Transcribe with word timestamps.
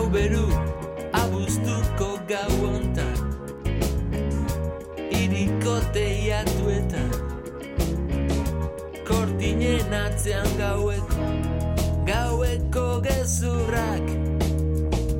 Hau 0.00 0.08
beru 0.08 0.46
abuztuko 1.12 2.06
gau 2.28 2.52
ontan 2.64 3.18
Iriko 5.12 5.74
teiatuetan 5.92 7.10
Kortinen 9.04 9.92
atzean 9.98 10.48
gaueko 10.56 11.28
Gaueko 12.08 12.86
gezurrak. 13.04 14.08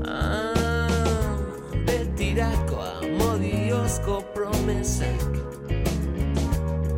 Ah, 0.09 1.37
Betirakoa 1.85 3.05
modiozko 3.21 4.23
promesak 4.33 5.29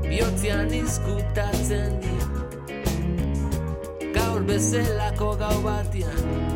Biotzean 0.07 0.71
izkutatzen 0.85 1.99
dira. 2.07 2.30
Gaur 4.14 4.46
bezelako 4.46 5.35
gau 5.43 5.57
batian 5.67 6.52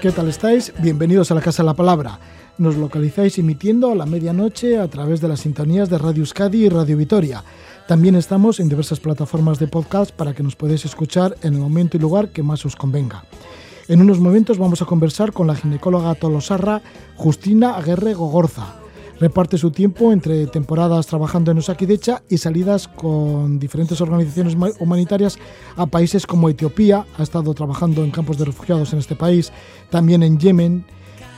¿Qué 0.00 0.10
tal 0.10 0.28
estáis? 0.28 0.72
Bienvenidos 0.80 1.30
a 1.30 1.34
la 1.34 1.40
Casa 1.40 1.62
de 1.62 1.66
la 1.66 1.74
Palabra. 1.74 2.18
Nos 2.58 2.76
localizáis 2.76 3.38
emitiendo 3.38 3.90
a 3.90 3.94
la 3.94 4.04
medianoche 4.04 4.78
a 4.78 4.88
través 4.88 5.20
de 5.20 5.28
las 5.28 5.40
sintonías 5.40 5.88
de 5.90 5.98
Radio 5.98 6.22
Euskadi 6.22 6.64
y 6.64 6.68
Radio 6.68 6.96
Vitoria. 6.96 7.44
También 7.86 8.16
estamos 8.16 8.58
en 8.58 8.68
diversas 8.68 9.00
plataformas 9.00 9.58
de 9.58 9.68
podcast 9.68 10.10
para 10.10 10.34
que 10.34 10.42
nos 10.42 10.56
podáis 10.56 10.84
escuchar 10.84 11.36
en 11.42 11.54
el 11.54 11.60
momento 11.60 11.96
y 11.96 12.00
lugar 12.00 12.30
que 12.30 12.42
más 12.42 12.66
os 12.66 12.74
convenga. 12.74 13.24
En 13.86 14.00
unos 14.00 14.18
momentos 14.18 14.58
vamos 14.58 14.82
a 14.82 14.86
conversar 14.86 15.32
con 15.32 15.46
la 15.46 15.54
ginecóloga 15.54 16.14
tolosarra 16.14 16.82
Justina 17.16 17.76
Aguerre 17.76 18.14
Gogorza. 18.14 18.81
Reparte 19.22 19.56
su 19.56 19.70
tiempo 19.70 20.10
entre 20.12 20.48
temporadas 20.48 21.06
trabajando 21.06 21.52
en 21.52 21.58
Osakidecha 21.58 22.24
y 22.28 22.38
salidas 22.38 22.88
con 22.88 23.60
diferentes 23.60 24.00
organizaciones 24.00 24.56
ma- 24.56 24.70
humanitarias 24.80 25.38
a 25.76 25.86
países 25.86 26.26
como 26.26 26.48
Etiopía. 26.48 27.06
Ha 27.18 27.22
estado 27.22 27.54
trabajando 27.54 28.02
en 28.02 28.10
campos 28.10 28.36
de 28.36 28.46
refugiados 28.46 28.92
en 28.92 28.98
este 28.98 29.14
país, 29.14 29.52
también 29.90 30.24
en 30.24 30.40
Yemen, 30.40 30.84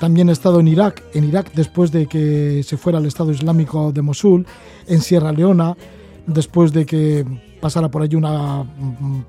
también 0.00 0.31
ha 0.31 0.33
estado 0.33 0.61
en 0.61 0.69
Irak, 0.69 1.03
en 1.12 1.25
Irak 1.25 1.53
después 1.53 1.92
de 1.92 2.06
que 2.06 2.62
se 2.62 2.78
fuera 2.78 3.00
el 3.00 3.05
Estado 3.05 3.33
Islámico 3.33 3.92
de 3.92 4.00
Mosul, 4.00 4.47
en 4.87 5.03
Sierra 5.03 5.31
Leona, 5.33 5.77
después 6.27 6.72
de 6.72 6.87
que 6.87 7.27
pasara 7.61 7.91
por 7.91 8.00
allí 8.00 8.16
una 8.16 8.62
mm, 8.64 9.25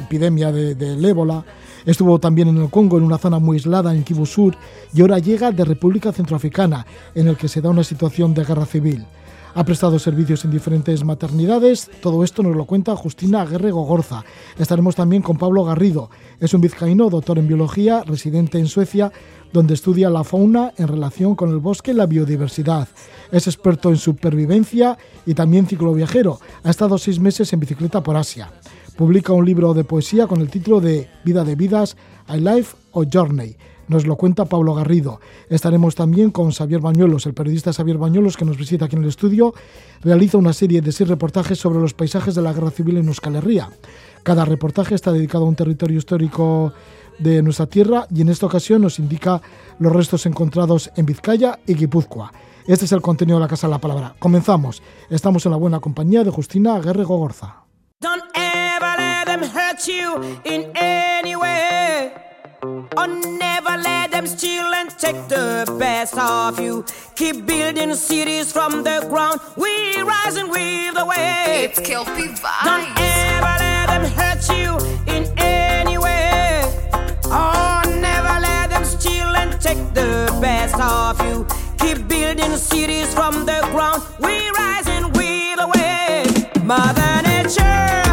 epidemia 0.00 0.52
de- 0.52 0.74
del 0.74 1.02
ébola. 1.02 1.42
Estuvo 1.86 2.18
también 2.18 2.48
en 2.48 2.56
el 2.56 2.70
Congo, 2.70 2.96
en 2.96 3.04
una 3.04 3.18
zona 3.18 3.38
muy 3.38 3.56
aislada, 3.56 3.94
en 3.94 4.04
Kivu 4.04 4.26
Sur, 4.26 4.56
y 4.94 5.00
ahora 5.02 5.18
llega 5.18 5.52
de 5.52 5.64
República 5.64 6.12
Centroafricana, 6.12 6.86
en 7.14 7.28
el 7.28 7.36
que 7.36 7.48
se 7.48 7.60
da 7.60 7.70
una 7.70 7.84
situación 7.84 8.32
de 8.32 8.44
guerra 8.44 8.66
civil. 8.66 9.06
Ha 9.56 9.64
prestado 9.64 10.00
servicios 10.00 10.44
en 10.44 10.50
diferentes 10.50 11.04
maternidades. 11.04 11.88
Todo 12.02 12.24
esto 12.24 12.42
nos 12.42 12.56
lo 12.56 12.64
cuenta 12.64 12.96
Justina 12.96 13.42
Aguerre 13.42 13.70
Gogorza. 13.70 14.24
Estaremos 14.58 14.96
también 14.96 15.22
con 15.22 15.38
Pablo 15.38 15.62
Garrido. 15.64 16.10
Es 16.40 16.54
un 16.54 16.60
vizcaíno, 16.60 17.08
doctor 17.08 17.38
en 17.38 17.46
biología, 17.46 18.02
residente 18.02 18.58
en 18.58 18.66
Suecia, 18.66 19.12
donde 19.52 19.74
estudia 19.74 20.10
la 20.10 20.24
fauna 20.24 20.72
en 20.76 20.88
relación 20.88 21.36
con 21.36 21.50
el 21.50 21.58
bosque 21.58 21.92
y 21.92 21.94
la 21.94 22.06
biodiversidad. 22.06 22.88
Es 23.30 23.46
experto 23.46 23.90
en 23.90 23.96
supervivencia 23.96 24.98
y 25.24 25.34
también 25.34 25.68
cicloviajero. 25.68 26.40
Ha 26.64 26.70
estado 26.70 26.98
seis 26.98 27.20
meses 27.20 27.52
en 27.52 27.60
bicicleta 27.60 28.02
por 28.02 28.16
Asia. 28.16 28.50
Publica 28.96 29.32
un 29.32 29.44
libro 29.44 29.74
de 29.74 29.82
poesía 29.82 30.28
con 30.28 30.40
el 30.40 30.48
título 30.48 30.80
de 30.80 31.10
Vida 31.24 31.42
de 31.42 31.56
Vidas, 31.56 31.96
A 32.28 32.36
Life 32.36 32.76
o 32.92 33.04
Journey. 33.12 33.56
Nos 33.88 34.06
lo 34.06 34.14
cuenta 34.14 34.44
Pablo 34.44 34.72
Garrido. 34.72 35.20
Estaremos 35.48 35.96
también 35.96 36.30
con 36.30 36.52
Xavier 36.52 36.80
Bañuelos, 36.80 37.26
el 37.26 37.34
periodista 37.34 37.72
Xavier 37.72 37.98
Bañuelos, 37.98 38.36
que 38.36 38.44
nos 38.44 38.56
visita 38.56 38.84
aquí 38.84 38.94
en 38.94 39.02
el 39.02 39.08
estudio. 39.08 39.52
Realiza 40.00 40.38
una 40.38 40.52
serie 40.52 40.80
de 40.80 40.92
seis 40.92 41.08
reportajes 41.08 41.58
sobre 41.58 41.80
los 41.80 41.92
paisajes 41.92 42.36
de 42.36 42.42
la 42.42 42.52
guerra 42.52 42.70
civil 42.70 42.96
en 42.96 43.08
Euskal 43.08 43.34
Herria. 43.34 43.68
Cada 44.22 44.44
reportaje 44.44 44.94
está 44.94 45.10
dedicado 45.10 45.44
a 45.44 45.48
un 45.48 45.56
territorio 45.56 45.98
histórico 45.98 46.72
de 47.18 47.42
nuestra 47.42 47.66
tierra 47.66 48.06
y 48.14 48.20
en 48.20 48.28
esta 48.28 48.46
ocasión 48.46 48.82
nos 48.82 49.00
indica 49.00 49.42
los 49.80 49.92
restos 49.92 50.24
encontrados 50.26 50.92
en 50.96 51.06
Vizcaya 51.06 51.58
y 51.66 51.74
Guipúzcoa. 51.74 52.32
Este 52.68 52.84
es 52.84 52.92
el 52.92 53.02
contenido 53.02 53.38
de 53.38 53.42
la 53.42 53.48
Casa 53.48 53.66
de 53.66 53.72
la 53.72 53.80
Palabra. 53.80 54.14
Comenzamos. 54.20 54.84
Estamos 55.10 55.44
en 55.46 55.52
la 55.52 55.58
buena 55.58 55.80
compañía 55.80 56.22
de 56.22 56.30
Justina 56.30 56.76
Aguerre 56.76 57.02
Gogorza. 57.02 57.63
Don't 59.34 59.42
ever 59.42 59.50
let 59.50 59.50
them 59.50 59.60
hurt 59.60 59.88
you 59.88 60.40
in 60.44 60.70
any 60.76 61.34
way. 61.34 62.12
Or 62.62 63.06
never 63.08 63.76
let 63.82 64.12
them 64.12 64.28
steal 64.28 64.72
and 64.72 64.90
take 64.90 65.16
the 65.26 65.64
best 65.76 66.16
of 66.16 66.60
you. 66.60 66.84
Keep 67.16 67.44
building 67.44 67.94
cities 67.94 68.52
from 68.52 68.84
the 68.84 69.04
ground. 69.08 69.40
We 69.56 70.00
rise 70.02 70.36
and 70.36 70.48
weave 70.50 70.94
the 70.94 71.04
way. 71.04 71.64
It's 71.64 71.80
Kelpie 71.80 72.28
Vibes. 72.28 72.64
Don't 72.64 72.88
ever 72.96 73.54
let 73.58 73.86
them 73.88 74.04
hurt 74.12 74.48
you 74.56 74.78
in 75.12 75.24
any 75.38 75.98
way. 75.98 76.62
Oh, 77.24 77.82
never 78.00 78.40
let 78.40 78.70
them 78.70 78.84
steal 78.84 79.34
and 79.34 79.60
take 79.60 79.82
the 79.94 80.38
best 80.40 80.78
of 80.78 81.20
you. 81.26 81.44
Keep 81.80 82.06
building 82.06 82.56
cities 82.56 83.12
from 83.12 83.46
the 83.46 83.66
ground. 83.72 84.00
We 84.20 84.48
rise 84.50 84.86
and 84.86 85.16
weave 85.16 85.56
the 85.56 85.66
way. 85.74 86.24
Mother 86.62 87.22
Nature 87.24 88.03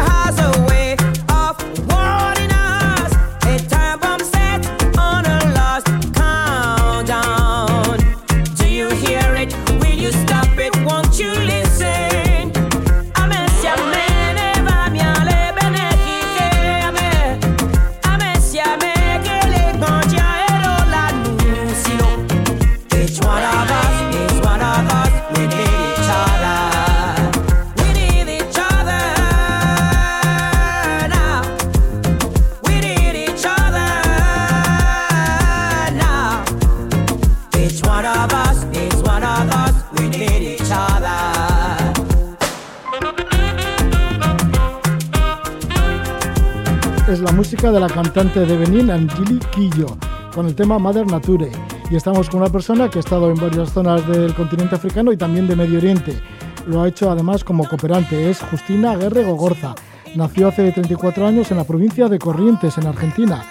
música 47.62 47.78
de 47.78 47.86
la 47.86 47.94
cantante 47.94 48.40
de 48.40 48.56
Benín, 48.56 48.90
Angeli 48.90 49.38
Quillo, 49.54 49.96
con 50.34 50.46
el 50.46 50.54
tema 50.56 50.80
Mother 50.80 51.06
Nature. 51.06 51.52
Y 51.92 51.94
estamos 51.94 52.28
con 52.28 52.40
una 52.40 52.50
persona 52.50 52.90
que 52.90 52.98
ha 52.98 53.00
estado 53.00 53.30
en 53.30 53.36
varias 53.36 53.72
zonas 53.72 54.04
del 54.08 54.34
continente 54.34 54.74
africano 54.74 55.12
y 55.12 55.16
también 55.16 55.46
de 55.46 55.54
Medio 55.54 55.78
Oriente. 55.78 56.20
Lo 56.66 56.82
ha 56.82 56.88
hecho 56.88 57.08
además 57.08 57.44
como 57.44 57.68
cooperante. 57.68 58.28
Es 58.28 58.40
Justina 58.40 58.90
Aguerre 58.92 59.22
Gogorza. 59.22 59.76
Nació 60.16 60.48
hace 60.48 60.72
34 60.72 61.24
años 61.24 61.52
en 61.52 61.56
la 61.56 61.62
provincia 61.62 62.08
de 62.08 62.18
Corrientes, 62.18 62.78
en 62.78 62.88
Argentina. 62.88 63.44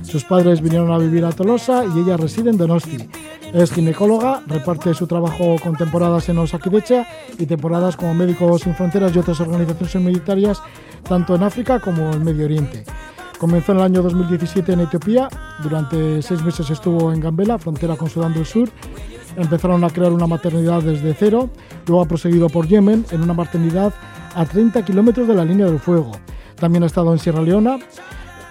Sus 0.00 0.24
padres 0.24 0.62
vinieron 0.62 0.90
a 0.90 0.96
vivir 0.96 1.26
a 1.26 1.32
Tolosa 1.32 1.84
y 1.84 1.98
ella 1.98 2.16
reside 2.16 2.48
en 2.48 2.56
Donosti. 2.56 3.06
Es 3.52 3.70
ginecóloga, 3.70 4.44
reparte 4.46 4.94
su 4.94 5.06
trabajo 5.06 5.56
con 5.62 5.76
temporadas 5.76 6.26
en 6.30 6.38
Osakidecha 6.38 7.06
y 7.38 7.44
temporadas 7.44 7.98
como 7.98 8.14
Médicos 8.14 8.62
Sin 8.62 8.74
Fronteras 8.74 9.14
y 9.14 9.18
otras 9.18 9.40
organizaciones 9.40 9.94
humanitarias, 9.94 10.62
tanto 11.06 11.34
en 11.34 11.42
África 11.42 11.80
como 11.80 12.10
en 12.14 12.24
Medio 12.24 12.46
Oriente. 12.46 12.84
Comenzó 13.38 13.70
en 13.70 13.78
el 13.78 13.84
año 13.84 14.02
2017 14.02 14.72
en 14.72 14.80
Etiopía, 14.80 15.28
durante 15.62 16.20
seis 16.22 16.42
meses 16.42 16.70
estuvo 16.70 17.12
en 17.12 17.20
Gambela, 17.20 17.56
frontera 17.56 17.94
con 17.94 18.10
Sudán 18.10 18.34
del 18.34 18.44
Sur. 18.44 18.68
Empezaron 19.36 19.84
a 19.84 19.90
crear 19.90 20.12
una 20.12 20.26
maternidad 20.26 20.82
desde 20.82 21.14
cero, 21.14 21.48
luego 21.86 22.02
ha 22.02 22.06
proseguido 22.06 22.48
por 22.48 22.66
Yemen 22.66 23.06
en 23.12 23.22
una 23.22 23.34
maternidad 23.34 23.94
a 24.34 24.44
30 24.44 24.84
kilómetros 24.84 25.28
de 25.28 25.36
la 25.36 25.44
línea 25.44 25.66
del 25.66 25.78
fuego. 25.78 26.12
También 26.56 26.82
ha 26.82 26.86
estado 26.86 27.12
en 27.12 27.20
Sierra 27.20 27.40
Leona, 27.40 27.78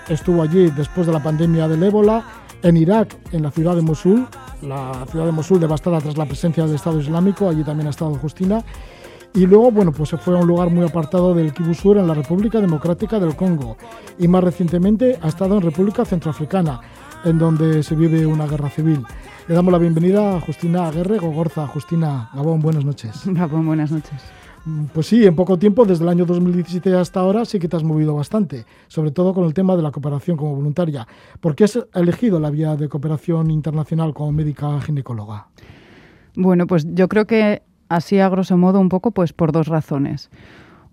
estuvo 0.08 0.42
allí 0.42 0.72
después 0.72 1.06
de 1.06 1.12
la 1.12 1.22
pandemia 1.22 1.68
del 1.68 1.84
ébola, 1.84 2.24
en 2.64 2.78
Irak, 2.78 3.14
en 3.34 3.44
la 3.44 3.52
ciudad 3.52 3.76
de 3.76 3.82
Mosul, 3.82 4.26
la 4.62 5.06
ciudad 5.12 5.26
de 5.26 5.34
Mosul 5.34 5.60
devastada 5.60 6.00
tras 6.00 6.18
la 6.18 6.26
presencia 6.26 6.66
del 6.66 6.76
Estado 6.76 7.02
Islámico, 7.02 7.50
allí 7.50 7.64
también 7.64 7.88
ha 7.88 7.90
estado 7.92 8.16
Justina. 8.16 8.64
Y 9.38 9.46
luego, 9.46 9.70
bueno, 9.70 9.92
pues 9.92 10.10
se 10.10 10.18
fue 10.18 10.36
a 10.36 10.42
un 10.42 10.48
lugar 10.48 10.72
muy 10.72 10.84
apartado 10.84 11.36
del 11.36 11.54
Kivu 11.54 11.76
Sur, 11.76 12.00
en 12.00 12.08
la 12.08 12.16
República 12.16 12.60
Democrática 12.60 13.20
del 13.20 13.36
Congo. 13.36 13.78
Y 14.18 14.28
más 14.28 14.44
recientemente 14.44 15.20
ha 15.22 15.28
estado 15.28 15.58
en 15.58 15.62
República 15.62 16.06
Centroafricana, 16.06 16.82
en 17.24 17.38
donde 17.38 17.84
se 17.84 17.96
vive 17.96 18.26
una 18.26 18.48
guerra 18.48 18.72
civil. 18.72 19.04
Le 19.48 19.54
damos 19.54 19.72
la 19.72 19.78
bienvenida 19.78 20.36
a 20.36 20.42
Justina 20.42 20.88
Aguerre 20.88 21.20
Gogorza. 21.20 21.68
Justina 21.68 22.32
Gabón, 22.34 22.62
buenas 22.62 22.84
noches. 22.84 23.22
Gabón, 23.28 23.68
buenas 23.68 23.92
noches. 23.92 24.20
Pues 24.92 25.06
sí, 25.06 25.24
en 25.24 25.36
poco 25.36 25.60
tiempo, 25.60 25.86
desde 25.86 26.04
el 26.04 26.10
año 26.10 26.26
2017 26.26 26.96
hasta 26.96 27.20
ahora, 27.20 27.46
sí 27.46 27.60
que 27.60 27.68
te 27.68 27.78
has 27.78 27.84
movido 27.84 28.16
bastante, 28.16 28.66
sobre 28.88 29.12
todo 29.12 29.36
con 29.36 29.46
el 29.46 29.54
tema 29.54 29.76
de 29.76 29.84
la 29.84 29.92
cooperación 29.92 30.36
como 30.36 30.56
voluntaria. 30.56 31.08
¿Por 31.40 31.56
qué 31.56 31.66
has 31.66 31.78
elegido 31.94 32.40
la 32.40 32.50
vía 32.50 32.76
de 32.76 32.90
cooperación 32.90 33.52
internacional 33.52 34.16
como 34.16 34.32
médica 34.32 34.82
ginecóloga? 34.82 35.50
Bueno, 36.36 36.66
pues 36.66 36.88
yo 36.94 37.08
creo 37.08 37.26
que 37.26 37.62
así 37.90 38.20
a 38.20 38.30
grosso 38.30 38.58
modo 38.58 38.80
un 38.80 38.90
poco 38.90 39.12
pues 39.12 39.34
por 39.34 39.52
dos 39.52 39.68
razones. 39.68 40.30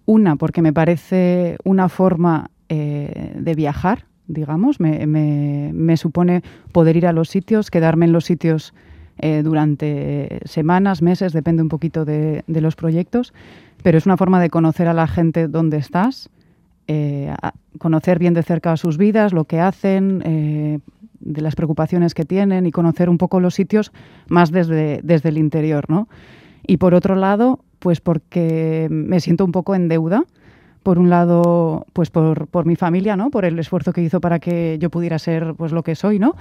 Una, 0.07 0.37
porque 0.37 0.63
me 0.63 0.73
parece 0.73 1.57
una 1.65 1.89
forma 1.89 2.51
eh, 2.69 3.35
de 3.39 3.55
viajar, 3.55 4.05
digamos, 4.27 4.81
me, 4.81 5.97
supone 5.97 6.43
poder 6.73 6.97
ir 6.97 7.07
a 7.07 7.13
los 7.13 7.29
sitios, 7.29 7.71
quedarme 7.71 8.07
en 8.07 8.13
los 8.13 8.25
sitios 8.25 8.75
eh, 9.19 9.43
durante 9.43 10.41
semanas, 10.45 11.03
meses, 11.03 11.33
depende 11.33 11.63
un 11.63 11.69
poquito 11.69 12.05
de, 12.05 12.43
los 12.47 12.77
proyectos, 12.77 13.33
pero 13.83 13.97
es 13.97 14.07
una 14.07 14.17
forma 14.17 14.41
de 14.41 14.51
conocer 14.51 14.89
a 14.89 14.95
la 14.95 15.07
gente 15.07 15.49
donde 15.49 15.79
estás, 15.79 16.31
eh, 16.87 17.35
conocer 17.79 18.19
bien 18.19 18.35
de 18.35 18.43
cerca 18.43 18.77
sus 18.77 18.99
vidas, 18.99 19.33
lo 19.33 19.45
que 19.45 19.61
hacen, 19.61 20.83
de 21.21 21.41
las 21.41 21.55
preocupaciones 21.55 22.13
que 22.13 22.25
tienen 22.25 22.67
y 22.67 22.73
conocer 22.73 23.09
un 23.09 23.19
poco 23.19 23.41
los 23.41 23.55
sitios 23.55 23.93
más 24.29 24.51
desde, 24.51 25.01
desde 25.03 25.31
el 25.31 25.39
interior, 25.39 25.89
¿no? 25.89 26.09
Y 26.67 26.79
por 26.79 26.95
otro 26.95 27.15
lado, 27.15 27.61
pues 27.79 28.01
porque 28.01 28.89
me 28.91 29.21
siento 29.21 29.45
un 29.45 29.53
poco 29.53 29.75
en 29.75 29.89
deuda. 29.89 30.25
Por 30.83 30.99
un 30.99 31.09
lado, 31.09 31.87
pues 31.95 32.11
por, 32.11 32.47
por 32.49 32.67
mi 32.67 32.77
familia, 32.77 33.17
¿no? 33.17 33.31
Por 33.31 33.45
el 33.45 33.59
esfuerzo 33.59 33.93
que 33.93 34.03
hizo 34.03 34.21
para 34.21 34.39
que 34.39 34.79
yo 34.79 34.91
pudiera 34.91 35.19
ser 35.19 35.55
pues 35.55 35.73
lo 35.73 35.83
que 35.83 35.95
soy, 35.95 36.19
¿no? 36.19 36.37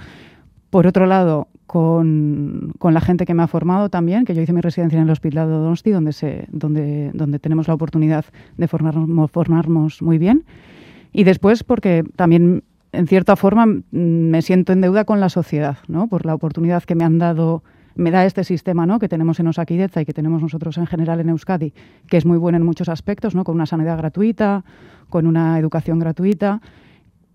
Por 0.68 0.86
otro 0.86 1.06
lado, 1.06 1.48
con, 1.66 2.72
con 2.78 2.94
la 2.94 3.00
gente 3.00 3.26
que 3.26 3.34
me 3.34 3.42
ha 3.42 3.46
formado 3.46 3.88
también, 3.88 4.24
que 4.24 4.34
yo 4.34 4.42
hice 4.42 4.52
mi 4.52 4.60
residencia 4.60 4.98
en 4.98 5.04
el 5.04 5.10
Hospital 5.10 5.48
de 5.48 5.54
Donosti, 5.54 5.90
donde, 5.90 6.12
se, 6.12 6.46
donde, 6.50 7.10
donde 7.14 7.38
tenemos 7.38 7.68
la 7.68 7.74
oportunidad 7.74 8.24
de 8.56 8.68
formarnos, 8.68 9.30
formarnos 9.30 10.02
muy 10.02 10.18
bien. 10.18 10.44
Y 11.12 11.24
después 11.24 11.62
porque 11.62 12.04
también, 12.16 12.64
en 12.92 13.06
cierta 13.06 13.36
forma, 13.36 13.66
mm, 13.66 13.80
me 13.92 14.42
siento 14.42 14.72
en 14.72 14.80
deuda 14.80 15.04
con 15.04 15.20
la 15.20 15.28
sociedad, 15.28 15.78
¿no? 15.88 16.08
Por 16.08 16.26
la 16.26 16.34
oportunidad 16.34 16.82
que 16.82 16.94
me 16.94 17.04
han 17.04 17.18
dado, 17.18 17.62
me 17.94 18.10
da 18.10 18.24
este 18.24 18.44
sistema, 18.44 18.86
¿no? 18.86 18.98
Que 18.98 19.08
tenemos 19.08 19.40
en 19.40 19.46
Osakideza 19.46 20.00
y 20.00 20.04
que 20.04 20.12
tenemos 20.12 20.42
nosotros 20.42 20.78
en 20.78 20.86
general 20.86 21.20
en 21.20 21.28
Euskadi, 21.28 21.72
que 22.08 22.16
es 22.16 22.26
muy 22.26 22.38
bueno 22.38 22.56
en 22.56 22.64
muchos 22.64 22.88
aspectos, 22.88 23.34
¿no? 23.34 23.44
Con 23.44 23.54
una 23.54 23.66
sanidad 23.66 23.96
gratuita, 23.98 24.64
con 25.08 25.26
una 25.26 25.58
educación 25.58 25.98
gratuita 25.98 26.60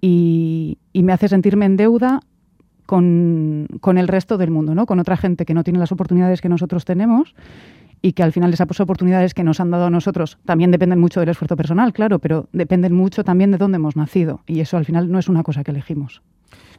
y, 0.02 0.78
y 0.94 1.04
me 1.04 1.14
hace 1.14 1.28
sentirme 1.28 1.66
en 1.66 1.78
deuda 1.78 2.22
con, 2.86 3.68
con 3.82 3.98
el 3.98 4.08
resto 4.08 4.38
del 4.38 4.52
mundo, 4.52 4.74
¿no? 4.74 4.86
Con 4.86 5.00
otra 5.00 5.16
gente 5.16 5.46
que 5.46 5.54
no 5.54 5.64
tiene 5.64 5.80
las 5.80 5.92
oportunidades 5.92 6.42
que 6.42 6.50
nosotros 6.50 6.86
tenemos 6.86 7.36
y 8.02 8.14
que 8.14 8.24
al 8.24 8.32
final 8.32 8.54
esas 8.54 8.80
oportunidades 8.80 9.34
que 9.34 9.44
nos 9.44 9.60
han 9.60 9.72
dado 9.72 9.86
a 9.86 9.90
nosotros 9.90 10.38
también 10.46 10.72
dependen 10.72 11.00
mucho 11.00 11.20
del 11.20 11.30
esfuerzo 11.30 11.56
personal, 11.56 11.94
claro, 11.94 12.20
pero 12.20 12.48
dependen 12.54 12.96
mucho 12.96 13.24
también 13.24 13.52
de 13.52 13.58
dónde 13.58 13.76
hemos 13.76 13.96
nacido 13.96 14.42
y 14.48 14.62
eso 14.62 14.78
al 14.78 14.86
final 14.86 15.12
no 15.12 15.20
es 15.20 15.30
una 15.30 15.44
cosa 15.44 15.64
que 15.64 15.72
elegimos. 15.72 16.22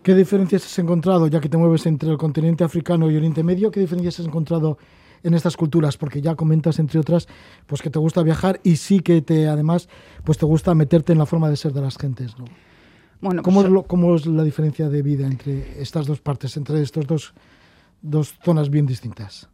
¿Qué 0.02 0.14
diferencias 0.14 0.64
has 0.64 0.78
encontrado, 0.78 1.26
ya 1.26 1.40
que 1.40 1.48
te 1.48 1.58
mueves 1.58 1.84
entre 1.86 2.10
el 2.10 2.16
continente 2.16 2.64
africano 2.64 3.10
y 3.10 3.16
Oriente 3.16 3.42
Medio, 3.42 3.70
qué 3.70 3.80
diferencias 3.80 4.18
has 4.20 4.26
encontrado 4.26 4.78
en 5.22 5.34
estas 5.34 5.56
culturas? 5.58 5.98
Porque 5.98 6.22
ya 6.22 6.34
comentas, 6.36 6.78
entre 6.78 6.98
otras, 6.98 7.28
pues 7.66 7.82
que 7.82 7.90
te 7.90 7.98
gusta 7.98 8.22
viajar 8.22 8.60
y 8.64 8.76
sí 8.76 9.00
que 9.00 9.20
te, 9.20 9.46
además, 9.48 9.88
pues 10.24 10.38
te 10.38 10.46
gusta 10.46 10.74
meterte 10.74 11.12
en 11.12 11.18
la 11.18 11.26
forma 11.26 11.50
de 11.50 11.56
ser 11.56 11.72
de 11.74 11.82
las 11.82 11.98
gentes, 11.98 12.38
¿no? 12.38 12.46
Bueno, 13.20 13.42
¿Cómo, 13.42 13.56
pues, 13.56 13.66
es 13.66 13.72
lo- 13.72 13.82
cómo 13.82 14.14
es 14.14 14.24
la 14.24 14.42
diferencia 14.42 14.88
de 14.88 15.02
vida 15.02 15.26
entre 15.26 15.80
estas 15.82 16.06
dos 16.06 16.20
partes, 16.22 16.56
entre 16.56 16.80
estas 16.80 17.06
dos, 17.06 17.34
dos 18.00 18.34
zonas 18.42 18.70
bien 18.70 18.86
distintas? 18.86 19.50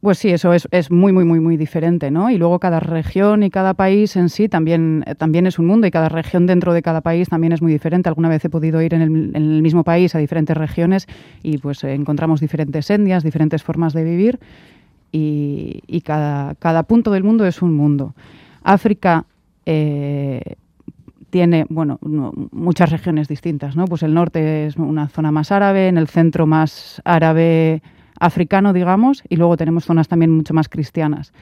Pues 0.00 0.18
sí, 0.18 0.28
eso 0.28 0.52
es, 0.52 0.68
es 0.70 0.92
muy, 0.92 1.12
muy, 1.12 1.24
muy, 1.24 1.40
muy 1.40 1.56
diferente, 1.56 2.12
¿no? 2.12 2.30
Y 2.30 2.38
luego 2.38 2.60
cada 2.60 2.78
región 2.78 3.42
y 3.42 3.50
cada 3.50 3.74
país 3.74 4.14
en 4.14 4.28
sí 4.28 4.48
también, 4.48 5.02
eh, 5.08 5.16
también 5.16 5.44
es 5.48 5.58
un 5.58 5.66
mundo 5.66 5.88
y 5.88 5.90
cada 5.90 6.08
región 6.08 6.46
dentro 6.46 6.72
de 6.72 6.82
cada 6.82 7.00
país 7.00 7.28
también 7.28 7.52
es 7.52 7.60
muy 7.62 7.72
diferente. 7.72 8.08
Alguna 8.08 8.28
vez 8.28 8.44
he 8.44 8.48
podido 8.48 8.80
ir 8.80 8.94
en 8.94 9.02
el, 9.02 9.60
mismo 9.60 9.82
país 9.82 10.14
a 10.14 10.18
diferentes 10.18 10.56
regiones 10.56 11.08
y 11.42 11.58
pues 11.58 11.82
eh, 11.82 11.94
encontramos 11.94 12.40
diferentes 12.40 12.88
etnias, 12.90 13.24
diferentes 13.24 13.64
formas 13.64 13.92
de 13.92 14.04
vivir 14.04 14.38
y, 15.10 16.00
cada, 16.04 16.54
cada 16.54 16.84
punto 16.84 17.10
del 17.10 17.24
mundo 17.24 17.44
es 17.44 17.60
un 17.60 17.74
mundo. 17.74 18.14
África 18.62 19.24
eh, 19.66 20.54
tiene, 21.30 21.66
bueno, 21.70 21.98
no- 22.02 22.32
muchas 22.52 22.90
regiones 22.90 23.26
distintas, 23.26 23.74
¿no? 23.74 23.86
Pues 23.86 24.04
el 24.04 24.14
norte 24.14 24.66
es 24.66 24.76
una 24.76 25.08
zona 25.08 25.32
más 25.32 25.50
árabe, 25.50 25.88
en 25.88 25.98
el 25.98 26.06
centro 26.06 26.46
más 26.46 27.02
árabe 27.04 27.82
africano, 28.20 28.72
digamos, 28.72 29.22
y 29.28 29.36
luego 29.36 29.56
tenemos 29.56 29.84
zonas 29.84 30.08
también 30.08 30.30
mucho 30.30 30.54
más 30.54 30.68
cristianas. 30.68 31.32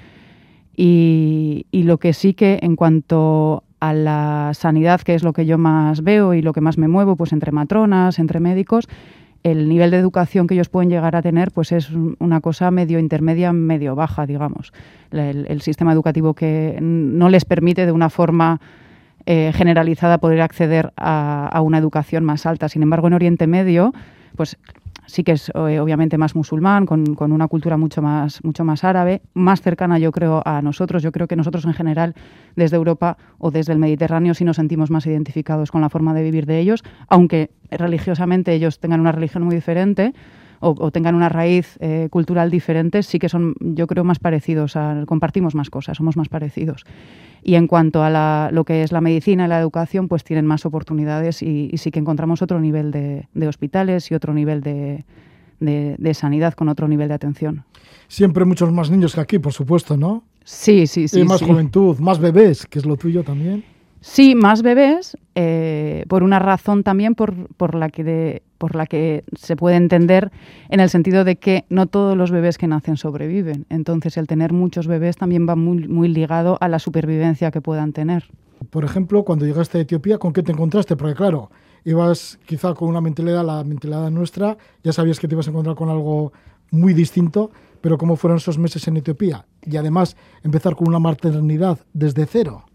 Y, 0.77 1.67
lo 1.73 1.99
que 1.99 2.13
sí 2.13 2.35
que 2.35 2.59
en 2.63 2.77
cuanto 2.77 3.65
a 3.81 3.95
la 3.95 4.51
sanidad, 4.55 5.01
que 5.01 5.15
es 5.15 5.23
lo 5.23 5.33
que 5.33 5.47
yo 5.47 5.57
más 5.59 6.03
veo 6.03 6.35
y 6.35 6.43
lo 6.43 6.53
que 6.53 6.61
más 6.61 6.77
me 6.77 6.89
muevo, 6.89 7.17
pues 7.17 7.33
entre 7.33 7.53
matronas, 7.53 8.19
entre 8.19 8.41
médicos, 8.41 8.89
el 9.43 9.69
nivel 9.69 9.91
de 9.91 9.99
educación 9.99 10.47
que 10.47 10.55
ellos 10.55 10.69
pueden 10.69 10.91
llegar 10.91 11.15
a 11.15 11.23
tener 11.23 11.53
pues 11.53 11.71
es 11.71 11.91
un- 11.91 12.17
una 12.19 12.41
cosa 12.41 12.71
medio 12.71 12.99
intermedia, 12.99 13.53
medio 13.53 13.95
baja, 13.95 14.27
digamos. 14.27 14.73
El, 15.13 15.61
sistema 15.61 15.93
educativo 15.93 16.35
que 16.35 16.79
no 16.83 17.29
les 17.29 17.45
permite 17.45 17.87
de 17.87 17.93
una 17.93 18.11
forma 18.11 18.61
eh, 19.25 19.53
generalizada 19.55 20.19
poder 20.19 20.41
acceder 20.41 20.93
a 20.97 21.61
una 21.63 21.79
educación 21.79 22.25
más 22.25 22.45
alta. 22.45 22.69
Sin 22.69 22.83
embargo, 22.83 23.07
en 23.07 23.15
Oriente 23.15 23.47
Medio, 23.47 23.93
pues 24.37 24.57
sí 25.07 25.25
que 25.25 25.33
es 25.33 25.51
eh, 25.51 25.81
obviamente 25.81 26.19
más 26.19 26.35
musulmán, 26.35 26.87
con, 26.87 27.15
con 27.15 27.33
una 27.33 27.49
cultura 27.49 27.77
mucho 27.77 28.03
más, 28.03 28.43
mucho 28.45 28.65
más 28.65 28.85
árabe, 28.85 29.23
más 29.35 29.63
cercana 29.63 29.99
yo 29.99 30.13
creo 30.13 30.43
a 30.45 30.63
nosotros. 30.63 31.03
Yo 31.03 31.13
creo 31.13 31.27
que 31.27 31.37
nosotros 31.37 31.65
en 31.65 31.73
general, 31.73 32.15
desde 32.55 32.77
Europa 32.77 33.17
o 33.39 33.51
desde 33.51 33.73
el 33.73 33.79
Mediterráneo, 33.79 34.35
sí 34.35 34.45
nos 34.45 34.57
sentimos 34.57 34.91
más 34.91 35.07
identificados 35.07 35.71
con 35.71 35.81
la 35.81 35.89
forma 35.89 36.15
de 36.15 36.23
vivir 36.23 36.47
de 36.47 36.59
ellos, 36.59 36.83
aunque 37.09 37.51
religiosamente 37.71 38.53
ellos 38.53 38.79
tengan 38.79 39.01
una 39.01 39.13
religión 39.13 39.45
muy 39.45 39.55
diferente 39.55 40.13
o, 40.61 40.75
o 40.79 40.91
tengan 40.91 41.15
una 41.15 41.29
raíz 41.29 41.77
eh, 41.81 42.09
cultural 42.11 42.51
diferente, 42.51 43.03
sí 43.03 43.19
que 43.19 43.29
son, 43.29 43.55
yo 43.61 43.87
creo, 43.87 44.05
más 44.05 44.19
parecidos, 44.19 44.77
a- 44.77 45.05
compartimos 45.07 45.55
más 45.55 45.71
cosas, 45.71 45.97
somos 45.97 46.17
más 46.17 46.29
parecidos. 46.29 46.85
Y 47.43 47.55
en 47.55 47.67
cuanto 47.67 48.03
a 48.03 48.11
la- 48.11 48.51
lo 48.53 48.65
que 48.65 48.83
es 48.83 48.93
la 48.93 49.01
medicina 49.01 49.45
y 49.47 49.49
la 49.49 49.61
educación, 49.61 50.09
pues 50.09 50.25
tienen 50.25 50.47
más 50.47 50.67
oportunidades 50.67 51.43
y, 51.43 51.71
y 51.73 51.79
sí 51.79 51.91
que 51.91 51.99
encontramos 52.01 52.43
otro 52.43 52.61
nivel 52.61 52.91
de, 52.91 53.29
de 53.35 53.49
hospitales 53.49 54.11
y 54.11 54.15
otro 54.15 54.35
nivel 54.35 54.61
de, 54.63 55.05
de- 55.61 55.95
de 55.99 56.15
sanidad 56.15 56.55
con 56.55 56.69
otro 56.69 56.89
nivel 56.89 57.09
de 57.09 57.15
atención. 57.15 57.65
Siempre 58.09 58.45
muchos 58.45 58.73
más 58.73 58.91
niños 58.91 59.15
que 59.15 59.21
aquí, 59.21 59.39
por 59.39 59.53
supuesto, 59.53 59.97
¿no? 59.97 60.25
Sí, 60.45 60.87
sí, 60.87 61.09
sí. 61.09 61.21
y 61.21 61.25
más 61.25 61.41
sí. 61.41 61.45
juventud, 61.47 61.99
más 61.99 62.19
bebés, 62.21 62.67
que 62.67 62.79
es 62.79 62.87
lo 62.87 62.97
tuyo 62.97 63.23
también. 63.25 63.65
Sí, 64.09 64.37
más 64.37 64.63
bebés, 64.63 65.17
eh, 65.35 66.05
por 66.09 66.23
una 66.23 66.39
razón 66.39 66.85
también 66.85 67.17
por, 67.17 67.49
por, 67.57 67.75
la 67.75 67.89
que 67.89 68.05
de- 68.05 68.43
por 68.57 68.77
la 68.77 68.87
que 68.87 69.25
se 69.37 69.57
puede 69.57 69.75
entender 69.75 70.31
en 70.69 70.79
el 70.79 70.89
sentido 70.91 71.25
de 71.25 71.37
que 71.37 71.65
no 71.71 71.89
todos 71.89 72.17
los 72.17 72.31
bebés 72.31 72.57
que 72.57 72.69
nacen 72.69 72.97
sobreviven. 72.97 73.67
Entonces, 73.69 74.17
el 74.17 74.29
tener 74.29 74.53
muchos 74.53 74.87
bebés 74.87 75.17
también 75.17 75.47
va 75.49 75.57
muy, 75.57 75.89
muy 75.89 76.07
ligado 76.07 76.57
a 76.61 76.69
la 76.69 76.79
supervivencia 76.79 77.51
que 77.51 77.61
puedan 77.61 77.93
tener. 77.93 78.25
Por 78.71 78.85
ejemplo, 78.85 79.25
cuando 79.25 79.45
llegaste 79.45 79.79
a 79.79 79.81
Etiopía, 79.81 80.19
¿con 80.19 80.33
qué 80.33 80.45
te 80.45 80.53
encontraste? 80.53 80.95
Porque 80.97 81.17
claro, 81.17 81.51
ibas 81.85 82.39
quizá 82.47 82.75
con 82.75 82.89
una 82.89 83.01
mentalidad, 83.01 83.45
la 83.45 83.65
mentalidad 83.65 84.09
nuestra, 84.13 84.57
ya 84.85 84.93
sabías 84.93 85.19
que 85.19 85.27
te 85.27 85.35
ibas 85.35 85.49
a 85.49 85.51
encontrar 85.51 85.75
con 85.75 85.89
algo 85.91 86.33
muy 86.71 86.95
distinto, 86.95 87.51
pero 87.81 87.99
¿cómo 87.99 88.15
fueron 88.15 88.37
esos 88.39 88.57
meses 88.57 88.87
en 88.87 88.99
Etiopía? 88.99 89.47
Y 89.63 89.77
además, 89.77 90.17
empezar 90.45 90.77
con 90.77 90.87
una 90.87 91.01
maternidad 91.01 91.81
desde 91.93 92.25
cero, 92.25 92.67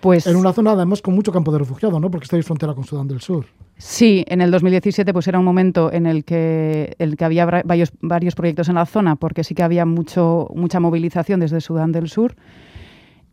Pues 0.00 0.26
en 0.26 0.36
una 0.36 0.52
zona 0.52 0.72
además 0.72 1.02
con 1.02 1.14
mucho 1.14 1.32
campo 1.32 1.50
de 1.52 1.58
refugiado, 1.58 1.98
¿no? 1.98 2.10
Porque 2.10 2.24
estáis 2.24 2.44
frontera 2.44 2.74
con 2.74 2.84
Sudán 2.84 3.08
del 3.08 3.20
Sur. 3.20 3.46
Sí, 3.76 4.24
en 4.28 4.40
el 4.40 4.50
2017 4.50 5.12
pues 5.12 5.26
era 5.28 5.38
un 5.38 5.44
momento 5.44 5.92
en 5.92 6.06
el 6.06 6.24
que, 6.24 6.94
el 6.98 7.16
que 7.16 7.24
había 7.24 7.44
varios, 7.46 7.92
varios 8.00 8.34
proyectos 8.34 8.68
en 8.68 8.76
la 8.76 8.86
zona, 8.86 9.16
porque 9.16 9.44
sí 9.44 9.54
que 9.54 9.62
había 9.62 9.86
mucho, 9.86 10.48
mucha 10.54 10.80
movilización 10.80 11.40
desde 11.40 11.60
Sudán 11.60 11.92
del 11.92 12.08
Sur. 12.08 12.36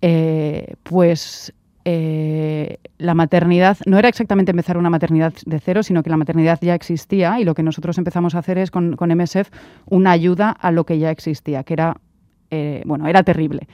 Eh, 0.01 0.75
pues 0.83 1.53
eh, 1.87 2.79
la 2.97 3.13
maternidad 3.13 3.77
no 3.85 3.99
era 3.99 4.09
exactamente 4.09 4.49
empezar 4.49 4.77
una 4.77 4.89
maternidad 4.89 5.33
de 5.45 5.59
cero, 5.59 5.83
sino 5.83 6.01
que 6.01 6.09
la 6.09 6.17
maternidad 6.17 6.57
ya 6.61 6.73
existía 6.73 7.39
y 7.39 7.43
lo 7.43 7.53
que 7.53 7.61
nosotros 7.61 7.97
empezamos 7.99 8.33
a 8.33 8.39
hacer 8.39 8.57
es 8.57 8.71
con, 8.71 8.95
con 8.95 9.15
MSF 9.15 9.49
una 9.85 10.11
ayuda 10.11 10.49
a 10.49 10.71
lo 10.71 10.85
que 10.85 10.97
ya 10.97 11.11
existía, 11.11 11.63
que 11.63 11.73
era, 11.73 11.97
eh, 12.49 12.81
bueno, 12.85 13.07
era 13.07 13.21
terrible. 13.21 13.67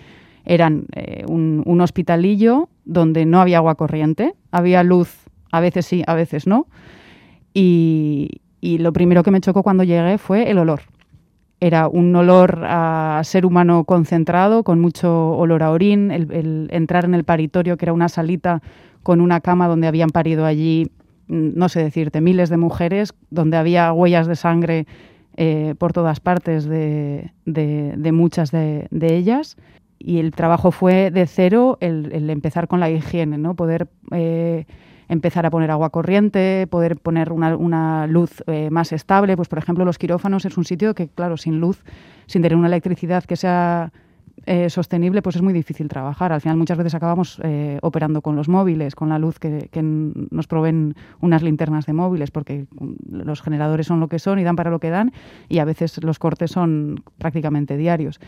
Eran 0.46 0.86
eh, 0.96 1.24
un, 1.28 1.82
hospitalillo 1.82 2.70
donde 2.86 3.26
no 3.26 3.42
había 3.42 3.58
agua 3.58 3.76
corriente, 3.76 4.34
había 4.52 4.84
luz, 4.84 5.26
a 5.52 5.60
veces 5.60 5.86
sí, 5.86 6.04
a 6.08 6.14
veces 6.14 6.48
no. 6.48 6.68
Y, 7.54 8.42
lo 8.62 8.94
primero 8.94 9.24
que 9.24 9.32
me 9.32 9.42
chocó 9.42 9.64
cuando 9.64 9.84
llegué 9.84 10.18
fue 10.18 10.50
el 10.50 10.58
olor. 10.58 10.82
Era 11.60 11.88
un 11.88 12.16
olor 12.16 12.64
a 12.64 13.22
ser 13.24 13.46
humano 13.46 13.84
concentrado, 13.84 14.64
con 14.64 14.80
mucho 14.80 15.32
olor 15.32 15.64
a 15.64 15.72
orín, 15.72 16.12
el, 16.12 16.68
entrar 16.72 17.06
en 17.06 17.14
el 17.14 17.24
paritorio, 17.24 17.78
que 17.78 17.86
era 17.86 17.94
una 17.94 18.10
salita 18.10 18.62
con 19.04 19.20
una 19.22 19.42
cama 19.42 19.68
donde 19.68 19.88
habían 19.88 20.10
parido 20.10 20.46
allí, 20.46 20.92
mm, 21.28 21.50
no 21.56 21.70
sé 21.70 21.84
decirte, 21.84 22.22
miles 22.22 22.50
de 22.50 22.58
mujeres, 22.58 23.14
donde 23.30 23.58
había 23.58 23.92
huellas 23.94 24.28
de 24.28 24.36
sangre 24.36 24.88
eh, 25.38 25.76
por 25.78 25.94
todas 25.94 26.20
partes 26.20 26.66
de, 26.66 27.32
muchas 28.12 28.52
de 28.52 28.88
ellas. 28.92 29.58
Y 30.04 30.20
el 30.20 30.32
trabajo 30.32 30.72
fue 30.72 31.12
de 31.12 31.28
cero 31.28 31.78
el, 31.80 32.30
empezar 32.30 32.68
con 32.68 32.80
la 32.80 32.90
higiene, 32.90 33.38
¿no? 33.38 33.56
Poder 33.56 33.88
eh, 34.12 34.66
empezar 35.08 35.46
a 35.46 35.52
poner 35.52 35.70
agua 35.70 35.90
corriente, 35.90 36.68
poder 36.68 36.98
poner 36.98 37.32
una, 37.32 37.56
una 37.56 38.08
luz 38.08 38.44
eh, 38.48 38.70
más 38.72 38.92
estable. 38.94 39.36
Pues, 39.36 39.48
por 39.48 39.60
ejemplo, 39.60 39.86
los 39.86 39.98
quirófanos 39.98 40.46
es 40.46 40.58
un 40.58 40.66
sitio 40.66 40.96
que, 40.96 41.08
claro, 41.08 41.38
sin 41.38 41.60
luz, 41.60 41.84
sin 42.26 42.42
tener 42.42 42.58
una 42.58 42.68
electricidad 42.68 43.24
que 43.26 43.36
sea 43.36 43.92
eh, 44.48 44.72
sostenible, 44.72 45.22
pues 45.22 45.36
es 45.36 45.42
muy 45.44 45.54
difícil 45.54 45.88
trabajar. 45.88 46.32
Al 46.32 46.42
final 46.42 46.58
muchas 46.58 46.78
veces 46.78 46.96
acabamos 46.96 47.40
eh, 47.44 47.78
operando 47.84 48.22
con 48.22 48.36
los 48.36 48.50
móviles, 48.50 48.96
con 48.96 49.10
la 49.10 49.20
luz 49.20 49.38
que, 49.38 49.70
que 49.72 49.82
nos 49.84 50.48
proveen 50.48 50.96
unas 51.20 51.44
linternas 51.44 51.86
de 51.86 51.94
móviles, 51.94 52.32
porque 52.32 52.66
los 53.08 53.42
generadores 53.42 53.86
son 53.86 54.00
lo 54.00 54.08
que 54.08 54.18
son 54.18 54.40
y 54.40 54.44
dan 54.44 54.56
para 54.56 54.72
lo 54.72 54.80
que 54.80 54.90
dan, 54.90 55.12
y 55.48 55.60
a 55.60 55.66
veces 55.66 56.04
los 56.04 56.18
cortes 56.18 56.52
son 56.52 57.04
prácticamente 57.20 57.78
diarios. 57.78 58.20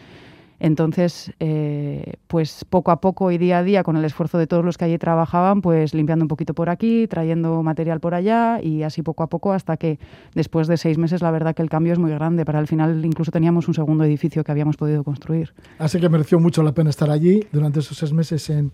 Entonces, 0.63 1.33
eh, 1.41 2.13
pues 2.27 2.63
poco 2.69 2.91
a 2.91 3.01
poco 3.01 3.31
y 3.31 3.37
día 3.37 3.57
a 3.57 3.63
día, 3.63 3.83
con 3.83 3.97
el 3.97 4.05
esfuerzo 4.05 4.37
de 4.37 4.47
todos 4.47 4.63
los 4.63 4.77
que 4.77 4.85
allí 4.85 4.97
trabajaban, 4.97 5.61
pues 5.61 5.93
limpiando 5.93 6.23
un 6.23 6.29
poquito 6.29 6.53
por 6.53 6.69
aquí, 6.69 7.05
trayendo 7.05 7.61
material 7.63 7.99
por 7.99 8.15
allá 8.15 8.61
y 8.63 8.83
así 8.83 9.01
poco 9.01 9.23
a 9.23 9.27
poco 9.27 9.51
hasta 9.51 9.75
que 9.75 9.99
después 10.33 10.67
de 10.69 10.77
seis 10.77 10.97
meses 10.97 11.21
la 11.21 11.31
verdad 11.31 11.53
que 11.53 11.61
el 11.63 11.69
cambio 11.69 11.91
es 11.91 11.99
muy 11.99 12.11
grande. 12.11 12.45
Para 12.45 12.61
el 12.61 12.67
final 12.67 13.03
incluso 13.03 13.29
teníamos 13.29 13.67
un 13.67 13.73
segundo 13.73 14.05
edificio 14.05 14.45
que 14.45 14.53
habíamos 14.53 14.77
podido 14.77 15.03
construir. 15.03 15.53
Así 15.79 15.99
que 15.99 16.07
mereció 16.07 16.39
mucho 16.39 16.63
la 16.63 16.71
pena 16.71 16.91
estar 16.91 17.09
allí 17.09 17.45
durante 17.51 17.81
esos 17.81 17.97
seis 17.97 18.13
meses 18.13 18.49
en, 18.49 18.71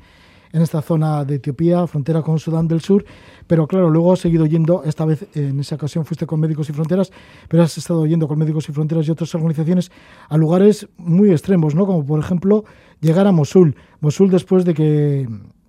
en 0.52 0.62
esta 0.62 0.82
zona 0.82 1.24
de 1.26 1.36
Etiopía, 1.36 1.86
frontera 1.88 2.22
con 2.22 2.40
Sudán 2.40 2.68
del 2.68 2.82
Sur. 2.82 3.06
Pero 3.48 3.68
claro, 3.68 3.90
luego 3.90 4.14
has 4.14 4.20
seguido 4.20 4.46
yendo, 4.46 4.84
esta 4.84 5.06
vez 5.06 5.28
en 5.36 5.60
esa 5.60 5.76
ocasión 5.76 6.06
fuiste 6.06 6.26
con 6.26 6.40
Médicos 6.40 6.70
y 6.70 6.74
Fronteras, 6.74 7.12
pero 7.48 7.64
has 7.64 7.78
estado 7.78 8.06
yendo 8.06 8.28
con 8.28 8.38
Médicos 8.38 8.68
y 8.70 8.72
Fronteras 8.72 9.08
y 9.08 9.12
otras 9.12 9.34
organizaciones 9.36 9.92
a 10.28 10.38
lugares 10.38 10.88
muy 10.98 11.32
extremos, 11.32 11.76
¿no? 11.76 11.86
Como 11.86 12.06
por 12.06 12.20
ejemplo 12.20 12.66
llegar 13.00 13.28
a 13.28 13.32
Mosul. 13.32 13.76
Mosul 14.02 14.30
después 14.30 14.66
de 14.66 14.74
que, 14.74 15.28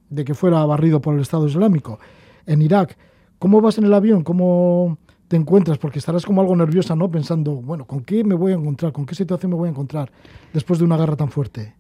de 0.09 0.25
que 0.25 0.35
fuera 0.35 0.65
barrido 0.65 1.01
por 1.01 1.15
el 1.15 1.21
Estado 1.21 1.47
Islámico. 1.47 1.99
En 2.47 2.63
Irak, 2.63 2.97
¿cómo 3.39 3.61
vas 3.61 3.79
en 3.79 3.85
el 3.85 3.95
avión? 3.95 4.23
¿Cómo 4.23 4.99
te 5.29 5.37
encuentras? 5.37 5.79
Porque 5.79 5.99
estarás 5.99 6.27
como 6.27 6.41
algo 6.41 6.57
nerviosa, 6.57 6.97
¿no? 6.97 7.11
Pensando, 7.11 7.53
bueno, 7.53 7.87
¿con 7.87 8.01
qué 8.03 8.25
me 8.25 8.35
voy 8.35 8.53
a 8.53 8.57
encontrar? 8.57 8.93
¿Con 8.93 9.07
qué 9.07 9.15
situación 9.15 9.51
me 9.51 9.57
voy 9.57 9.69
a 9.69 9.71
encontrar 9.71 10.11
después 10.53 10.79
de 10.79 10.85
una 10.85 10.97
guerra 10.97 11.17
tan 11.17 11.31
fuerte? 11.31 11.80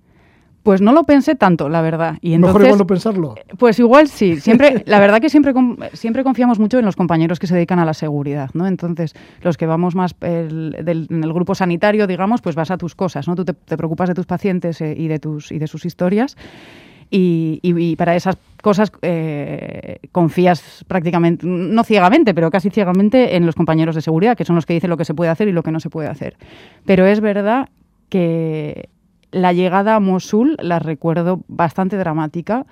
Pues 0.62 0.82
no 0.82 0.92
lo 0.92 1.04
pensé 1.04 1.34
tanto, 1.36 1.68
la 1.70 1.80
verdad. 1.80 2.18
Y 2.20 2.36
Mejor 2.36 2.48
entonces, 2.62 2.66
igual 2.68 2.78
no 2.78 2.86
pensarlo. 2.86 3.34
Pues 3.58 3.78
igual 3.78 4.08
sí. 4.08 4.36
Siempre, 4.40 4.82
la 4.86 5.00
verdad 5.00 5.20
que 5.20 5.30
siempre, 5.30 5.54
siempre 5.94 6.22
confiamos 6.22 6.58
mucho 6.58 6.78
en 6.78 6.84
los 6.84 6.96
compañeros 6.96 7.38
que 7.38 7.46
se 7.46 7.54
dedican 7.54 7.78
a 7.78 7.84
la 7.86 7.94
seguridad, 7.94 8.50
¿no? 8.52 8.66
Entonces, 8.66 9.14
los 9.42 9.56
que 9.56 9.64
vamos 9.66 9.94
más 9.94 10.14
el- 10.20 10.76
del- 10.84 11.06
en 11.08 11.24
el 11.24 11.32
grupo 11.32 11.54
sanitario, 11.54 12.06
digamos, 12.06 12.42
pues 12.42 12.56
vas 12.56 12.70
a 12.70 12.76
tus 12.76 12.94
cosas, 12.94 13.26
¿no? 13.26 13.34
Tú 13.36 13.44
te, 13.46 13.54
te 13.54 13.76
preocupas 13.78 14.08
de 14.08 14.14
tus 14.14 14.26
pacientes 14.26 14.80
eh, 14.82 14.94
y 14.96 15.08
de 15.08 15.18
tus 15.18 15.50
y 15.50 15.58
de 15.58 15.66
sus 15.66 15.84
historias. 15.86 16.36
Y, 17.12 17.58
y- 17.62 17.76
y 17.92 17.96
para 17.96 18.14
esas 18.14 18.36
cosas 18.62 18.92
eh, 19.02 19.98
confías 20.12 20.84
prácticamente, 20.86 21.44
no 21.46 21.82
ciegamente, 21.84 22.34
pero 22.34 22.50
casi 22.50 22.70
ciegamente 22.70 23.34
en 23.34 23.46
los 23.46 23.54
compañeros 23.56 23.94
de 23.96 24.02
seguridad, 24.02 24.36
que 24.36 24.44
son 24.44 24.54
los 24.56 24.64
que 24.66 24.74
dicen 24.74 24.90
lo 24.90 24.96
que 24.96 25.04
se 25.04 25.14
puede 25.14 25.30
hacer 25.30 25.48
y 25.48 25.52
lo 25.52 25.62
que 25.62 25.72
no 25.72 25.80
se 25.80 25.90
puede 25.90 26.08
hacer. 26.08 26.36
Pero 26.84 27.06
es 27.06 27.20
verdad 27.20 27.68
que 28.10 28.90
la 29.32 29.52
llegada 29.52 29.96
a 29.96 30.00
Mosul 30.00 30.56
la 30.60 30.78
recuerdo 30.78 31.42
bastante 31.48 31.96
dramática. 31.96 32.66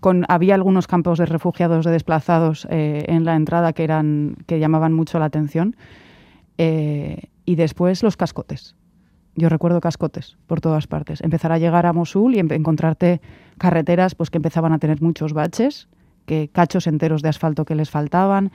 Con, 0.00 0.24
había 0.28 0.56
algunos 0.56 0.88
campos 0.88 1.18
de 1.18 1.26
refugiados 1.26 1.84
de 1.84 1.92
desplazados 1.92 2.66
eh, 2.70 3.04
en 3.06 3.24
la 3.24 3.36
entrada 3.36 3.72
que, 3.72 3.84
eran, 3.84 4.36
que 4.46 4.58
llamaban 4.58 4.92
mucho 4.92 5.20
la 5.20 5.26
atención. 5.26 5.76
Eh, 6.58 7.28
y 7.44 7.54
después 7.54 8.02
los 8.02 8.16
cascotes. 8.16 8.74
Yo 9.36 9.48
recuerdo 9.48 9.80
cascotes 9.80 10.36
por 10.46 10.60
todas 10.60 10.86
partes. 10.86 11.20
Empezar 11.20 11.52
a 11.52 11.58
llegar 11.58 11.86
a 11.86 11.92
Mosul 11.92 12.34
y 12.34 12.38
em- 12.40 12.50
encontrarte 12.50 13.20
carreteras 13.58 14.14
pues, 14.14 14.30
que 14.30 14.38
empezaban 14.38 14.72
a 14.72 14.78
tener 14.78 15.00
muchos 15.02 15.32
baches, 15.34 15.88
que 16.24 16.48
cachos 16.48 16.86
enteros 16.86 17.22
de 17.22 17.28
asfalto 17.28 17.64
que 17.64 17.74
les 17.74 17.90
faltaban. 17.90 18.50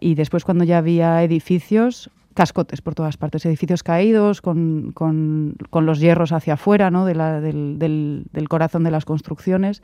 Y 0.00 0.16
después 0.16 0.44
cuando 0.44 0.64
ya 0.64 0.78
había 0.78 1.22
edificios, 1.22 2.10
cascotes 2.34 2.82
por 2.82 2.94
todas 2.94 3.16
partes, 3.16 3.46
edificios 3.46 3.82
caídos 3.82 4.42
con, 4.42 4.90
con- 4.92 5.54
con 5.70 5.86
los 5.86 6.00
hierros 6.00 6.32
hacia 6.32 6.54
afuera 6.54 6.90
¿no? 6.90 7.04
de 7.06 7.14
la- 7.14 7.40
del, 7.40 7.78
del- 7.78 8.24
del 8.32 8.48
corazón 8.48 8.82
de 8.84 8.90
las 8.90 9.04
construcciones 9.04 9.82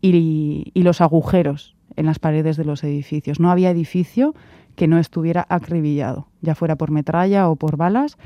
y, 0.00 0.70
y 0.74 0.82
los 0.82 1.00
agujeros 1.00 1.76
en 1.96 2.06
las 2.06 2.18
paredes 2.18 2.56
de 2.56 2.64
los 2.64 2.82
edificios. 2.84 3.40
No 3.40 3.50
había 3.50 3.70
edificio 3.70 4.34
que 4.76 4.86
no 4.86 4.98
estuviera 4.98 5.44
acribillado, 5.48 6.28
ya 6.40 6.54
fuera 6.54 6.76
por 6.76 6.90
metralla 6.90 7.48
o 7.48 7.56
por 7.56 7.76
balas, 7.76 8.16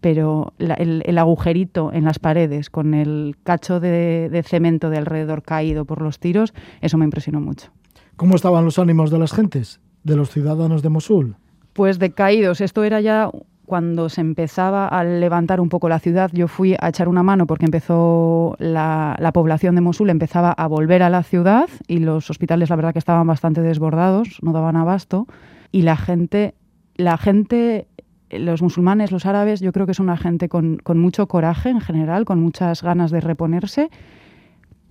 pero 0.00 0.54
la- 0.58 0.74
el, 0.74 1.02
el 1.04 1.18
agujerito 1.18 1.92
en 1.92 2.04
las 2.04 2.18
paredes 2.18 2.70
con 2.70 2.94
el 2.94 3.36
cacho 3.44 3.80
de, 3.80 4.28
de 4.30 4.42
cemento 4.42 4.88
de 4.90 4.96
alrededor 4.98 5.42
caído 5.42 5.84
por 5.84 6.00
los 6.00 6.18
tiros, 6.18 6.54
eso 6.80 6.96
me 6.96 7.04
impresionó 7.04 7.40
mucho. 7.40 7.70
¿Cómo 8.16 8.34
estaban 8.34 8.64
los 8.64 8.78
ánimos 8.78 9.10
de 9.10 9.18
las 9.18 9.32
gentes, 9.32 9.80
de 10.04 10.16
los 10.16 10.30
ciudadanos 10.30 10.82
de 10.82 10.88
Mosul? 10.88 11.36
Pues 11.80 11.98
decaídos. 11.98 12.60
Esto 12.60 12.84
era 12.84 13.00
ya 13.00 13.30
cuando 13.64 14.10
se 14.10 14.20
empezaba 14.20 14.86
a 14.86 15.02
levantar 15.02 15.62
un 15.62 15.70
poco 15.70 15.88
la 15.88 15.98
ciudad. 15.98 16.30
Yo 16.34 16.46
fui 16.46 16.76
a 16.78 16.90
echar 16.90 17.08
una 17.08 17.22
mano 17.22 17.46
porque 17.46 17.64
empezó 17.64 18.54
la, 18.58 19.16
la 19.18 19.32
población 19.32 19.76
de 19.76 19.80
Mosul 19.80 20.10
empezaba 20.10 20.52
a 20.52 20.66
volver 20.66 21.02
a 21.02 21.08
la 21.08 21.22
ciudad 21.22 21.70
y 21.88 22.00
los 22.00 22.28
hospitales, 22.28 22.68
la 22.68 22.76
verdad, 22.76 22.92
que 22.92 22.98
estaban 22.98 23.26
bastante 23.26 23.62
desbordados, 23.62 24.40
no 24.42 24.52
daban 24.52 24.76
abasto. 24.76 25.26
Y 25.72 25.80
la 25.80 25.96
gente, 25.96 26.52
la 26.96 27.16
gente, 27.16 27.86
los 28.28 28.60
musulmanes, 28.60 29.10
los 29.10 29.24
árabes, 29.24 29.60
yo 29.60 29.72
creo 29.72 29.86
que 29.86 29.92
es 29.92 30.00
una 30.00 30.18
gente 30.18 30.50
con, 30.50 30.76
con 30.82 30.98
mucho 30.98 31.28
coraje 31.28 31.70
en 31.70 31.80
general, 31.80 32.26
con 32.26 32.42
muchas 32.42 32.82
ganas 32.82 33.10
de 33.10 33.22
reponerse, 33.22 33.88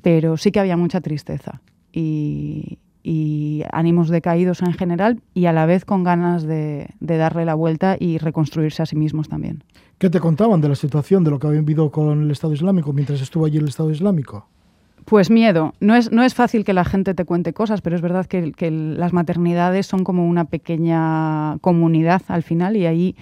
pero 0.01 0.38
sí 0.38 0.51
que 0.51 0.60
había 0.60 0.75
mucha 0.75 1.01
tristeza. 1.01 1.62
Y, 1.93 2.79
y 3.12 3.63
ánimos 3.72 4.10
decaídos 4.10 4.62
en 4.62 4.74
general 4.74 5.20
y 5.34 5.48
a 5.48 5.51
la 5.51 5.66
vez 5.66 5.84
con 5.84 6.04
ganas 6.04 6.44
de, 6.44 6.89
de 7.00 7.18
darle 7.18 7.44
la 7.44 7.56
vuelta 7.56 7.98
y 8.00 8.20
reconstruirse 8.20 8.84
a 8.84 8.86
sí 8.86 8.96
mismos 8.96 9.28
también. 9.28 9.63
¿Qué 9.98 10.12
te 10.12 10.20
contaban 10.20 10.62
de 10.62 10.70
la 10.70 10.75
situación, 10.75 11.24
de 11.24 11.32
lo 11.32 11.39
que 11.39 11.48
habían 11.48 11.66
vivido 11.66 11.89
con 11.89 12.22
el 12.22 12.30
Estado 12.30 12.54
Islámico 12.54 12.94
mientras 12.94 13.20
estuvo 13.20 13.48
allí 13.48 13.58
el 13.58 13.68
Estado 13.68 13.89
Islámico? 13.89 14.46
Pues 15.06 15.32
miedo. 15.32 15.74
No 15.80 15.96
es, 15.96 16.12
no 16.12 16.22
es 16.22 16.36
fácil 16.36 16.63
que 16.63 16.74
la 16.74 16.86
gente 16.86 17.16
te 17.16 17.25
cuente 17.25 17.51
cosas, 17.51 17.82
pero 17.82 17.96
es 17.96 18.04
verdad 18.04 18.28
que, 18.28 18.51
que 18.51 18.70
las 18.70 19.12
maternidades 19.12 19.88
son 19.88 20.04
como 20.04 20.28
una 20.28 20.46
pequeña 20.46 21.58
comunidad 21.62 22.22
al 22.28 22.44
final 22.44 22.78
y 22.78 22.86
ahí 22.86 23.16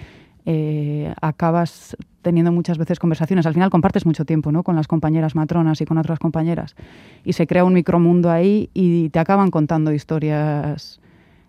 eh, 0.44 1.14
acabas 1.22 1.96
teniendo 2.28 2.52
muchas 2.52 2.76
veces 2.76 2.98
conversaciones. 2.98 3.46
Al 3.46 3.54
final 3.54 3.70
compartes 3.70 4.04
mucho 4.04 4.26
tiempo 4.26 4.52
¿no? 4.52 4.62
con 4.62 4.76
las 4.76 4.86
compañeras 4.86 5.34
matronas 5.34 5.80
y 5.80 5.86
con 5.86 5.96
otras 5.96 6.18
compañeras 6.18 6.76
y 7.24 7.32
se 7.32 7.46
crea 7.46 7.64
un 7.64 7.72
micromundo 7.72 8.30
ahí 8.30 8.68
y 8.74 9.08
te 9.08 9.18
acaban 9.18 9.50
contando 9.50 9.92
historias, 9.94 11.00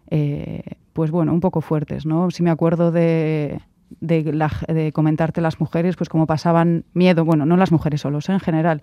eh, 0.10 0.64
pues 0.94 1.12
bueno, 1.12 1.34
un 1.34 1.42
poco 1.42 1.60
fuertes. 1.60 2.06
¿no? 2.06 2.32
Si 2.32 2.44
me 2.44 2.50
acuerdo 2.50 2.92
de, 2.92 3.60
de, 4.00 4.32
la- 4.32 4.50
de 4.70 4.94
comentarte 4.94 5.42
las 5.42 5.60
mujeres, 5.60 5.98
pues 5.98 6.08
cómo 6.08 6.26
pasaban 6.28 6.86
miedo, 6.94 7.26
bueno, 7.26 7.46
no 7.46 7.58
las 7.58 7.74
mujeres 7.74 8.00
solos, 8.02 8.30
¿eh? 8.30 8.34
en 8.34 8.40
general, 8.40 8.80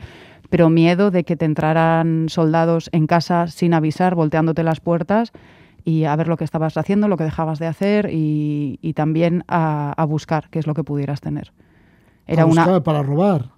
pero 0.50 0.68
miedo 0.68 1.10
de 1.10 1.24
que 1.24 1.36
te 1.36 1.46
entraran 1.46 2.26
soldados 2.28 2.90
en 2.92 3.06
casa 3.06 3.46
sin 3.46 3.72
avisar, 3.72 4.14
volteándote 4.14 4.62
las 4.62 4.80
puertas 4.80 5.32
y 5.82 6.04
a 6.04 6.16
ver 6.16 6.26
lo 6.28 6.36
que 6.36 6.42
estabas 6.44 6.76
haciendo, 6.76 7.06
lo 7.08 7.16
que 7.16 7.24
dejabas 7.24 7.58
de 7.60 7.66
hacer 7.68 8.10
y, 8.12 8.78
y 8.82 8.92
también 8.92 9.44
a, 9.48 9.92
a 9.96 10.04
buscar 10.04 10.48
qué 10.50 10.58
es 10.58 10.66
lo 10.66 10.74
que 10.74 10.82
pudieras 10.82 11.20
tener. 11.20 11.52
Era 12.26 12.42
a 12.42 12.46
buscar, 12.46 12.68
una, 12.68 12.82
para 12.82 13.02
robar. 13.02 13.50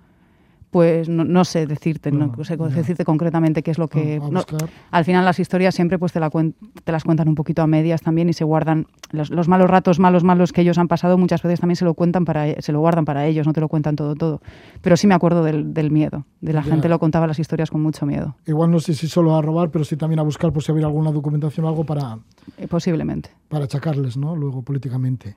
pues 0.70 1.08
no, 1.08 1.24
no 1.24 1.44
sé 1.46 1.66
decirte, 1.66 2.12
no, 2.12 2.26
No, 2.36 2.44
sé 2.44 2.58
ya. 2.58 2.66
decirte 2.68 3.02
concretamente 3.06 3.62
qué 3.62 3.70
es 3.70 3.78
lo 3.78 3.88
que... 3.88 4.16
a 4.16 4.18
no, 4.18 4.30
buscar. 4.42 4.68
al 4.90 5.04
final 5.06 5.24
las 5.24 5.38
historias 5.40 5.74
siempre 5.74 5.98
pues 5.98 6.12
te, 6.12 6.20
la 6.20 6.30
cuen- 6.30 6.52
te 6.84 6.92
las 6.92 7.04
cuentan 7.04 7.26
un 7.30 7.34
poquito 7.34 7.62
a 7.62 7.66
medias 7.66 8.02
también 8.02 8.28
y 8.28 8.34
se 8.34 8.44
guardan 8.44 8.86
los, 9.10 9.30
los 9.30 9.48
malos 9.48 9.70
ratos 9.70 9.98
malos 9.98 10.24
malos 10.24 10.52
que 10.52 10.60
ellos 10.60 10.76
han 10.76 10.86
pasado 10.86 11.16
muchas 11.16 11.42
veces 11.42 11.60
también 11.60 11.76
se 11.76 11.86
lo 11.86 11.94
cuentan 11.94 12.26
para 12.26 12.60
se 12.60 12.72
lo 12.72 12.80
guardan 12.80 13.06
para 13.06 13.24
ellos 13.26 13.46
no 13.46 13.54
te 13.54 13.62
lo 13.62 13.68
cuentan 13.68 13.96
todo 13.96 14.14
todo 14.14 14.42
pero 14.82 14.98
sí 14.98 15.06
me 15.06 15.14
acuerdo 15.14 15.42
del, 15.42 15.72
del 15.72 15.90
miedo 15.90 16.26
de 16.42 16.52
la 16.52 16.62
Ya. 16.62 16.72
gente 16.72 16.90
lo 16.90 16.98
contaba 16.98 17.26
las 17.26 17.38
historias 17.38 17.70
con 17.70 17.80
mucho 17.80 18.04
miedo 18.04 18.36
Igual 18.46 18.70
no 18.70 18.78
sé 18.80 18.92
si 18.92 19.08
solo 19.08 19.34
a 19.36 19.40
robar, 19.40 19.70
pero 19.70 19.86
sí 19.86 19.96
también 19.96 20.18
a 20.18 20.22
buscar 20.22 20.52
por 20.52 20.62
si 20.62 20.70
había 20.70 20.84
alguna 20.84 21.10
documentación 21.12 21.64
o 21.64 21.70
algo 21.70 21.84
para, 21.84 22.18
eh, 22.58 22.68
posiblemente 22.68 23.30
para 23.48 23.64
achacarles, 23.64 24.18
¿no? 24.18 24.36
Luego 24.36 24.60
políticamente. 24.60 25.36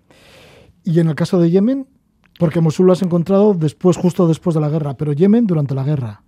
Y 0.84 1.00
en 1.00 1.08
el 1.08 1.16
caso 1.16 1.40
de 1.40 1.50
Yemen, 1.52 1.88
porque 2.42 2.60
Mosul 2.60 2.88
lo 2.88 2.94
has 2.94 3.04
encontrado 3.04 3.54
después, 3.54 3.98
justo 3.98 4.28
después 4.28 4.56
de 4.56 4.62
la 4.62 4.70
guerra, 4.70 4.96
pero 4.96 5.14
Yemen 5.14 5.46
durante 5.46 5.76
la 5.76 5.84
guerra. 5.84 6.24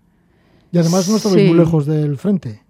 Y 0.72 0.78
además 0.78 1.10
no 1.10 1.16
estabais 1.16 1.42
Sí. 1.42 1.48
muy 1.48 1.58
lejos 1.58 1.88
del 1.88 2.18
frente. 2.18 2.62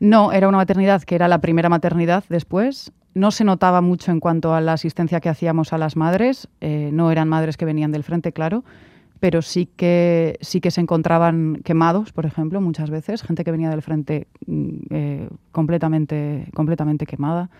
No, 0.00 0.32
era 0.32 0.48
una 0.48 0.56
maternidad 0.56 1.02
que 1.02 1.14
era 1.14 1.28
la 1.28 1.42
primera 1.42 1.68
maternidad 1.68 2.24
después. 2.30 2.92
No 3.12 3.32
se 3.32 3.44
notaba 3.44 3.82
mucho 3.82 4.12
en 4.12 4.18
cuanto 4.18 4.54
a 4.54 4.62
la 4.62 4.72
asistencia 4.72 5.20
que 5.20 5.28
hacíamos 5.28 5.74
a 5.74 5.78
las 5.78 5.94
madres. 5.94 6.48
Eh, 6.62 6.88
no 6.90 7.10
eran 7.10 7.28
madres 7.28 7.58
que 7.58 7.66
venían 7.66 7.92
del 7.92 8.02
frente, 8.02 8.32
claro, 8.32 8.64
pero 9.20 9.42
sí 9.42 9.68
que, 9.76 10.38
sí 10.40 10.62
que 10.62 10.70
se 10.70 10.80
encontraban 10.80 11.60
quemados, 11.64 12.12
por 12.12 12.24
ejemplo, 12.24 12.62
muchas 12.62 12.88
veces. 12.88 13.22
Gente 13.22 13.44
que 13.44 13.50
venía 13.50 13.68
del 13.68 13.82
frente 13.82 14.26
mm, 14.46 14.70
eh, 14.88 15.28
completamente, 15.52 16.48
completamente 16.54 17.04
quemada 17.04 17.50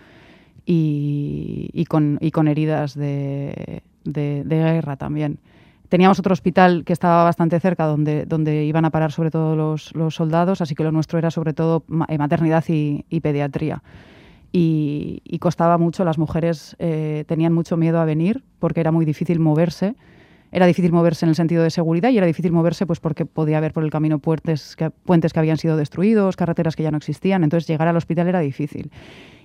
y, 0.69 1.85
con, 1.85 2.47
heridas 2.47 2.93
de, 2.95 3.81
guerra 4.03 4.97
también. 4.97 5.39
Teníamos 5.87 6.19
otro 6.19 6.33
hospital 6.33 6.83
que 6.83 6.91
estaba 6.91 7.23
bastante 7.23 7.59
cerca 7.61 7.85
donde, 7.85 8.65
iban 8.65 8.83
a 8.83 8.89
parar 8.89 9.13
sobre 9.13 9.31
todo 9.31 9.55
los, 9.55 9.93
soldados, 10.09 10.61
así 10.61 10.75
que 10.75 10.83
lo 10.83 10.91
nuestro 10.91 11.17
era 11.17 11.31
sobre 11.31 11.53
todo 11.53 11.85
eh, 12.09 12.17
maternidad 12.17 12.65
y, 12.67 13.05
y 13.09 13.21
pediatría. 13.21 13.81
Y, 14.51 15.21
y 15.23 15.39
costaba 15.39 15.77
mucho, 15.77 16.03
las 16.03 16.17
mujeres 16.17 16.75
eh, 16.79 17.23
tenían 17.27 17.53
mucho 17.53 17.77
miedo 17.77 17.99
a 17.99 18.05
venir 18.05 18.43
porque 18.59 18.81
era 18.81 18.91
muy 18.91 19.05
difícil 19.05 19.39
moverse 19.39 19.95
era 20.51 20.65
difícil 20.65 20.91
moverse 20.91 21.25
en 21.25 21.29
el 21.29 21.35
sentido 21.35 21.63
de 21.63 21.69
seguridad 21.69 22.09
y 22.09 22.17
era 22.17 22.27
difícil 22.27 22.51
moverse 22.51 22.85
pues 22.85 22.99
porque 22.99 23.25
podía 23.25 23.57
haber 23.57 23.73
por 23.73 23.83
el 23.83 23.91
camino 23.91 24.19
puentes 24.19 24.75
que, 24.75 24.89
puentes 24.89 25.33
que 25.33 25.39
habían 25.39 25.57
sido 25.57 25.77
destruidos, 25.77 26.35
carreteras 26.35 26.75
que 26.75 26.83
ya 26.83 26.91
no 26.91 26.97
existían, 26.97 27.43
entonces 27.43 27.67
llegar 27.67 27.87
al 27.87 27.97
hospital 27.97 28.27
era 28.27 28.39
difícil. 28.39 28.91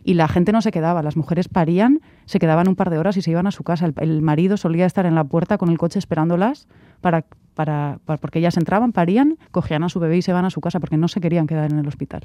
Y 0.05 0.15
la 0.15 0.27
gente 0.27 0.51
no 0.51 0.63
se 0.63 0.73
quedaba, 0.73 1.03
las 1.03 1.17
mujeres 1.17 1.49
parían, 1.49 2.01
se 2.27 2.39
quedaban 2.39 2.69
un 2.69 2.75
par 2.75 2.91
de 2.91 2.99
horas 2.99 3.17
y 3.17 3.23
se 3.23 3.31
iban 3.31 3.47
a 3.47 3.53
su 3.53 3.63
casa. 3.63 3.89
El, 4.01 4.21
marido 4.21 4.57
solía 4.57 4.85
estar 4.85 5.07
en 5.07 5.15
la 5.15 5.23
puerta 5.23 5.59
con 5.59 5.71
el 5.71 5.79
coche 5.79 6.01
esperándolas 6.01 6.67
para, 7.01 7.25
para, 7.55 7.99
para- 8.05 8.19
porque 8.19 8.41
ellas 8.41 8.57
entraban, 8.57 8.93
parían, 8.93 9.39
cogían 9.53 9.85
a 9.85 9.89
su 9.89 10.01
bebé 10.01 10.17
y 10.17 10.23
se 10.23 10.33
van 10.33 10.45
a 10.45 10.51
su 10.51 10.61
casa 10.61 10.81
porque 10.81 10.97
no 10.97 11.07
se 11.07 11.21
querían 11.21 11.47
quedar 11.47 11.71
en 11.71 11.79
el 11.79 11.87
hospital. 11.87 12.23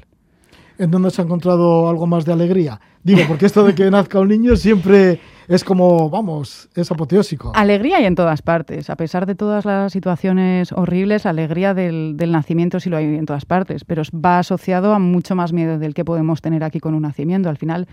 ¿En 0.78 0.90
dónde 0.90 1.10
se 1.10 1.22
ha 1.22 1.24
encontrado 1.24 1.88
algo 1.88 2.06
más 2.06 2.24
de 2.24 2.32
alegría? 2.32 2.80
Digo, 3.02 3.20
porque 3.28 3.46
esto 3.46 3.64
de 3.64 3.74
que 3.74 3.90
nazca 3.90 4.20
un 4.20 4.28
niño 4.28 4.56
siempre 4.56 5.20
es 5.48 5.64
como, 5.64 6.10
vamos, 6.10 6.68
es 6.74 6.90
apoteósico. 6.90 7.52
Alegría 7.54 7.96
hay 7.96 8.04
en 8.04 8.14
todas 8.14 8.42
partes. 8.42 8.90
A 8.90 8.96
pesar 8.96 9.24
de 9.24 9.34
todas 9.34 9.64
las 9.64 9.92
situaciones 9.92 10.72
horribles, 10.72 11.24
la 11.24 11.30
alegría 11.30 11.72
del, 11.72 12.16
nacimiento 12.30 12.80
sí 12.80 12.90
lo 12.90 12.98
hay 12.98 13.06
en 13.16 13.24
todas 13.24 13.46
partes, 13.46 13.84
pero 13.84 14.02
va 14.14 14.38
asociado 14.38 14.92
a 14.92 14.98
mucho 14.98 15.34
más 15.34 15.54
miedo 15.54 15.78
del 15.78 15.94
que 15.94 16.04
podemos 16.04 16.42
tener 16.42 16.62
aquí 16.64 16.80
con 16.80 16.94
un 16.94 17.02
nacimiento. 17.02 17.48
Al 17.48 17.56
final, 17.56 17.88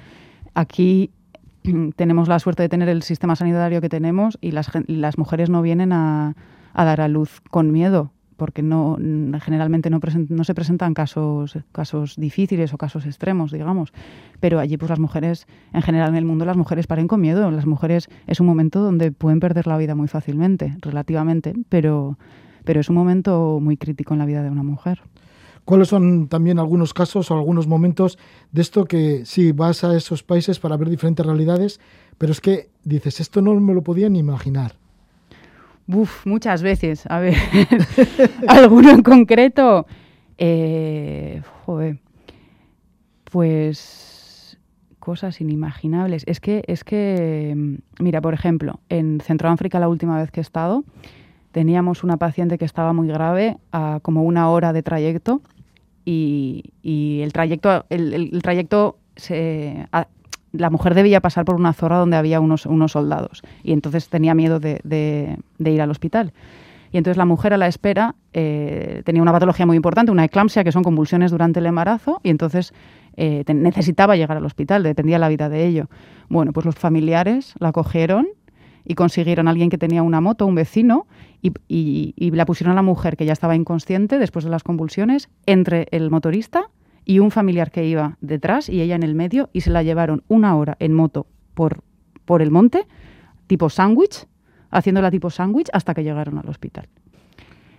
aquí 0.53 1.11
tenemos 1.95 2.27
la 2.27 2.39
suerte 2.39 2.63
de 2.63 2.69
tener 2.69 2.89
el 2.89 3.03
sistema 3.03 3.37
sanitario 3.37 3.79
que 3.79 3.89
tenemos 3.89 4.37
y 4.41 4.51
las, 4.51 4.69
mujeres 5.17 5.49
no 5.49 5.61
vienen 5.61 5.93
a 5.93 6.35
dar 6.73 6.99
a 6.99 7.07
luz 7.07 7.41
con 7.49 7.71
miedo 7.71 8.11
porque 8.37 8.61
no 8.61 8.97
generalmente 9.41 9.89
no, 9.89 9.99
presen- 9.99 10.27
no 10.29 10.43
se 10.43 10.53
presentan 10.53 10.93
casos 10.93 11.57
casos 11.71 12.15
difíciles 12.17 12.73
o 12.73 12.77
casos 12.77 13.05
extremos 13.05 13.51
digamos. 13.51 13.91
Pero 14.39 14.59
allí 14.59 14.77
pues 14.77 14.89
las 14.89 14.99
mujeres 14.99 15.47
en 15.73 15.81
general 15.81 16.09
en 16.09 16.15
el 16.15 16.25
mundo 16.25 16.45
las 16.45 16.57
mujeres 16.57 16.87
paren 16.87 17.07
con 17.07 17.21
miedo. 17.21 17.49
Las 17.51 17.65
mujeres 17.65 18.09
es 18.27 18.39
un 18.39 18.47
momento 18.47 18.81
donde 18.81 19.11
pueden 19.11 19.39
perder 19.39 19.67
la 19.67 19.77
vida 19.77 19.95
muy 19.95 20.07
fácilmente 20.07 20.75
relativamente 20.81 21.53
pero 21.69 22.17
pero 22.63 22.79
es 22.79 22.89
un 22.89 22.95
momento 22.95 23.59
muy 23.61 23.77
crítico 23.77 24.13
en 24.13 24.19
la 24.19 24.25
vida 24.25 24.41
de 24.43 24.49
una 24.49 24.63
mujer. 24.63 25.01
¿Cuáles 25.65 25.87
son 25.87 26.27
también 26.27 26.59
algunos 26.59 26.93
casos 26.93 27.31
o 27.31 27.33
algunos 27.35 27.65
momentos 27.67 28.19
de 28.51 28.61
esto 28.61 28.85
que 28.85 29.25
sí 29.25 29.51
vas 29.51 29.83
a 29.83 29.95
esos 29.97 30.21
países 30.21 30.59
para 30.59 30.77
ver 30.77 30.89
diferentes 30.89 31.25
realidades, 31.25 31.79
pero 32.19 32.31
es 32.31 32.39
que 32.41 32.69
dices, 32.83 33.19
esto 33.19 33.41
no 33.41 33.53
me 33.59 33.73
lo 33.73 33.81
podía 33.83 34.07
ni 34.09 34.19
imaginar? 34.19 34.75
Uf, 35.87 36.25
muchas 36.25 36.61
veces. 36.61 37.05
A 37.09 37.19
ver, 37.19 37.35
¿alguno 38.47 38.91
en 38.91 39.03
concreto? 39.03 39.85
Eh, 40.37 41.41
joder. 41.65 41.99
Pues 43.25 44.57
cosas 44.99 45.39
inimaginables. 45.39 46.23
Es 46.25 46.39
que, 46.39 46.63
es 46.67 46.83
que, 46.83 47.53
mm, 47.55 48.03
mira, 48.03 48.21
por 48.21 48.33
ejemplo, 48.33 48.79
en 48.89 49.21
Centroáfrica 49.21 49.79
la 49.79 49.87
última 49.87 50.17
vez 50.17 50.31
que 50.31 50.39
he 50.39 50.41
estado, 50.41 50.83
teníamos 51.51 52.03
una 52.03 52.17
paciente 52.17 52.57
que 52.57 52.65
estaba 52.65 52.91
muy 52.91 53.07
grave, 53.07 53.57
a 53.71 53.99
como 54.01 54.23
una 54.23 54.49
hora 54.49 54.73
de 54.73 54.81
trayecto, 54.81 55.41
y, 56.03 57.21
el 57.23 57.33
trayecto, 57.33 57.85
el, 57.89 58.41
trayecto 58.41 58.97
se, 59.15 59.87
la 60.57 60.69
mujer 60.69 60.93
debía 60.95 61.21
pasar 61.21 61.45
por 61.45 61.55
una 61.55 61.73
zona 61.73 61.97
donde 61.97 62.17
había 62.17 62.39
unos, 62.39 62.65
unos 62.65 62.91
soldados 62.93 63.41
y 63.63 63.71
entonces 63.73 64.09
tenía 64.09 64.33
miedo 64.33 64.59
de, 64.59 64.79
de- 64.83 65.71
ir 65.71 65.81
al 65.81 65.91
hospital. 65.91 66.33
Y 66.91 66.97
entonces 66.97 67.17
la 67.17 67.25
mujer 67.25 67.53
a 67.53 67.57
la 67.57 67.67
espera 67.67 68.15
eh, 68.33 69.01
tenía 69.05 69.21
una 69.21 69.33
patología 69.33 69.65
muy 69.65 69.75
importante, 69.75 70.11
una 70.11 70.23
eclampsia, 70.23 70.63
que 70.63 70.71
son 70.71 70.83
convulsiones 70.83 71.31
durante 71.31 71.59
el 71.59 71.65
embarazo, 71.65 72.21
y 72.23 72.29
entonces 72.29 72.73
eh, 73.17 73.43
necesitaba 73.53 74.15
llegar 74.15 74.37
al 74.37 74.45
hospital, 74.45 74.83
dependía 74.83 75.19
la 75.19 75.27
vida 75.27 75.49
de 75.49 75.65
ello. 75.65 75.89
Bueno, 76.29 76.53
pues 76.53 76.65
los 76.65 76.75
familiares 76.75 77.53
la 77.59 77.71
cogieron 77.73 78.27
y 78.85 78.93
consiguieron 78.95 79.47
a 79.47 79.51
alguien 79.51 79.69
que 79.69 79.77
tenía 79.77 80.03
una 80.03 80.21
moto, 80.21 80.45
un 80.45 80.55
vecino, 80.55 81.05
y, 81.41 81.51
y- 81.67 82.13
y 82.15 82.31
la 82.31 82.45
pusieron 82.45 82.71
a 82.71 82.75
la 82.75 82.81
mujer 82.81 83.17
que 83.17 83.25
ya 83.25 83.33
estaba 83.33 83.55
inconsciente 83.55 84.17
después 84.17 84.45
de 84.45 84.51
las 84.51 84.63
convulsiones 84.63 85.27
entre 85.45 85.87
el 85.91 86.09
motorista 86.11 86.69
y 87.05 87.19
un 87.19 87.31
familiar 87.31 87.71
que 87.71 87.85
iba 87.85 88.17
detrás 88.21 88.67
y 88.67 88.81
ella 88.81 88.95
en 88.95 89.03
el 89.03 89.15
medio 89.15 89.49
y 89.53 89.61
se 89.61 89.69
la 89.69 89.83
llevaron 89.83 90.23
una 90.27 90.55
hora 90.55 90.75
en 90.79 90.93
moto 90.93 91.27
por, 91.53 91.81
por 92.25 92.41
el 92.41 92.51
monte, 92.51 92.87
tipo 93.47 93.69
sándwich, 93.69 94.25
haciéndola 94.71 95.11
tipo 95.11 95.29
sándwich 95.29 95.69
hasta 95.71 95.93
que 95.93 96.03
llegaron 96.03 96.37
al 96.39 96.49
hospital. 96.49 96.87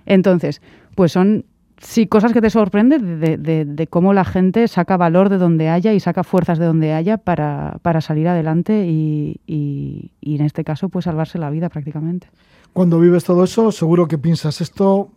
Entonces, 0.07 0.63
pues 0.95 1.13
son 1.13 1.45
sí 1.79 2.07
cosas 2.07 2.33
que 2.33 2.41
te 2.41 2.49
sorprenden 2.49 3.21
de, 3.21 3.37
de- 3.67 3.87
cómo 3.89 4.15
la 4.15 4.25
gente 4.25 4.67
saca 4.69 4.97
valor 4.97 5.29
de 5.29 5.37
donde 5.37 5.69
haya 5.69 5.93
y 5.93 6.01
saca 6.01 6.25
fuerzas 6.25 6.59
de 6.59 6.65
donde 6.65 6.93
haya 6.95 7.19
para, 7.19 7.79
para 7.83 8.01
salir 8.01 8.29
adelante 8.29 8.87
y, 8.87 9.41
y- 9.47 10.13
y 10.21 10.37
en 10.37 10.45
este 10.47 10.65
caso 10.65 10.89
pues 10.89 11.05
salvarse 11.05 11.39
la 11.39 11.51
vida 11.51 11.69
prácticamente. 11.69 12.29
Cuando 12.73 12.99
vives 13.01 13.25
todo 13.25 13.45
eso, 13.45 13.73
seguro 13.73 14.07
que 14.09 14.17
piensas, 14.19 14.61
esto 14.61 15.11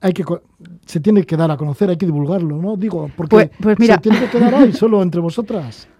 hay 0.00 0.12
que 0.12 0.24
se 0.86 1.00
tiene 1.00 1.24
que 1.24 1.36
dar 1.36 1.50
a 1.50 1.56
conocer, 1.56 1.90
hay 1.90 1.96
que 1.96 2.06
divulgarlo, 2.06 2.56
¿no? 2.60 2.76
Digo, 2.76 3.10
porque 3.16 3.30
Pues- 3.36 3.50
pues 3.60 3.78
mira. 3.78 3.94
se 3.96 4.00
tiene 4.02 4.18
que 4.20 4.28
quedar 4.28 4.54
ahí 4.54 4.72
solo 4.72 5.02
entre 5.02 5.20
vosotras. 5.20 5.88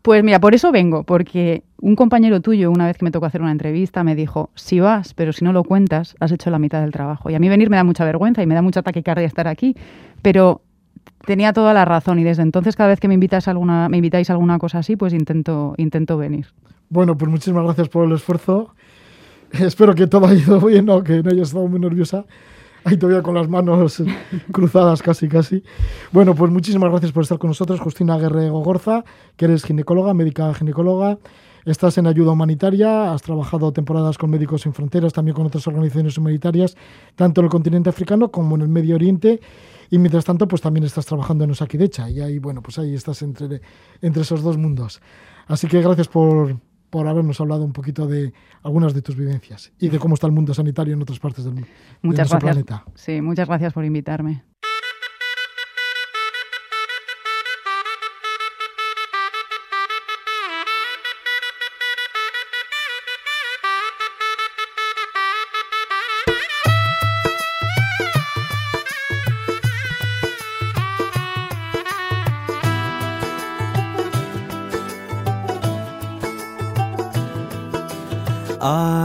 Pues 0.00 0.24
mira, 0.24 0.40
por 0.40 0.54
eso 0.54 0.72
vengo, 0.72 1.02
porque 1.02 1.64
un 1.82 1.94
compañero 1.94 2.40
tuyo, 2.40 2.70
una 2.70 2.86
vez 2.86 2.96
que 2.96 3.04
me 3.04 3.10
tocó 3.10 3.26
hacer 3.26 3.42
una 3.42 3.50
entrevista, 3.50 4.04
me 4.04 4.14
dijo, 4.14 4.48
si 4.54 4.80
vas, 4.80 5.12
pero 5.12 5.34
si 5.34 5.44
no 5.44 5.52
lo 5.52 5.64
cuentas, 5.64 6.14
has 6.20 6.32
hecho 6.32 6.48
la 6.48 6.58
mitad 6.58 6.80
del 6.80 6.92
trabajo. 6.92 7.28
Y 7.28 7.34
a 7.34 7.38
mí 7.38 7.48
venir 7.50 7.68
me 7.68 7.76
da 7.76 7.84
mucha 7.84 8.06
vergüenza 8.06 8.42
y 8.42 8.46
me 8.46 8.54
da 8.54 8.62
mucha 8.62 8.80
taquicardia 8.80 9.26
estar 9.26 9.48
aquí, 9.48 9.74
pero 10.22 10.62
tenía 11.26 11.52
toda 11.52 11.74
la 11.74 11.84
razón 11.84 12.18
y 12.20 12.24
desde 12.24 12.42
entonces 12.42 12.74
cada 12.74 12.88
vez 12.90 13.00
que 13.00 13.08
me 13.08 13.14
invitas 13.14 13.48
a 13.48 13.50
alguna, 13.50 13.88
me 13.90 13.98
invitáis 13.98 14.30
a 14.30 14.34
alguna 14.34 14.58
cosa 14.58 14.78
así, 14.78 14.96
pues 14.96 15.12
intento, 15.12 15.74
intento 15.76 16.16
venir. 16.16 16.46
Bueno, 16.88 17.18
pues 17.18 17.30
muchísimas 17.30 17.64
gracias 17.64 17.88
por 17.90 18.06
el 18.06 18.12
esfuerzo. 18.12 18.74
Espero 19.52 19.94
que 19.94 20.06
todo 20.06 20.26
haya 20.26 20.40
ido 20.40 20.60
bien, 20.60 20.86
¿no? 20.86 21.02
que 21.02 21.22
no 21.22 21.28
hayas 21.30 21.48
estado 21.48 21.66
muy 21.68 21.80
nerviosa. 21.80 22.24
Ahí 22.84 22.96
todavía 22.96 23.22
con 23.22 23.34
las 23.34 23.48
manos 23.48 24.02
cruzadas 24.52 25.02
casi, 25.02 25.28
casi. 25.28 25.62
Bueno, 26.12 26.34
pues 26.34 26.50
muchísimas 26.50 26.90
gracias 26.90 27.12
por 27.12 27.22
estar 27.22 27.38
con 27.38 27.48
nosotros, 27.48 27.80
Justina 27.80 28.16
Guerrero 28.18 28.58
Gorza, 28.60 29.04
que 29.36 29.46
eres 29.46 29.64
ginecóloga, 29.64 30.14
médica 30.14 30.52
ginecóloga. 30.54 31.18
Estás 31.64 31.98
en 31.98 32.06
ayuda 32.06 32.32
humanitaria, 32.32 33.12
has 33.12 33.20
trabajado 33.20 33.72
temporadas 33.72 34.16
con 34.16 34.30
Médicos 34.30 34.62
Sin 34.62 34.72
Fronteras, 34.72 35.12
también 35.12 35.34
con 35.34 35.44
otras 35.44 35.66
organizaciones 35.66 36.16
humanitarias, 36.16 36.76
tanto 37.14 37.40
en 37.40 37.46
el 37.46 37.50
continente 37.50 37.90
africano 37.90 38.30
como 38.30 38.56
en 38.56 38.62
el 38.62 38.68
Medio 38.68 38.94
Oriente. 38.94 39.40
Y 39.90 39.98
mientras 39.98 40.24
tanto, 40.24 40.46
pues 40.48 40.62
también 40.62 40.84
estás 40.84 41.04
trabajando 41.06 41.44
en 41.44 41.50
Osakidecha. 41.50 42.08
Y 42.08 42.20
ahí, 42.20 42.38
bueno, 42.38 42.62
pues 42.62 42.78
ahí 42.78 42.94
estás 42.94 43.20
entre, 43.22 43.60
entre 44.00 44.22
esos 44.22 44.42
dos 44.42 44.56
mundos. 44.56 45.00
Así 45.46 45.66
que 45.66 45.80
gracias 45.82 46.08
por, 46.08 46.56
por 46.90 47.06
habernos 47.06 47.40
hablado 47.40 47.64
un 47.64 47.72
poquito 47.72 48.06
de 48.06 48.32
algunas 48.62 48.94
de 48.94 49.02
tus 49.02 49.16
vivencias 49.16 49.72
y 49.78 49.88
de 49.88 49.98
cómo 49.98 50.14
está 50.14 50.26
el 50.26 50.32
mundo 50.32 50.54
sanitario 50.54 50.94
en 50.94 51.02
otras 51.02 51.18
partes 51.18 51.44
del 51.44 51.54
mundo. 51.54 51.68
Muchas 52.02 52.30
nuestro 52.30 52.38
gracias. 52.40 52.64
planeta. 52.64 52.92
Sí, 52.94 53.20
muchas 53.20 53.48
gracias 53.48 53.72
por 53.72 53.84
invitarme. 53.84 54.44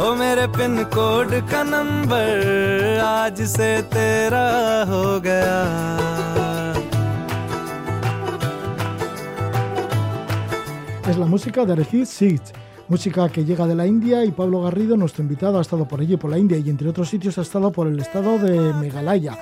ओ 0.00 0.14
मेरे 0.14 0.46
pin 0.56 0.84
code 0.94 1.34
का 1.50 1.62
नंबर 1.62 3.00
आज 3.04 3.42
से 3.56 3.70
तेरा 3.92 4.48
हो 4.90 5.04
गया 5.20 5.60
Es 11.10 11.18
la 11.18 11.26
música 11.26 11.64
de 11.64 11.72
Arejit 11.72 12.06
Sitz, 12.06 12.52
música 12.86 13.28
que 13.28 13.44
llega 13.44 13.66
de 13.66 13.74
la 13.74 13.84
India 13.84 14.24
y 14.24 14.30
Pablo 14.30 14.62
Garrido, 14.62 14.96
nuestro 14.96 15.24
invitado, 15.24 15.58
ha 15.58 15.60
estado 15.60 15.88
por 15.88 16.00
allí, 16.00 16.16
por 16.16 16.30
la 16.30 16.38
India 16.38 16.56
y 16.58 16.70
entre 16.70 16.88
otros 16.88 17.08
sitios 17.08 17.36
ha 17.38 17.42
estado 17.42 17.72
por 17.72 17.88
el 17.88 17.98
estado 17.98 18.38
de 18.38 18.72
Meghalaya 18.74 19.36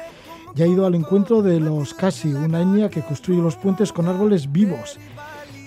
y 0.57 0.63
ha 0.63 0.67
ido 0.67 0.87
al 0.87 0.95
encuentro 0.95 1.43
de 1.43 1.61
los 1.61 1.93
Kasi, 1.93 2.33
una 2.33 2.63
etnia 2.63 2.89
que 2.89 3.03
construye 3.03 3.43
los 3.43 3.57
puentes 3.57 3.93
con 3.93 4.09
árboles 4.09 4.51
vivos. 4.51 4.99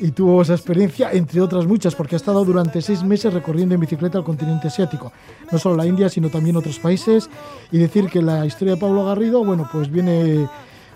Y 0.00 0.10
tuvo 0.10 0.42
esa 0.42 0.54
experiencia, 0.54 1.10
entre 1.12 1.40
otras 1.40 1.66
muchas, 1.66 1.94
porque 1.94 2.16
ha 2.16 2.18
estado 2.18 2.44
durante 2.44 2.82
seis 2.82 3.02
meses 3.02 3.32
recorriendo 3.32 3.74
en 3.74 3.80
bicicleta 3.80 4.18
el 4.18 4.24
continente 4.24 4.68
asiático. 4.68 5.12
No 5.50 5.58
solo 5.58 5.76
la 5.76 5.86
India, 5.86 6.08
sino 6.08 6.28
también 6.28 6.56
otros 6.56 6.78
países. 6.78 7.30
Y 7.72 7.78
decir 7.78 8.08
que 8.08 8.20
la 8.20 8.44
historia 8.44 8.74
de 8.74 8.80
Pablo 8.80 9.06
Garrido, 9.06 9.42
bueno, 9.44 9.68
pues 9.72 9.90
viene 9.90 10.46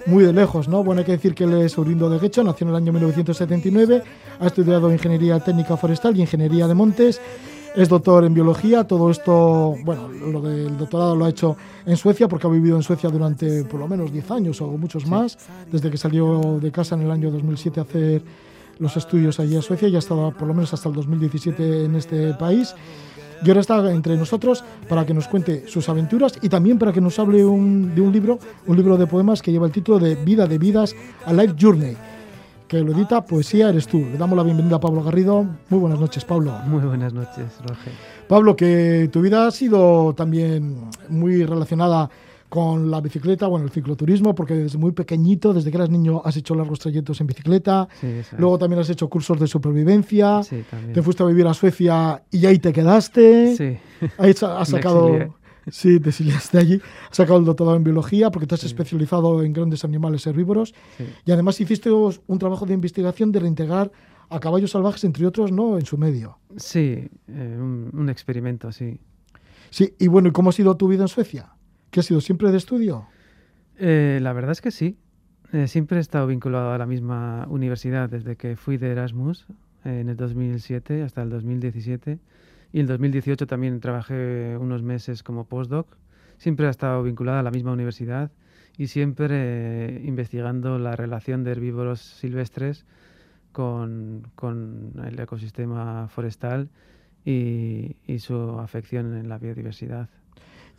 muy 0.06 0.24
de 0.24 0.32
lejos, 0.32 0.68
¿no? 0.68 0.82
Bueno, 0.84 1.00
hay 1.00 1.06
que 1.06 1.12
decir 1.12 1.34
que 1.34 1.44
él 1.44 1.54
es 1.54 1.78
oriundo 1.78 2.08
de 2.08 2.18
Guecho, 2.18 2.42
nació 2.42 2.64
en 2.64 2.70
el 2.70 2.76
año 2.76 2.92
1979, 2.92 4.02
ha 4.40 4.46
estudiado 4.46 4.90
Ingeniería 4.90 5.38
Técnica 5.40 5.76
Forestal 5.76 6.16
y 6.16 6.22
Ingeniería 6.22 6.66
de 6.66 6.74
Montes, 6.74 7.20
es 7.76 7.88
doctor 7.88 8.24
en 8.24 8.34
Biología, 8.34 8.84
todo 8.84 9.10
esto, 9.10 9.76
bueno, 9.84 10.08
lo 10.08 10.40
del 10.40 10.76
doctorado 10.76 11.14
lo 11.14 11.24
ha 11.24 11.28
hecho 11.28 11.56
en 11.86 11.96
Suecia 11.96 12.28
porque 12.28 12.46
ha 12.46 12.50
vivido 12.50 12.76
en 12.76 12.82
Suecia 12.82 13.10
durante 13.10 13.64
por 13.64 13.78
lo 13.78 13.86
menos 13.86 14.12
10 14.12 14.30
años 14.32 14.60
o 14.60 14.68
muchos 14.68 15.06
más, 15.06 15.38
desde 15.70 15.90
que 15.90 15.96
salió 15.96 16.58
de 16.60 16.72
casa 16.72 16.94
en 16.96 17.02
el 17.02 17.10
año 17.10 17.30
2007 17.30 17.80
a 17.80 17.82
hacer 17.82 18.22
los 18.80 18.96
estudios 18.96 19.38
allí 19.38 19.54
en 19.54 19.62
Suecia 19.62 19.86
y 19.88 19.94
ha 19.94 20.00
estado 20.00 20.32
por 20.32 20.48
lo 20.48 20.54
menos 20.54 20.72
hasta 20.74 20.88
el 20.88 20.94
2017 20.96 21.84
en 21.84 21.94
este 21.94 22.34
país. 22.34 22.74
Y 23.44 23.48
ahora 23.48 23.60
está 23.60 23.90
entre 23.92 24.16
nosotros 24.16 24.64
para 24.88 25.06
que 25.06 25.14
nos 25.14 25.28
cuente 25.28 25.64
sus 25.68 25.88
aventuras 25.88 26.34
y 26.42 26.48
también 26.48 26.78
para 26.78 26.92
que 26.92 27.00
nos 27.00 27.18
hable 27.18 27.44
un- 27.44 27.94
de 27.94 28.00
un 28.00 28.12
libro, 28.12 28.38
un 28.66 28.76
libro 28.76 28.96
de 28.98 29.06
poemas 29.06 29.40
que 29.40 29.52
lleva 29.52 29.66
el 29.66 29.72
título 29.72 29.98
de 29.98 30.14
Vida 30.16 30.46
de 30.46 30.58
Vidas, 30.58 30.94
A 31.24 31.32
Life 31.32 31.54
Journey, 31.58 31.96
que 32.68 32.80
lo 32.80 32.92
edita 32.92 33.24
Poesía 33.24 33.70
Eres 33.70 33.86
Tú. 33.86 33.98
Le 34.00 34.18
damos 34.18 34.36
la 34.36 34.42
bienvenida 34.42 34.76
a 34.76 34.80
Pablo 34.80 35.02
Garrido. 35.02 35.46
Muy 35.70 35.80
buenas 35.80 35.98
noches, 36.00 36.24
Pablo. 36.24 36.52
Muy 36.66 36.80
buenas 36.84 37.12
noches, 37.14 37.46
Roger. 37.66 37.92
Pablo, 38.28 38.54
que 38.56 39.08
tu 39.10 39.22
vida 39.22 39.46
ha 39.46 39.50
sido 39.50 40.12
también 40.14 40.76
muy 41.08 41.44
relacionada 41.44 42.10
con 42.50 42.90
la 42.90 43.00
bicicleta, 43.00 43.46
bueno, 43.46 43.64
el 43.64 43.70
cicloturismo, 43.70 44.34
porque 44.34 44.54
desde 44.54 44.76
muy 44.76 44.90
pequeñito, 44.92 45.54
desde 45.54 45.70
que 45.70 45.76
eras 45.76 45.88
niño, 45.88 46.20
has 46.24 46.36
hecho 46.36 46.54
largos 46.56 46.80
trayectos 46.80 47.20
en 47.20 47.28
bicicleta. 47.28 47.88
Sí. 48.00 48.08
Luego 48.36 48.58
también 48.58 48.80
has 48.80 48.90
hecho 48.90 49.08
cursos 49.08 49.38
de 49.40 49.46
supervivencia. 49.46 50.42
Sí. 50.42 50.62
Te 50.92 51.00
fuiste 51.00 51.22
a 51.22 51.26
vivir 51.26 51.46
a 51.46 51.54
Suecia 51.54 52.22
y 52.30 52.44
ahí 52.44 52.58
te 52.58 52.72
quedaste. 52.72 53.56
Sí, 53.56 53.78
Ahí 54.18 54.34
has 54.42 54.68
sacado. 54.68 55.16
Sí, 55.70 56.00
te 56.00 56.08
exiliaste 56.08 56.58
allí. 56.58 56.80
Has 57.10 57.16
sacado 57.16 57.38
el 57.38 57.44
doctorado 57.44 57.76
en 57.76 57.84
biología 57.84 58.30
porque 58.30 58.46
te 58.48 58.56
has 58.56 58.64
especializado 58.64 59.42
en 59.44 59.52
grandes 59.52 59.84
animales 59.84 60.26
herbívoros. 60.26 60.74
sí. 60.98 61.04
Y 61.24 61.30
además 61.30 61.60
hiciste 61.60 61.90
un 61.92 62.38
trabajo 62.38 62.66
de 62.66 62.74
investigación 62.74 63.30
de 63.30 63.40
reintegrar 63.40 63.92
a 64.28 64.40
caballos 64.40 64.72
salvajes, 64.72 65.04
entre 65.04 65.26
otros, 65.26 65.52
¿no? 65.52 65.78
En 65.78 65.86
su 65.86 65.96
medio. 65.98 66.38
Sí, 66.56 67.08
eh, 67.28 67.56
un, 67.60 67.90
un 67.92 68.08
experimento, 68.08 68.72
sí. 68.72 68.98
Sí, 69.70 69.94
y 70.00 70.08
bueno, 70.08 70.28
¿y 70.28 70.32
cómo 70.32 70.50
ha 70.50 70.52
sido 70.52 70.76
tu 70.76 70.88
vida 70.88 71.02
en 71.02 71.08
Suecia? 71.08 71.52
¿Qué 71.90 72.00
ha 72.00 72.02
sido 72.04 72.20
siempre 72.20 72.52
de 72.52 72.56
estudio? 72.56 73.06
Eh, 73.76 74.20
la 74.22 74.32
verdad 74.32 74.52
es 74.52 74.60
que 74.60 74.70
sí. 74.70 74.96
Eh, 75.52 75.66
siempre 75.66 75.98
he 75.98 76.00
estado 76.00 76.28
vinculado 76.28 76.72
a 76.72 76.78
la 76.78 76.86
misma 76.86 77.46
universidad 77.50 78.08
desde 78.08 78.36
que 78.36 78.54
fui 78.54 78.76
de 78.76 78.92
Erasmus 78.92 79.46
eh, 79.84 79.98
en 80.00 80.08
el 80.08 80.16
2007 80.16 81.02
hasta 81.02 81.22
el 81.22 81.30
2017. 81.30 82.20
Y 82.72 82.78
en 82.78 82.82
el 82.82 82.86
2018 82.86 83.48
también 83.48 83.80
trabajé 83.80 84.56
unos 84.56 84.84
meses 84.84 85.24
como 85.24 85.46
postdoc. 85.46 85.88
Siempre 86.38 86.66
he 86.66 86.70
estado 86.70 87.02
vinculado 87.02 87.40
a 87.40 87.42
la 87.42 87.50
misma 87.50 87.72
universidad 87.72 88.30
y 88.78 88.86
siempre 88.86 89.28
eh, 89.32 90.02
investigando 90.04 90.78
la 90.78 90.94
relación 90.94 91.42
de 91.42 91.50
herbívoros 91.50 92.00
silvestres 92.00 92.86
con, 93.50 94.28
con 94.36 94.92
el 95.04 95.18
ecosistema 95.18 96.06
forestal 96.06 96.68
y, 97.24 97.96
y 98.06 98.20
su 98.20 98.60
afección 98.60 99.16
en 99.16 99.28
la 99.28 99.38
biodiversidad. 99.38 100.08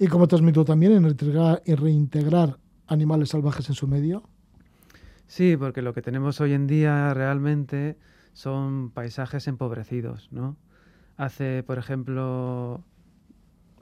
¿Y 0.02 0.08
has 0.08 0.42
metido 0.42 0.66
también 0.66 0.94
en 0.94 1.04
reintegrar, 1.04 1.62
en 1.64 1.78
reintegrar 1.78 2.58
animales 2.88 3.30
salvajes 3.30 3.70
en 3.70 3.76
su 3.76 3.88
medio? 3.88 4.24
Sí, 5.28 5.56
porque 5.56 5.84
lo 5.84 5.94
que 5.94 6.02
tenemos 6.02 6.42
hoy 6.42 6.54
en 6.54 6.66
día 6.66 7.14
realmente 7.14 8.00
son 8.34 8.90
paisajes 8.90 9.48
empobrecidos, 9.48 10.28
¿no? 10.32 10.58
Hace, 11.18 11.62
por 11.62 11.78
ejemplo, 11.78 12.84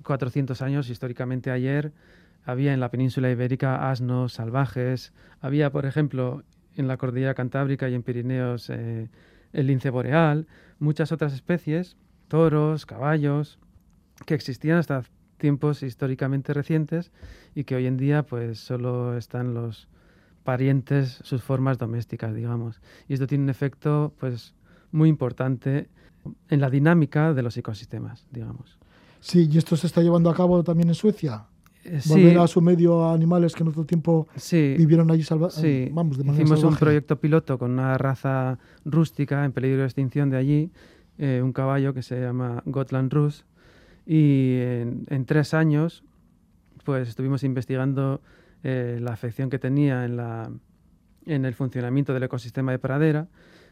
400 0.04 0.62
años, 0.62 0.90
históricamente 0.90 1.52
ayer, 1.52 1.94
había 2.44 2.74
en 2.74 2.82
la 2.82 2.92
península 2.92 3.32
ibérica 3.32 3.90
asnos 3.90 4.34
salvajes, 4.34 5.14
había, 5.40 5.72
por 5.72 5.86
ejemplo, 5.86 6.44
en 6.76 6.90
la 6.90 6.98
cordillera 6.98 7.34
cantábrica 7.34 7.88
y 7.88 7.96
en 7.96 8.04
Pirineos 8.04 8.70
eh, 8.70 9.08
el 9.54 9.68
lince 9.68 9.90
boreal, 9.90 10.48
muchas 10.80 11.14
otras 11.14 11.32
especies, 11.34 11.96
toros, 12.28 12.86
caballos, 12.86 13.58
que 14.26 14.34
existían 14.34 14.80
hasta 14.80 15.04
tiempos 15.40 15.82
históricamente 15.82 16.54
recientes 16.54 17.12
y 17.56 17.64
que 17.64 17.76
hoy 17.76 17.88
en 17.88 17.98
día 17.98 18.24
pues 18.24 18.60
solo 18.60 19.18
están 19.18 19.56
los 19.56 19.88
parientes, 20.44 21.20
sus 21.24 21.42
formas 21.42 21.78
domésticas, 21.78 22.36
digamos. 22.36 22.82
Y 23.08 23.14
esto 23.14 23.26
tiene 23.26 23.46
un 23.46 23.50
efecto 23.50 24.14
pues 24.20 24.54
muy 24.92 25.10
importante 25.10 25.90
en 26.50 26.62
la 26.62 26.70
dinámica 26.70 27.34
de 27.34 27.42
los 27.42 27.58
ecosistemas, 27.58 28.26
digamos. 28.32 28.78
Sí, 29.20 29.50
y 29.52 29.58
esto 29.58 29.76
se 29.76 29.88
está 29.88 30.02
llevando 30.02 30.30
a 30.30 30.36
cabo 30.36 30.64
también 30.64 30.90
en 30.90 30.96
Suecia. 30.96 31.46
Eh, 31.84 32.00
Volver 32.06 32.34
sí, 32.34 32.38
a 32.38 32.48
su 32.48 32.62
medio 32.62 33.06
a 33.06 33.14
animales 33.14 33.54
que 33.54 33.64
en 33.64 33.70
otro 33.70 33.86
tiempo 33.86 34.28
sí, 34.36 34.76
vivieron 34.78 35.10
allí 35.12 35.24
salvajes. 35.24 35.62
sí. 35.62 35.90
Vamos, 35.94 36.18
de 36.18 36.24
manera 36.24 36.44
Hicimos 36.44 36.64
un 36.64 36.76
proyecto 36.76 37.20
piloto 37.20 37.58
con 37.58 37.72
una 37.72 37.98
raza 37.98 38.60
rústica 38.84 39.46
en 39.46 39.54
peligro 39.54 39.80
de 39.80 39.86
extinción 39.86 40.30
de 40.30 40.38
allí, 40.38 40.72
eh, 41.18 41.42
un 41.44 41.54
caballo 41.54 41.94
que 41.94 42.02
se 42.02 42.20
llama 42.20 42.64
Gotland 42.66 43.14
Rus, 43.14 43.46
y 44.12 44.58
en, 44.60 45.06
en 45.08 45.26
tres 45.26 45.54
años 45.54 46.04
pues 46.84 47.08
estuvimos 47.08 47.44
investigando 47.44 48.22
eh, 48.64 48.98
la 49.00 49.14
afección 49.14 49.52
que 49.52 49.60
tenía 49.60 50.06
en, 50.06 50.18
la, 50.18 50.50
en 51.28 51.46
el 51.46 51.54
funcionamiento 51.54 52.16
del 52.16 52.24
ecosistema 52.24 52.72
de 52.72 52.80
pradera, 52.80 53.28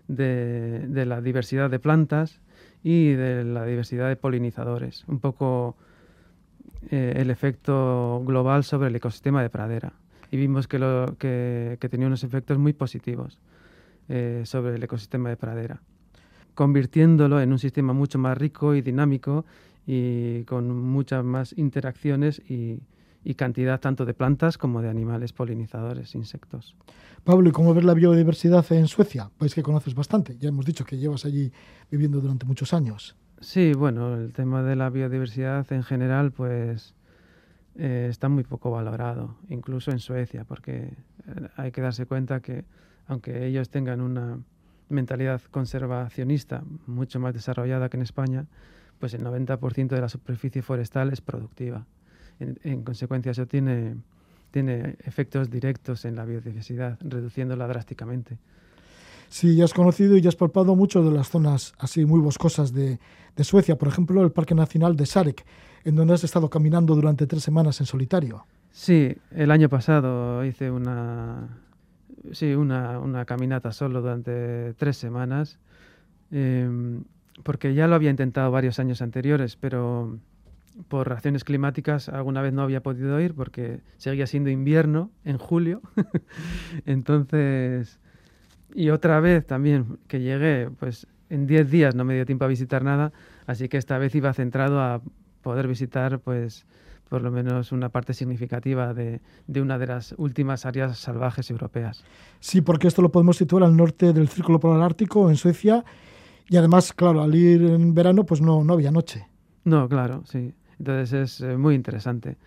de, 0.08 1.04
la 1.08 1.20
diversidad 1.22 1.72
de 1.72 1.80
plantas 1.80 2.40
y 2.84 3.14
de 3.14 3.44
la 3.44 3.66
diversidad 3.66 4.08
de 4.08 4.16
polinizadores. 4.16 5.04
Un 5.08 5.20
poco 5.20 5.76
eh, 6.92 7.14
el 7.16 7.32
efecto 7.32 8.22
global 8.24 8.64
sobre 8.64 8.90
el 8.90 8.96
ecosistema 8.96 9.42
de 9.42 9.50
pradera. 9.50 9.94
Y 10.30 10.38
vimos 10.38 10.68
que, 10.68 10.78
lo, 10.78 11.18
que, 11.18 11.78
que 11.82 11.90
tenía 11.90 12.06
unos 12.06 12.24
efectos 12.24 12.60
muy 12.60 12.74
positivos 12.74 13.40
eh, 14.08 14.44
sobre 14.46 14.76
el 14.76 14.84
ecosistema 14.84 15.30
de 15.30 15.38
pradera, 15.38 15.82
convirtiéndolo 16.54 17.42
en 17.42 17.52
un 17.52 17.58
sistema 17.58 17.94
mucho 17.94 18.20
más 18.20 18.38
rico 18.38 18.76
y 18.76 18.84
dinámico 18.84 19.44
y 19.88 20.44
con 20.44 20.70
muchas 20.70 21.24
más 21.24 21.58
interacciones 21.58 22.40
y, 22.48 22.82
y 23.24 23.36
cantidad 23.36 23.80
tanto 23.80 24.06
de 24.06 24.14
plantas 24.14 24.58
como 24.58 24.82
de 24.82 24.90
animales 24.90 25.34
polinizadores, 25.34 26.14
insectos. 26.14 26.76
Pablo, 27.24 27.50
¿y 27.50 27.52
cómo 27.52 27.74
ves 27.74 27.86
la 27.86 27.94
biodiversidad 27.94 28.70
en 28.74 28.88
Suecia? 28.88 29.32
País 29.38 29.56
que 29.56 29.64
conoces 29.64 29.96
bastante. 29.96 30.38
Ya 30.38 30.50
hemos 30.50 30.66
dicho 30.66 30.86
que 30.86 30.98
llevas 30.98 31.26
allí 31.26 31.52
viviendo 31.90 32.22
durante 32.22 32.46
muchos 32.46 32.74
años. 32.74 33.16
Sí, 33.40 33.74
bueno, 33.74 34.16
el 34.16 34.34
tema 34.34 34.62
de 34.62 34.76
la 34.76 34.90
biodiversidad 34.90 35.72
en 35.72 35.84
general, 35.84 36.32
pues 36.32 36.94
eh, 37.76 38.08
está 38.10 38.30
muy 38.30 38.44
poco 38.44 38.72
valorado, 38.72 39.36
incluso 39.50 39.92
en 39.92 40.00
Suecia, 40.00 40.44
porque 40.44 40.94
eh, 41.28 41.50
hay 41.56 41.72
que 41.72 41.82
darse 41.82 42.06
cuenta 42.06 42.40
que 42.42 42.66
aunque 43.08 43.46
ellos 43.46 43.70
tengan 43.70 44.02
una 44.02 44.40
mentalidad 44.90 45.42
conservacionista 45.52 46.64
mucho 46.88 47.20
más 47.20 47.34
desarrollada 47.34 47.90
que 47.90 47.98
en 47.98 48.04
España, 48.04 48.48
pues 49.00 49.14
el 49.14 49.24
90% 49.24 49.88
de 49.90 50.02
la 50.02 50.10
superficie 50.10 50.62
forestal 50.62 51.12
es 51.12 51.22
productiva. 51.22 51.86
En, 52.40 52.60
en 52.64 52.84
consecuencia, 52.84 53.32
eso 53.32 53.48
tiene, 53.48 53.96
tiene 54.52 54.96
efectos 55.04 55.50
directos 55.50 56.06
en 56.06 56.16
la 56.16 56.26
biodiversidad, 56.26 56.98
reduciéndola 57.02 57.68
drásticamente. 57.68 58.38
Sí, 59.30 59.56
ya 59.56 59.66
has 59.66 59.74
conocido 59.74 60.16
y 60.16 60.22
ya 60.22 60.30
has 60.30 60.36
palpado 60.36 60.76
mucho 60.76 61.04
de 61.04 61.12
las 61.12 61.30
zonas 61.30 61.74
así 61.80 62.06
muy 62.06 62.20
boscosas 62.20 62.74
de, 62.74 63.00
de 63.36 63.44
Suecia, 63.44 63.78
por 63.78 63.88
ejemplo, 63.88 64.24
el 64.24 64.32
Parque 64.32 64.56
Nacional 64.56 64.96
de 64.96 65.06
Sarek, 65.06 65.46
en 65.84 65.96
donde 65.96 66.14
has 66.14 66.24
estado 66.24 66.50
caminando 66.50 66.96
durante 66.96 67.28
tres 67.28 67.44
semanas 67.44 67.80
en 67.80 67.86
solitario. 67.86 68.46
Sí, 68.72 69.16
el 69.32 69.52
año 69.52 69.70
pasado 69.70 70.46
hice 70.46 70.72
una, 70.72 71.60
sí, 72.32 72.54
una, 72.54 73.00
una 73.00 73.26
caminata 73.26 73.72
solo 73.72 74.02
durante 74.02 74.74
tres 74.76 74.98
semanas, 74.98 75.60
eh, 76.32 76.70
porque 77.44 77.74
ya 77.74 77.88
lo 77.88 77.96
había 77.96 78.10
intentado 78.10 78.52
varios 78.52 78.80
años 78.80 79.02
anteriores, 79.02 79.56
pero 79.56 80.20
por 80.88 81.10
razones 81.10 81.44
climáticas 81.44 82.10
alguna 82.10 82.42
vez 82.42 82.54
no 82.54 82.62
había 82.62 82.82
podido 82.82 83.20
ir 83.20 83.34
porque 83.34 83.80
seguía 83.98 84.28
siendo 84.28 84.50
invierno 84.50 85.12
en 85.24 85.38
julio. 85.38 85.82
Entonces, 86.86 88.00
y 88.74 88.90
otra 88.90 89.20
vez 89.20 89.46
también 89.46 89.98
que 90.08 90.20
llegué, 90.20 90.70
pues 90.80 91.08
en 91.30 91.48
10 91.48 91.70
días 91.72 91.96
no 91.96 92.04
me 92.04 92.16
dio 92.16 92.26
tiempo 92.26 92.46
a 92.46 92.48
visitar 92.48 92.84
nada, 92.84 93.12
así 93.46 93.68
que 93.70 93.78
esta 93.78 93.98
vez 93.98 94.14
iba 94.16 94.34
centrado 94.34 94.80
a 94.80 95.02
poder 95.42 95.68
visitar 95.68 96.20
pues 96.20 96.66
por 97.10 97.22
lo 97.22 97.32
menos 97.32 97.72
una 97.72 97.88
parte 97.88 98.14
significativa 98.14 98.94
de, 98.94 99.22
de 99.48 99.62
una 99.62 99.78
de 99.78 99.88
las 99.88 100.14
últimas 100.18 100.66
áreas 100.66 100.98
salvajes 100.98 101.50
europeas. 101.50 102.04
Sí, 102.42 102.60
porque 102.62 102.88
esto 102.88 103.02
lo 103.02 103.12
podemos 103.12 103.38
situar 103.38 103.64
al 103.64 103.78
norte 103.78 104.12
del 104.12 104.28
Círculo 104.28 104.60
Polar 104.60 104.82
Ártico, 104.82 105.30
en 105.30 105.38
Suecia, 105.38 105.86
y 106.50 106.58
además, 106.58 106.94
claro, 106.94 107.22
al 107.22 107.34
ir 107.36 107.62
en 107.64 107.94
verano, 107.94 108.26
pues 108.26 108.42
no, 108.42 108.64
no 108.64 108.74
había 108.74 108.92
noche. 108.92 109.28
No, 109.66 109.88
claro, 109.90 110.24
sí. 110.26 110.54
Entonces 110.80 111.14
es 111.14 111.42
eh, 111.42 111.58
muy 111.58 111.76
interesante. 111.76 112.38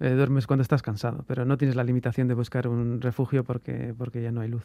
Eh, 0.00 0.10
duermes 0.10 0.46
cuando 0.46 0.62
estás 0.62 0.80
cansado, 0.82 1.24
pero 1.26 1.44
no 1.44 1.58
tienes 1.58 1.74
la 1.74 1.82
limitación 1.82 2.28
de 2.28 2.34
buscar 2.34 2.68
un 2.68 3.00
refugio 3.00 3.42
porque, 3.42 3.94
porque 3.98 4.22
ya 4.22 4.30
no 4.30 4.40
hay 4.42 4.48
luz. 4.48 4.62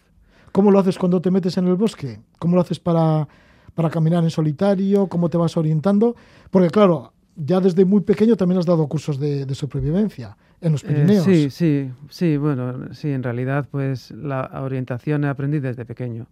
¿Cómo 0.51 0.69
lo 0.69 0.77
haces 0.77 0.99
cuando 0.99 1.19
te 1.21 1.32
metes 1.32 1.58
en 1.58 1.67
el 1.67 1.75
bosque? 1.75 2.19
¿Cómo 2.38 2.56
lo 2.56 2.62
haces 2.62 2.79
para, 2.79 3.27
para 3.73 3.89
caminar 3.89 4.23
en 4.23 4.29
solitario? 4.29 5.08
¿Cómo 5.08 5.29
te 5.29 5.38
vas 5.38 5.58
orientando? 5.58 6.15
Porque 6.51 6.69
claro, 6.69 7.13
ya 7.36 7.60
desde 7.60 7.84
muy 7.86 8.01
pequeño 8.01 8.36
también 8.36 8.60
has 8.60 8.67
dado 8.67 8.86
cursos 8.88 9.19
de, 9.19 9.47
de 9.47 9.56
supervivencia 9.56 10.38
en 10.62 10.73
los 10.73 10.84
Eh, 10.84 10.88
Pirineos. 10.89 11.23
sí, 11.23 11.49
sí, 11.49 11.89
sí, 12.10 12.38
bueno, 12.38 12.93
sí, 12.93 13.10
en 13.10 13.23
realidad 13.23 13.67
pues 13.71 14.12
la 14.12 14.51
orientación 14.62 15.23
he 15.23 15.29
aprendido 15.29 15.67
desde 15.67 15.84
pequeño 15.86 16.27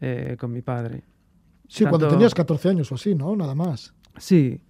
eh, 0.00 0.36
con 0.40 0.50
mi 0.52 0.62
padre. 0.62 1.02
Sí, 1.68 1.84
cuando 1.84 1.98
tanto- 2.06 2.14
tenías 2.16 2.34
14 2.34 2.68
años 2.68 2.90
o 2.92 2.94
así, 2.94 3.14
¿no? 3.14 3.34
Nada 3.36 3.54
más. 3.54 3.92
Sí, 4.18 4.60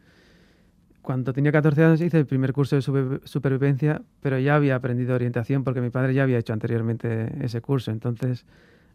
cuando 1.03 1.33
tenía 1.33 1.53
14 1.53 1.85
años 1.85 2.01
hice 2.01 2.19
el 2.19 2.27
primer 2.27 2.53
curso 2.53 2.75
de 2.77 2.83
supervi- 2.83 3.21
supervivencia, 3.25 4.03
pero 4.21 4.39
ya 4.39 4.57
había 4.57 4.75
aprendido 4.75 5.15
orientación 5.15 5.63
porque 5.63 5.81
mi 5.81 5.91
padre 5.91 6.15
ya 6.15 6.25
había 6.25 6.39
hecho 6.39 6.53
anteriormente 6.53 7.33
ese 7.45 7.61
curso, 7.61 7.91
entonces 7.93 8.45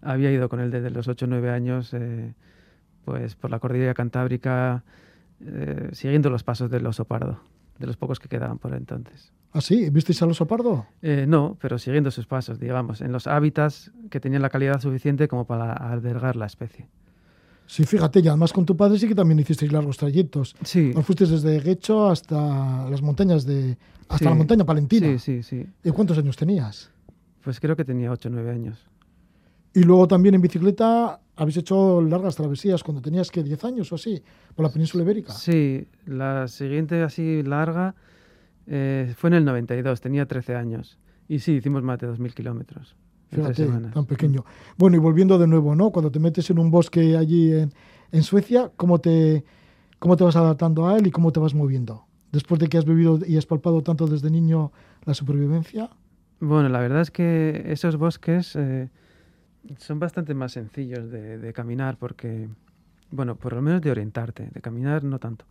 había 0.01 0.31
ido 0.31 0.49
con 0.49 0.59
él 0.59 0.71
desde 0.71 0.89
los 0.89 1.07
8 1.07 1.25
o 1.25 1.29
9 1.29 1.49
años 1.51 1.93
eh, 1.93 2.33
pues 3.05 3.35
por 3.35 3.49
la 3.51 3.59
cordillera 3.59 3.93
cantábrica 3.93 4.83
eh, 5.45 5.89
siguiendo 5.93 6.29
los 6.29 6.43
pasos 6.43 6.69
del 6.69 6.85
oso 6.85 7.05
pardo, 7.05 7.39
de 7.79 7.87
los 7.87 7.95
pocos 7.97 8.19
que 8.19 8.27
quedaban 8.27 8.57
por 8.57 8.73
entonces. 8.75 9.31
¿Ah, 9.53 9.61
sí? 9.61 9.89
¿Visteis 9.89 10.21
al 10.21 10.31
oso 10.31 10.45
pardo? 10.47 10.85
Eh, 11.01 11.25
no, 11.27 11.57
pero 11.61 11.77
siguiendo 11.77 12.09
sus 12.11 12.25
pasos, 12.25 12.59
digamos, 12.59 13.01
en 13.01 13.11
los 13.11 13.27
hábitats 13.27 13.91
que 14.09 14.19
tenían 14.19 14.41
la 14.41 14.49
calidad 14.49 14.79
suficiente 14.81 15.27
como 15.27 15.45
para 15.45 15.73
albergar 15.73 16.35
la 16.35 16.45
especie. 16.45 16.87
Sí, 17.65 17.85
fíjate, 17.85 18.19
y 18.19 18.27
además 18.27 18.51
con 18.51 18.65
tu 18.65 18.75
padre 18.75 18.99
sí 18.99 19.07
que 19.07 19.15
también 19.15 19.39
hicisteis 19.39 19.71
largos 19.71 19.97
trayectos. 19.97 20.55
Sí, 20.63 20.91
Os 20.95 21.05
fuisteis 21.05 21.29
desde 21.29 21.59
Guecho 21.61 22.09
hasta 22.09 22.89
las 22.89 23.01
montañas 23.01 23.45
de... 23.45 23.77
hasta 24.09 24.17
Sí. 24.17 24.25
la 24.25 24.33
montaña 24.35 24.65
palentina. 24.65 25.07
sí, 25.17 25.19
sí, 25.19 25.43
sí. 25.43 25.65
¿Y 25.83 25.91
cuántos 25.91 26.17
años 26.17 26.35
tenías? 26.35 26.91
Pues 27.41 27.59
creo 27.59 27.75
que 27.77 27.85
tenía 27.85 28.11
8 28.11 28.27
o 28.27 28.31
9 28.31 28.51
años. 28.51 28.77
Y 29.73 29.83
luego 29.83 30.05
también 30.07 30.35
en 30.35 30.41
bicicleta 30.41 31.21
habéis 31.37 31.55
hecho 31.57 32.01
largas 32.01 32.35
travesías 32.35 32.83
cuando 32.83 33.01
tenías 33.01 33.31
que 33.31 33.41
10 33.41 33.63
años 33.63 33.91
o 33.93 33.95
así, 33.95 34.21
por 34.53 34.65
la 34.65 34.71
península 34.71 35.03
ibérica. 35.05 35.31
Sí, 35.31 35.87
la 36.05 36.49
siguiente 36.49 37.01
así 37.03 37.41
larga 37.41 37.95
eh, 38.67 39.13
fue 39.17 39.29
en 39.29 39.35
el 39.35 39.45
92, 39.45 40.01
tenía 40.01 40.25
13 40.25 40.55
años. 40.55 40.99
Y 41.29 41.39
sí, 41.39 41.53
hicimos 41.53 41.83
más 41.83 41.99
de 41.99 42.09
2.000 42.09 42.33
kilómetros 42.33 42.97
Fíjate, 43.31 43.65
tan 43.93 44.05
pequeño. 44.05 44.43
Bueno, 44.77 44.97
y 44.97 44.99
volviendo 44.99 45.37
de 45.37 45.47
nuevo, 45.47 45.73
¿no? 45.73 45.91
Cuando 45.91 46.11
te 46.11 46.19
metes 46.19 46.49
en 46.49 46.59
un 46.59 46.69
bosque 46.69 47.15
allí 47.15 47.53
en, 47.53 47.73
en 48.11 48.23
Suecia, 48.23 48.71
¿cómo 48.75 48.99
te, 48.99 49.45
¿cómo 49.99 50.17
te 50.17 50.23
vas 50.25 50.35
adaptando 50.35 50.87
a 50.87 50.97
él 50.97 51.07
y 51.07 51.11
cómo 51.11 51.31
te 51.31 51.39
vas 51.39 51.53
moviendo? 51.53 52.05
Después 52.33 52.59
de 52.59 52.67
que 52.67 52.77
has 52.77 52.85
vivido 52.85 53.19
y 53.25 53.37
has 53.37 53.45
palpado 53.45 53.81
tanto 53.83 54.05
desde 54.07 54.29
niño 54.29 54.71
la 55.05 55.13
supervivencia. 55.13 55.89
Bueno, 56.41 56.67
la 56.67 56.79
verdad 56.79 57.01
es 57.01 57.11
que 57.11 57.63
esos 57.67 57.95
bosques 57.95 58.55
eh, 58.55 58.89
son 59.77 59.99
bastante 59.99 60.33
más 60.33 60.51
sencillos 60.51 61.09
de, 61.09 61.37
de 61.37 61.53
caminar 61.53 61.97
porque, 61.97 62.49
bueno, 63.11 63.35
por 63.35 63.53
lo 63.53 63.61
menos 63.61 63.81
de 63.81 63.91
orientarte, 63.91 64.49
de 64.53 64.61
caminar 64.61 65.03
no 65.05 65.19
tanto, 65.19 65.45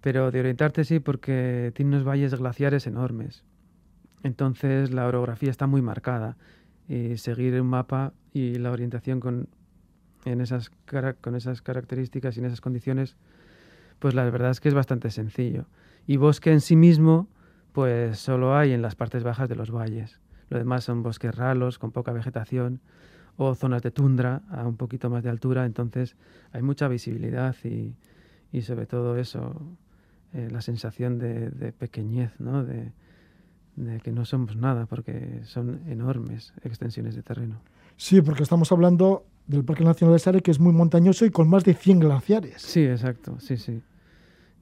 pero 0.00 0.30
de 0.30 0.40
orientarte 0.40 0.84
sí 0.84 0.98
porque 0.98 1.72
tiene 1.74 1.90
unos 1.96 2.06
valles 2.06 2.34
glaciares 2.34 2.86
enormes. 2.86 3.44
Entonces 4.22 4.92
la 4.92 5.06
orografía 5.06 5.50
está 5.50 5.66
muy 5.66 5.82
marcada 5.82 6.36
y 6.88 7.16
seguir 7.16 7.60
un 7.60 7.68
mapa 7.68 8.12
y 8.32 8.54
la 8.56 8.70
orientación 8.70 9.20
con, 9.20 9.48
en 10.24 10.40
esas, 10.40 10.70
con 11.20 11.34
esas 11.34 11.62
características 11.62 12.36
y 12.36 12.40
en 12.40 12.46
esas 12.46 12.60
condiciones, 12.60 13.16
pues 13.98 14.14
la 14.14 14.24
verdad 14.24 14.50
es 14.50 14.60
que 14.60 14.68
es 14.68 14.74
bastante 14.74 15.10
sencillo. 15.10 15.66
Y 16.06 16.16
bosque 16.16 16.52
en 16.52 16.60
sí 16.60 16.76
mismo, 16.76 17.28
pues 17.72 18.18
solo 18.18 18.56
hay 18.56 18.72
en 18.72 18.82
las 18.82 18.94
partes 18.94 19.24
bajas 19.24 19.48
de 19.48 19.56
los 19.56 19.70
valles. 19.70 20.20
Lo 20.48 20.58
demás 20.58 20.84
son 20.84 21.02
bosques 21.02 21.34
ralos, 21.34 21.78
con 21.78 21.90
poca 21.90 22.12
vegetación, 22.12 22.80
o 23.36 23.54
zonas 23.54 23.82
de 23.82 23.90
tundra 23.90 24.42
a 24.50 24.66
un 24.66 24.76
poquito 24.76 25.10
más 25.10 25.22
de 25.22 25.30
altura, 25.30 25.66
entonces 25.66 26.16
hay 26.52 26.62
mucha 26.62 26.88
visibilidad 26.88 27.54
y, 27.64 27.94
y 28.50 28.62
sobre 28.62 28.86
todo 28.86 29.16
eso, 29.18 29.60
eh, 30.32 30.48
la 30.50 30.62
sensación 30.62 31.18
de, 31.18 31.50
de 31.50 31.72
pequeñez, 31.72 32.38
¿no? 32.40 32.64
De, 32.64 32.92
de 33.76 34.00
que 34.00 34.10
no 34.10 34.24
somos 34.24 34.56
nada, 34.56 34.86
porque 34.86 35.40
son 35.44 35.80
enormes 35.86 36.52
extensiones 36.62 37.14
de 37.14 37.22
terreno. 37.22 37.60
Sí, 37.96 38.20
porque 38.20 38.42
estamos 38.42 38.72
hablando 38.72 39.24
del 39.46 39.64
Parque 39.64 39.84
Nacional 39.84 40.14
de 40.14 40.18
Sare, 40.18 40.40
que 40.40 40.50
es 40.50 40.58
muy 40.58 40.72
montañoso 40.72 41.24
y 41.24 41.30
con 41.30 41.48
más 41.48 41.64
de 41.64 41.74
100 41.74 42.00
glaciares. 42.00 42.62
Sí, 42.62 42.84
exacto, 42.84 43.38
sí, 43.38 43.56
sí. 43.56 43.82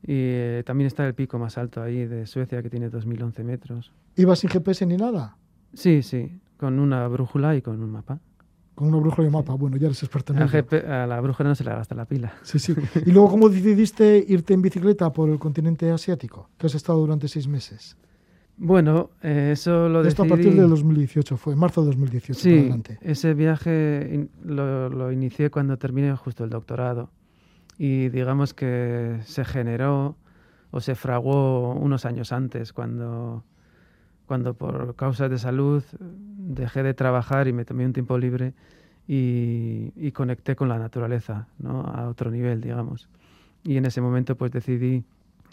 Y 0.03 0.13
eh, 0.13 0.63
también 0.67 0.87
está 0.87 1.07
el 1.07 1.15
pico 1.15 1.39
más 1.39 1.57
alto 1.57 1.83
ahí 1.83 2.05
de 2.05 2.27
Suecia, 2.27 2.63
que 2.63 2.69
tiene 2.69 2.91
2.011 2.91 3.43
metros. 3.43 3.93
¿Ibas 4.17 4.41
sin 4.41 4.51
GPS 4.51 4.85
ni 4.85 4.97
nada? 4.97 5.37
Sí, 5.73 6.03
sí, 6.03 6.41
con 6.59 6.79
una 6.79 7.09
brújula 7.09 7.57
y 7.57 7.63
con 7.63 7.83
un 7.83 7.91
mapa. 7.91 8.21
Con 8.75 8.89
una 8.89 8.99
brújula 8.99 9.25
y 9.25 9.29
un 9.29 9.33
mapa. 9.33 9.55
Bueno, 9.55 9.77
ya 9.77 9.87
eres 9.87 10.03
experto 10.03 10.35
en 10.35 10.43
a 10.43 11.07
la 11.07 11.21
brújula 11.21 11.49
no 11.51 11.55
se 11.55 11.65
le 11.65 11.71
gasta 11.71 11.95
la 11.95 12.05
pila. 12.05 12.35
Sí, 12.43 12.59
sí. 12.59 12.75
Y 13.07 13.13
luego, 13.13 13.31
¿cómo 13.31 13.49
decidiste 13.49 14.23
irte 14.29 14.53
en 14.53 14.63
bicicleta 14.63 15.11
por 15.13 15.31
el 15.31 15.39
continente 15.39 15.91
asiático? 15.91 16.51
Que 16.59 16.67
has 16.67 16.75
estado 16.75 16.99
durante 16.99 17.29
seis 17.29 17.49
meses. 17.49 17.97
Bueno, 18.57 19.11
eh, 19.23 19.51
eso 19.53 19.89
lo 19.89 20.03
Esto 20.05 20.23
a 20.23 20.27
partir 20.27 20.53
de 20.53 20.63
2018 20.63 21.37
fue, 21.37 21.57
marzo 21.57 21.81
de 21.83 21.89
2018 21.89 22.39
para 22.39 22.53
Sí, 22.53 22.59
adelante. 22.61 22.99
ese 23.01 23.35
viaje 23.35 24.11
in- 24.13 24.31
lo, 24.45 24.89
lo 24.89 25.11
inicié 25.11 25.51
cuando 25.51 25.77
terminé 25.77 26.15
justo 26.17 26.45
el 26.45 26.51
doctorado 26.51 27.11
y 27.79 28.09
digamos 28.11 28.55
que 28.55 29.19
se 29.25 29.45
generó 29.45 30.17
o 30.71 30.81
se 30.81 30.95
fraguó 30.95 31.73
unos 31.75 32.05
años 32.05 32.31
antes 32.33 32.73
cuando, 32.73 33.45
cuando 34.27 34.55
por 34.55 34.95
causas 34.95 35.31
de 35.31 35.39
salud 35.39 35.83
dejé 36.01 36.83
de 36.85 36.95
trabajar 36.95 37.49
y 37.49 37.53
me 37.53 37.65
tomé 37.65 37.85
un 37.87 37.93
tiempo 37.93 38.17
libre 38.19 38.55
y, 39.09 39.93
y 39.97 40.13
conecté 40.13 40.55
con 40.55 40.69
la 40.69 40.79
naturaleza 40.79 41.49
¿no? 41.59 41.81
a 41.83 42.09
otro 42.09 42.31
nivel, 42.31 42.61
digamos. 42.61 43.09
Y 43.65 43.77
en 43.79 43.87
ese 43.87 44.01
momento 44.01 44.37
pues 44.37 44.53
decidí 44.53 45.05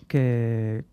que 0.08 0.84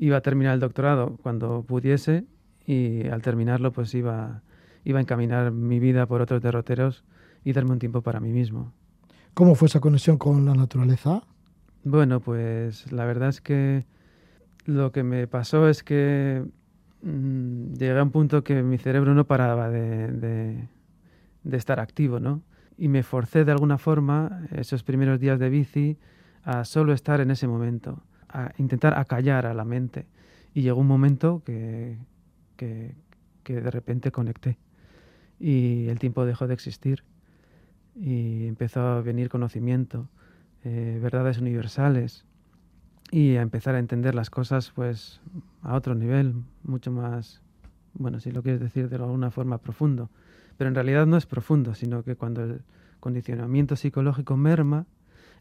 iba 0.00 0.16
a 0.16 0.20
terminar 0.22 0.54
el 0.54 0.60
doctorado 0.60 1.18
cuando 1.22 1.62
pudiese 1.62 2.24
y 2.66 3.06
al 3.08 3.20
terminarlo 3.22 3.70
pues 3.72 3.94
iba, 3.94 4.42
iba 4.84 4.98
a 4.98 5.02
encaminar 5.02 5.52
mi 5.52 5.78
vida 5.78 6.06
por 6.06 6.22
otros 6.22 6.40
derroteros 6.42 7.04
y 7.44 7.52
darme 7.52 7.72
un 7.72 7.78
tiempo 7.78 8.00
para 8.02 8.18
mí 8.18 8.32
mismo. 8.32 8.72
¿Cómo 9.34 9.54
fue 9.54 9.66
esa 9.66 9.80
conexión 9.80 10.16
con 10.16 10.44
la 10.46 10.54
naturaleza? 10.54 11.22
Bueno, 11.84 12.20
pues 12.20 12.90
la 12.92 13.04
verdad 13.04 13.28
es 13.28 13.40
que 13.40 13.84
lo 14.64 14.90
que 14.90 15.02
me 15.02 15.26
pasó 15.26 15.68
es 15.68 15.82
que 15.82 16.44
mm, 17.02 17.72
llegué 17.74 17.98
a 17.98 18.02
un 18.02 18.10
punto 18.10 18.42
que 18.42 18.62
mi 18.62 18.78
cerebro 18.78 19.14
no 19.14 19.24
paraba 19.26 19.68
de, 19.68 20.08
de- 20.08 20.68
de 21.42 21.56
estar 21.56 21.80
activo, 21.80 22.20
¿no? 22.20 22.42
Y 22.76 22.88
me 22.88 23.02
forcé 23.02 23.44
de 23.44 23.52
alguna 23.52 23.78
forma, 23.78 24.46
esos 24.52 24.82
primeros 24.82 25.20
días 25.20 25.38
de 25.38 25.48
bici, 25.50 25.98
a 26.42 26.64
solo 26.64 26.92
estar 26.92 27.20
en 27.20 27.30
ese 27.30 27.46
momento, 27.46 28.02
a 28.32 28.52
intentar 28.58 28.98
acallar 28.98 29.46
a 29.46 29.54
la 29.54 29.64
mente. 29.64 30.06
Y 30.54 30.62
llegó 30.62 30.80
un 30.80 30.86
momento 30.86 31.42
que, 31.44 31.98
que, 32.56 32.94
de 33.44 33.70
repente 33.70 34.12
conecté 34.12 34.58
y 35.40 35.88
el 35.88 35.98
tiempo 35.98 36.24
dejó 36.24 36.46
de 36.46 36.54
existir 36.54 37.02
y 37.96 38.46
empezó 38.46 38.80
a 38.80 39.00
venir 39.00 39.28
conocimiento 39.28 40.08
eh, 40.62 41.00
verdades 41.02 41.38
universales 41.38 42.24
y 43.10 43.36
a 43.36 43.42
empezar 43.42 43.74
a 43.74 43.80
entender 43.80 44.14
las 44.14 44.30
cosas 44.30 44.70
pues 44.70 45.20
a 45.62 45.74
otro 45.74 45.96
nivel, 45.96 46.34
mucho 46.62 46.92
más, 46.92 47.42
bueno, 47.94 48.20
si 48.20 48.30
lo 48.30 48.42
quieres 48.42 48.60
decir 48.60 48.88
de 48.88 48.96
alguna 48.96 49.32
forma 49.32 49.58
profundo. 49.58 50.10
Pero 50.56 50.68
en 50.68 50.76
realidad 50.76 51.06
no 51.06 51.16
es 51.16 51.26
profundo, 51.26 51.74
sino 51.74 52.04
que 52.04 52.14
cuando 52.14 52.44
el 52.44 52.62
condicionamiento 53.00 53.74
psicológico 53.74 54.36
merma, 54.36 54.86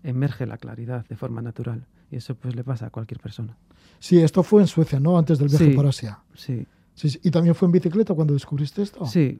emerge 0.01 0.47
la 0.47 0.57
claridad 0.57 1.05
de 1.07 1.15
forma 1.15 1.41
natural. 1.41 1.85
Y 2.11 2.15
eso 2.17 2.35
pues 2.35 2.55
le 2.55 2.63
pasa 2.63 2.87
a 2.87 2.89
cualquier 2.89 3.19
persona. 3.19 3.55
Sí, 3.99 4.19
esto 4.21 4.43
fue 4.43 4.61
en 4.61 4.67
Suecia, 4.67 4.99
¿no? 4.99 5.17
Antes 5.17 5.37
del 5.39 5.49
viaje 5.49 5.65
Sí. 5.65 5.71
por 5.75 5.85
Asia. 5.85 6.19
Sí, 6.33 6.65
Sí. 6.95 7.19
¿Y 7.23 7.31
también 7.31 7.55
fue 7.55 7.67
en 7.67 7.71
bicicleta 7.71 8.13
cuando 8.13 8.33
descubriste 8.33 8.81
esto? 8.81 9.05
sí, 9.05 9.39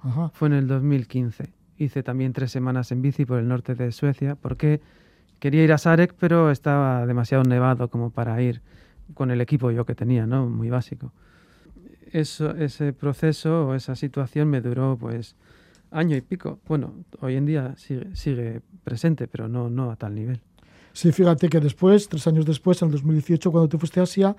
Ajá. 0.00 0.30
fue 0.34 0.48
en 0.48 0.54
el 0.54 0.66
2015. 0.66 1.52
Hice 1.76 2.02
también 2.02 2.32
tres 2.32 2.50
semanas 2.50 2.90
en 2.90 3.02
bici 3.02 3.24
por 3.24 3.38
el 3.38 3.46
norte 3.46 3.74
de 3.76 3.92
Suecia 3.92 4.34
porque 4.34 4.80
quería 5.38 5.62
ir 5.62 5.72
a 5.72 5.78
Sarek, 5.78 6.14
pero 6.18 6.50
estaba 6.50 7.06
demasiado 7.06 7.44
nevado 7.44 7.88
como 7.88 8.10
para 8.10 8.40
ir 8.42 8.60
con 9.14 9.30
el 9.30 9.40
equipo 9.40 9.70
yo 9.70 9.84
que 9.86 9.94
tenía, 9.94 10.26
¿no? 10.26 10.48
Muy 10.48 10.68
básico. 10.70 11.12
Eso, 12.10 12.50
ese 12.56 12.92
proceso 12.92 13.68
o 13.68 13.74
esa 13.74 13.94
situación 13.94 14.48
me 14.48 14.60
duró 14.60 14.96
pues 14.98 15.36
año 15.90 16.16
y 16.16 16.20
pico. 16.22 16.58
Bueno, 16.66 16.94
hoy 17.20 17.36
en 17.36 17.46
día 17.46 17.74
sigue, 17.76 18.14
sigue 18.16 18.62
presente, 18.82 19.28
pero 19.28 19.46
no, 19.48 19.68
no 19.70 19.90
a 19.90 19.96
tal 19.96 20.14
nivel. 20.14 20.40
Sí, 20.98 21.12
fíjate 21.12 21.48
que 21.48 21.60
después, 21.60 22.08
tres 22.08 22.26
años 22.26 22.44
después, 22.44 22.82
en 22.82 22.86
el 22.86 22.92
2018, 22.94 23.52
cuando 23.52 23.68
te 23.68 23.78
fuiste 23.78 24.00
a 24.00 24.02
Asia, 24.02 24.34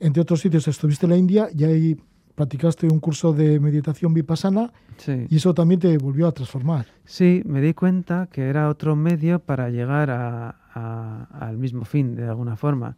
entre 0.00 0.22
otros 0.22 0.40
sitios 0.40 0.66
estuviste 0.66 1.04
en 1.04 1.10
la 1.10 1.18
India 1.18 1.48
y 1.54 1.64
ahí 1.64 1.96
practicaste 2.34 2.86
un 2.86 2.98
curso 2.98 3.34
de 3.34 3.60
meditación 3.60 4.14
vipassana 4.14 4.72
Sí. 4.96 5.26
y 5.28 5.36
eso 5.36 5.52
también 5.52 5.80
te 5.80 5.98
volvió 5.98 6.26
a 6.28 6.32
transformar. 6.32 6.86
Sí, 7.04 7.42
me 7.44 7.60
di 7.60 7.74
cuenta 7.74 8.26
que 8.32 8.40
era 8.48 8.70
otro 8.70 8.96
medio 8.96 9.38
para 9.40 9.68
llegar 9.68 10.08
a- 10.08 10.56
a- 10.72 11.28
al 11.46 11.58
mismo 11.58 11.84
fin, 11.84 12.14
de 12.16 12.24
alguna 12.26 12.56
forma. 12.56 12.96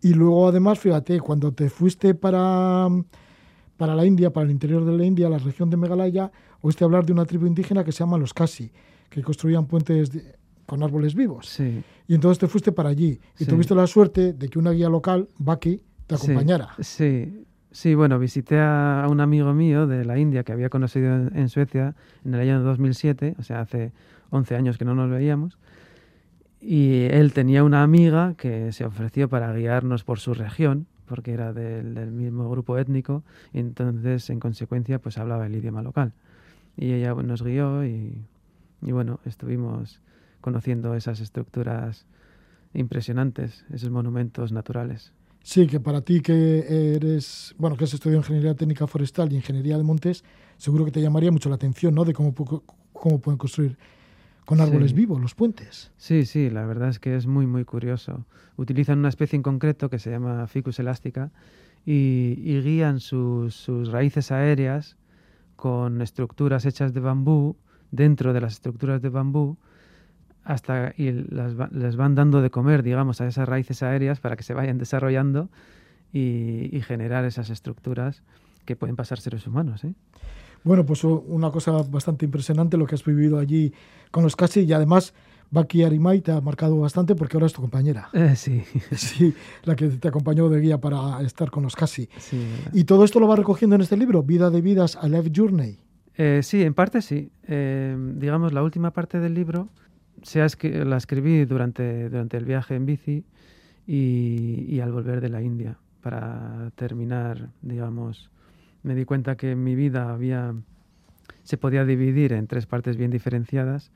Y 0.00 0.14
luego, 0.14 0.48
además, 0.48 0.78
fíjate, 0.78 1.20
cuando 1.20 1.52
te 1.52 1.68
fuiste 1.68 2.14
para, 2.14 2.88
para 3.76 3.94
la 3.94 4.06
India, 4.06 4.32
para 4.32 4.46
el 4.46 4.52
interior 4.52 4.86
de 4.86 4.96
la 4.96 5.04
India, 5.04 5.28
la 5.28 5.36
región 5.36 5.68
de 5.68 5.76
Meghalaya, 5.76 6.32
oíste 6.62 6.82
hablar 6.82 7.04
de 7.04 7.12
una 7.12 7.26
tribu 7.26 7.44
indígena 7.46 7.84
que 7.84 7.92
se 7.92 7.98
llama 7.98 8.16
los 8.16 8.32
Kasi, 8.32 8.70
que 9.10 9.22
construían 9.22 9.66
puentes 9.66 10.10
de- 10.12 10.34
con 10.64 10.82
árboles 10.82 11.14
vivos. 11.14 11.46
Sí. 11.46 11.82
Y 12.08 12.14
entonces 12.14 12.38
te 12.38 12.46
fuiste 12.46 12.72
para 12.72 12.88
allí 12.90 13.20
y 13.38 13.44
Sí. 13.44 13.50
tuviste 13.50 13.74
la 13.74 13.86
suerte 13.86 14.32
de 14.32 14.48
que 14.48 14.58
una 14.58 14.70
guía 14.70 14.88
local, 14.88 15.28
Baki, 15.38 15.82
te 16.06 16.14
acompañara. 16.14 16.68
Sí, 16.78 17.44
sí, 17.72 17.94
bueno, 17.94 18.18
visité 18.18 18.60
a, 18.60 19.06
un 19.10 19.20
amigo 19.20 19.52
mío 19.54 19.86
de 19.86 20.04
la 20.04 20.18
India 20.18 20.44
que 20.44 20.52
había 20.52 20.68
conocido 20.68 21.14
en, 21.14 21.36
en 21.36 21.48
Suecia 21.48 21.94
en 22.24 22.34
el 22.34 22.40
año 22.40 22.62
2007, 22.62 23.34
o 23.38 23.42
sea, 23.42 23.60
hace 23.60 23.92
11 24.30 24.54
años 24.54 24.78
que 24.78 24.84
no 24.84 24.94
nos 24.94 25.10
veíamos, 25.10 25.58
y 26.60 27.04
él 27.10 27.32
tenía 27.32 27.62
una 27.64 27.82
amiga 27.82 28.34
que 28.36 28.72
se 28.72 28.84
ofreció 28.84 29.28
para 29.28 29.52
guiarnos 29.52 30.04
por 30.04 30.18
su 30.18 30.34
región, 30.34 30.86
porque 31.06 31.32
era 31.32 31.52
del, 31.52 31.94
del 31.94 32.10
mismo 32.10 32.48
grupo 32.50 32.78
étnico, 32.78 33.22
y 33.52 33.60
entonces, 33.60 34.28
en 34.30 34.40
consecuencia, 34.40 34.98
pues 34.98 35.18
hablaba 35.18 35.46
el 35.46 35.54
idioma 35.54 35.82
local. 35.82 36.12
Y 36.76 36.92
ella 36.92 37.14
nos 37.14 37.42
guió 37.42 37.84
y, 37.84 38.20
y 38.82 38.92
bueno, 38.92 39.20
estuvimos 39.24 40.00
conociendo 40.50 40.94
esas 40.94 41.18
estructuras 41.18 42.06
impresionantes, 42.72 43.64
esos 43.72 43.90
monumentos 43.90 44.52
naturales. 44.52 45.12
Sí, 45.42 45.66
que 45.66 45.80
para 45.80 46.02
ti 46.02 46.20
que 46.20 46.94
eres, 46.94 47.52
bueno, 47.58 47.76
que 47.76 47.82
has 47.82 47.92
estudiado 47.94 48.20
Ingeniería 48.20 48.54
Técnica 48.54 48.86
Forestal 48.86 49.32
y 49.32 49.36
Ingeniería 49.36 49.76
de 49.76 49.82
Montes, 49.82 50.22
seguro 50.56 50.84
que 50.84 50.92
te 50.92 51.00
llamaría 51.00 51.32
mucho 51.32 51.48
la 51.48 51.56
atención, 51.56 51.94
¿no? 51.96 52.04
De 52.04 52.12
cómo, 52.12 52.32
pu- 52.32 52.62
cómo 52.92 53.18
pueden 53.20 53.38
construir 53.38 53.76
con 54.44 54.60
árboles 54.60 54.90
Sí. 54.92 54.96
vivos 54.96 55.20
los 55.20 55.34
puentes. 55.34 55.90
Sí, 55.96 56.24
sí, 56.24 56.48
la 56.48 56.64
verdad 56.64 56.90
es 56.90 57.00
que 57.00 57.16
es 57.16 57.26
muy, 57.26 57.46
muy 57.48 57.64
curioso. 57.64 58.24
Utilizan 58.56 59.00
una 59.00 59.08
especie 59.08 59.36
en 59.36 59.42
concreto 59.42 59.90
que 59.90 59.98
se 59.98 60.10
llama 60.12 60.46
Ficus 60.46 60.78
elástica 60.78 61.32
y, 61.84 62.38
y 62.44 62.60
guían 62.62 63.00
sus, 63.00 63.56
sus 63.56 63.88
raíces 63.90 64.30
aéreas 64.30 64.96
con 65.56 66.02
estructuras 66.02 66.64
hechas 66.66 66.92
de 66.92 67.00
bambú, 67.00 67.56
dentro 67.90 68.32
de 68.32 68.40
las 68.40 68.52
estructuras 68.54 69.00
de 69.00 69.08
bambú, 69.08 69.56
hasta 70.46 70.94
y 70.96 71.10
las, 71.12 71.54
les 71.72 71.96
van 71.96 72.14
dando 72.14 72.40
de 72.40 72.50
comer, 72.50 72.82
digamos, 72.82 73.20
a 73.20 73.26
esas 73.26 73.48
raíces 73.48 73.82
aéreas 73.82 74.20
para 74.20 74.36
que 74.36 74.44
se 74.44 74.54
vayan 74.54 74.78
desarrollando 74.78 75.50
y, 76.12 76.74
y 76.74 76.80
generar 76.82 77.24
esas 77.24 77.50
estructuras 77.50 78.22
que 78.64 78.76
pueden 78.76 78.96
pasar 78.96 79.18
seres 79.18 79.46
humanos. 79.46 79.84
¿eh? 79.84 79.92
Bueno, 80.62 80.86
pues 80.86 81.04
una 81.04 81.50
cosa 81.50 81.72
bastante 81.88 82.24
impresionante 82.24 82.76
lo 82.76 82.86
que 82.86 82.94
has 82.94 83.04
vivido 83.04 83.38
allí 83.38 83.72
con 84.10 84.22
los 84.22 84.36
Kasi 84.36 84.62
y 84.62 84.72
además 84.72 85.14
Baki 85.50 85.84
Arimai 85.84 86.20
te 86.20 86.32
ha 86.32 86.40
marcado 86.40 86.78
bastante 86.78 87.14
porque 87.14 87.36
ahora 87.36 87.46
es 87.46 87.52
tu 87.52 87.60
compañera. 87.60 88.08
Eh, 88.12 88.34
sí, 88.36 88.62
Sí, 88.96 89.34
la 89.64 89.76
que 89.76 89.88
te 89.88 90.08
acompañó 90.08 90.48
de 90.48 90.60
guía 90.60 90.80
para 90.80 91.20
estar 91.22 91.50
con 91.50 91.62
los 91.62 91.76
Kasi. 91.76 92.08
sí. 92.18 92.44
Y 92.72 92.84
todo 92.84 93.04
esto 93.04 93.20
lo 93.20 93.28
va 93.28 93.36
recogiendo 93.36 93.76
en 93.76 93.82
este 93.82 93.96
libro, 93.96 94.22
Vida 94.22 94.50
de 94.50 94.60
Vidas, 94.60 94.96
A 94.96 95.08
Life 95.08 95.30
Journey. 95.34 95.78
Eh, 96.16 96.40
sí, 96.42 96.62
en 96.62 96.74
parte 96.74 97.02
sí. 97.02 97.30
Eh, 97.46 97.96
digamos, 98.14 98.52
la 98.52 98.62
última 98.62 98.90
parte 98.90 99.20
del 99.20 99.34
libro 99.34 99.68
se 100.26 100.84
la 100.84 100.96
escribí 100.96 101.44
durante, 101.44 102.08
durante 102.08 102.36
el 102.36 102.44
viaje 102.44 102.74
en 102.74 102.84
bici 102.84 103.24
y, 103.86 104.66
y 104.68 104.80
al 104.80 104.90
volver 104.90 105.20
de 105.20 105.28
la 105.28 105.40
India. 105.40 105.78
Para 106.02 106.72
terminar, 106.74 107.50
digamos, 107.62 108.30
me 108.82 108.96
di 108.96 109.04
cuenta 109.04 109.36
que 109.36 109.54
mi 109.54 109.76
vida 109.76 110.12
había, 110.12 110.52
se 111.44 111.56
podía 111.56 111.84
dividir 111.84 112.32
en 112.32 112.48
tres 112.48 112.66
partes 112.66 112.96
bien 112.96 113.12
diferenciadas, 113.12 113.92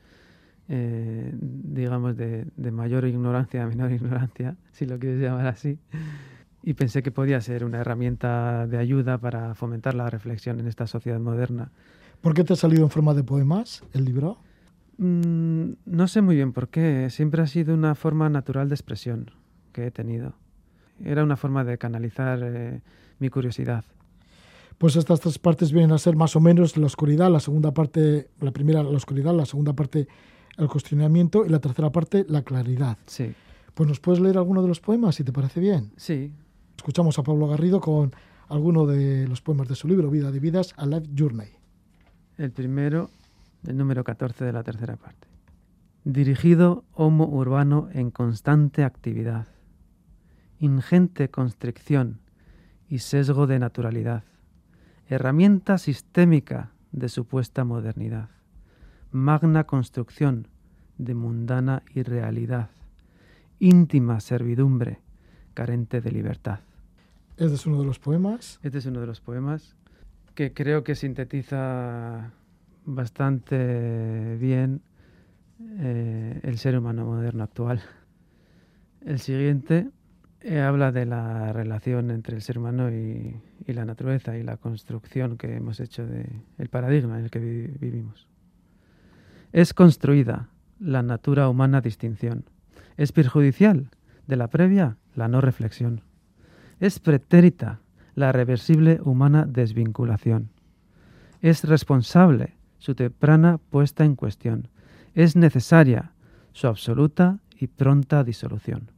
eh, 0.68 1.34
digamos, 1.34 2.16
de, 2.16 2.46
de 2.56 2.70
mayor 2.70 3.06
ignorancia 3.06 3.64
a 3.64 3.66
menor 3.66 3.90
ignorancia, 3.90 4.56
si 4.72 4.86
lo 4.86 5.00
quieres 5.00 5.20
llamar 5.20 5.48
así. 5.48 5.78
Y 6.62 6.74
pensé 6.74 7.02
que 7.02 7.10
podía 7.10 7.40
ser 7.40 7.64
una 7.64 7.80
herramienta 7.80 8.68
de 8.68 8.78
ayuda 8.78 9.18
para 9.18 9.56
fomentar 9.56 9.94
la 9.94 10.08
reflexión 10.10 10.60
en 10.60 10.68
esta 10.68 10.86
sociedad 10.86 11.18
moderna. 11.18 11.72
¿Por 12.20 12.34
qué 12.34 12.44
te 12.44 12.52
ha 12.52 12.56
salido 12.56 12.84
en 12.84 12.90
forma 12.90 13.14
de 13.14 13.24
poemas 13.24 13.82
el 13.94 14.04
libro? 14.04 14.38
Mm, 15.02 15.72
no 15.86 16.08
sé 16.08 16.20
muy 16.20 16.36
bien 16.36 16.52
por 16.52 16.68
qué. 16.68 17.08
Siempre 17.08 17.40
ha 17.42 17.46
sido 17.46 17.72
una 17.74 17.94
forma 17.94 18.28
natural 18.28 18.68
de 18.68 18.74
expresión 18.74 19.30
que 19.72 19.86
he 19.86 19.90
tenido. 19.90 20.34
Era 21.02 21.24
una 21.24 21.38
forma 21.38 21.64
de 21.64 21.78
canalizar 21.78 22.38
eh, 22.42 22.82
mi 23.18 23.30
curiosidad. 23.30 23.84
Pues 24.76 24.96
estas 24.96 25.20
tres 25.20 25.38
partes 25.38 25.72
vienen 25.72 25.92
a 25.92 25.98
ser 25.98 26.16
más 26.16 26.36
o 26.36 26.40
menos 26.40 26.76
la 26.76 26.84
oscuridad, 26.86 27.30
la 27.30 27.40
segunda 27.40 27.72
parte, 27.72 28.28
la 28.40 28.50
primera 28.50 28.82
la 28.82 28.90
oscuridad, 28.90 29.34
la 29.34 29.46
segunda 29.46 29.72
parte 29.72 30.06
el 30.58 30.68
cuestionamiento 30.68 31.46
y 31.46 31.48
la 31.48 31.60
tercera 31.60 31.90
parte 31.90 32.26
la 32.28 32.42
claridad. 32.42 32.98
Sí, 33.06 33.32
Pues 33.74 33.88
nos 33.88 34.00
puedes 34.00 34.20
leer 34.20 34.36
alguno 34.36 34.60
de 34.60 34.68
los 34.68 34.80
poemas 34.80 35.14
si 35.14 35.24
te 35.24 35.32
parece 35.32 35.60
bien. 35.60 35.92
sí. 35.96 36.32
Escuchamos 36.76 37.18
a 37.18 37.22
Pablo 37.22 37.46
Garrido 37.46 37.78
con 37.78 38.10
alguno 38.48 38.86
de 38.86 39.28
los 39.28 39.42
poemas 39.42 39.68
de 39.68 39.74
su 39.74 39.86
libro 39.86 40.08
Vida 40.10 40.30
de 40.30 40.40
Vidas, 40.40 40.72
A 40.78 40.86
Life 40.86 41.08
Journey. 41.14 41.48
El 42.38 42.52
primero, 42.52 43.10
el 43.66 43.76
número 43.76 44.04
14 44.04 44.44
de 44.44 44.52
la 44.52 44.62
tercera 44.62 44.96
parte. 44.96 45.28
Dirigido 46.04 46.84
homo 46.92 47.26
urbano 47.26 47.88
en 47.92 48.10
constante 48.10 48.84
actividad. 48.84 49.46
Ingente 50.58 51.30
constricción 51.30 52.20
y 52.88 52.98
sesgo 52.98 53.46
de 53.46 53.58
naturalidad. 53.58 54.24
Herramienta 55.08 55.78
sistémica 55.78 56.72
de 56.92 57.08
supuesta 57.08 57.64
modernidad. 57.64 58.30
Magna 59.12 59.64
construcción 59.64 60.48
de 60.98 61.14
mundana 61.14 61.82
irrealidad. 61.94 62.70
Íntima 63.58 64.20
servidumbre 64.20 65.00
carente 65.54 66.00
de 66.00 66.12
libertad. 66.12 66.60
Este 67.36 67.54
es 67.54 67.66
uno 67.66 67.78
de 67.80 67.86
los 67.86 67.98
poemas. 67.98 68.60
Este 68.62 68.78
es 68.78 68.86
uno 68.86 69.00
de 69.00 69.06
los 69.06 69.20
poemas 69.20 69.76
que 70.34 70.54
creo 70.54 70.84
que 70.84 70.94
sintetiza 70.94 72.32
bastante 72.94 74.36
bien 74.38 74.82
eh, 75.78 76.40
el 76.42 76.58
ser 76.58 76.78
humano 76.78 77.04
moderno 77.04 77.44
actual. 77.44 77.80
El 79.04 79.18
siguiente 79.18 79.88
eh, 80.40 80.60
habla 80.60 80.92
de 80.92 81.06
la 81.06 81.52
relación 81.52 82.10
entre 82.10 82.36
el 82.36 82.42
ser 82.42 82.58
humano 82.58 82.90
y, 82.90 83.36
la 83.66 83.84
naturaleza 83.84 84.36
y 84.36 84.42
la 84.42 84.56
construcción 84.56 85.36
que 85.38 85.54
hemos 85.54 85.78
hecho 85.78 86.04
del 86.04 86.26
el 86.58 86.68
paradigma 86.68 87.18
en 87.18 87.24
el 87.24 87.30
que 87.30 87.38
vi- 87.38 87.68
vivimos. 87.78 88.26
Es 89.52 89.74
construida 89.74 90.48
la 90.80 91.02
natura 91.02 91.48
humana 91.48 91.80
distinción. 91.80 92.44
Es 92.96 93.12
perjudicial 93.12 93.90
de 94.26 94.36
la 94.36 94.48
previa 94.48 94.96
la 95.14 95.28
no 95.28 95.40
reflexión. 95.40 96.02
Es 96.80 96.98
pretérita 96.98 97.80
la 98.14 98.32
reversible 98.32 99.00
humana 99.04 99.44
desvinculación. 99.46 100.50
Es 101.42 101.64
responsable 101.64 102.54
su 102.80 102.96
temprana 102.96 103.58
puesta 103.58 104.04
en 104.04 104.16
cuestión. 104.16 104.68
Es 105.14 105.36
necesaria 105.36 106.12
su 106.52 106.66
absoluta 106.66 107.38
y 107.56 107.68
pronta 107.68 108.24
disolución. 108.24 108.90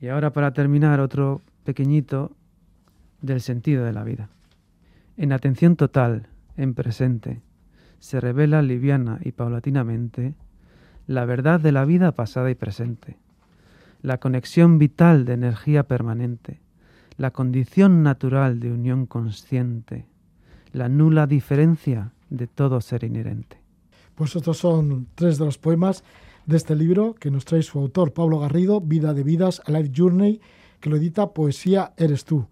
Y 0.00 0.08
ahora 0.08 0.32
para 0.32 0.52
terminar 0.52 0.98
otro 0.98 1.42
pequeñito 1.62 2.32
del 3.20 3.40
sentido 3.40 3.84
de 3.84 3.92
la 3.92 4.02
vida. 4.02 4.30
En 5.16 5.32
atención 5.32 5.76
total, 5.76 6.28
en 6.56 6.74
presente, 6.74 7.42
se 8.00 8.18
revela 8.20 8.62
liviana 8.62 9.20
y 9.22 9.32
paulatinamente 9.32 10.34
la 11.06 11.26
verdad 11.26 11.60
de 11.60 11.70
la 11.70 11.84
vida 11.84 12.12
pasada 12.12 12.50
y 12.50 12.54
presente, 12.54 13.18
la 14.00 14.18
conexión 14.18 14.78
vital 14.78 15.26
de 15.26 15.34
energía 15.34 15.84
permanente, 15.84 16.60
la 17.18 17.30
condición 17.30 18.02
natural 18.02 18.58
de 18.58 18.72
unión 18.72 19.06
consciente, 19.06 20.06
la 20.72 20.88
nula 20.88 21.26
diferencia 21.26 22.13
de 22.30 22.46
todo 22.46 22.80
ser 22.80 23.04
inherente. 23.04 23.58
Pues 24.14 24.36
estos 24.36 24.58
son 24.58 25.06
tres 25.14 25.38
de 25.38 25.44
los 25.44 25.58
poemas 25.58 26.04
de 26.46 26.56
este 26.56 26.76
libro 26.76 27.14
que 27.14 27.30
nos 27.30 27.44
trae 27.44 27.62
su 27.62 27.78
autor, 27.78 28.12
Pablo 28.12 28.38
Garrido, 28.38 28.80
Vida 28.80 29.14
de 29.14 29.22
Vidas, 29.22 29.62
A 29.66 29.72
Life 29.72 29.92
Journey, 29.94 30.40
que 30.80 30.90
lo 30.90 30.96
edita 30.96 31.32
Poesía 31.32 31.92
Eres 31.96 32.24
tú. 32.24 32.46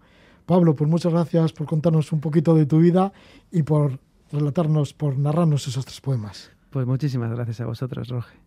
Pablo, 0.45 0.75
pues 0.75 0.89
muchas 0.89 1.13
gracias 1.13 1.53
por 1.53 1.67
contarnos 1.67 2.11
un 2.11 2.19
poquito 2.19 2.53
de 2.55 2.65
tu 2.65 2.79
vida 2.79 3.13
y 3.51 3.63
por 3.63 3.99
relatarnos, 4.31 4.93
por 4.93 5.17
narrarnos 5.17 5.67
esos 5.67 5.85
tres 5.85 6.01
poemas. 6.01 6.51
Pues 6.69 6.85
muchísimas 6.85 7.31
gracias 7.31 7.61
a 7.61 7.65
vosotros, 7.65 8.09
Roge. 8.09 8.42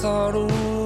thought, 0.00 0.34
ooh. 0.34 0.79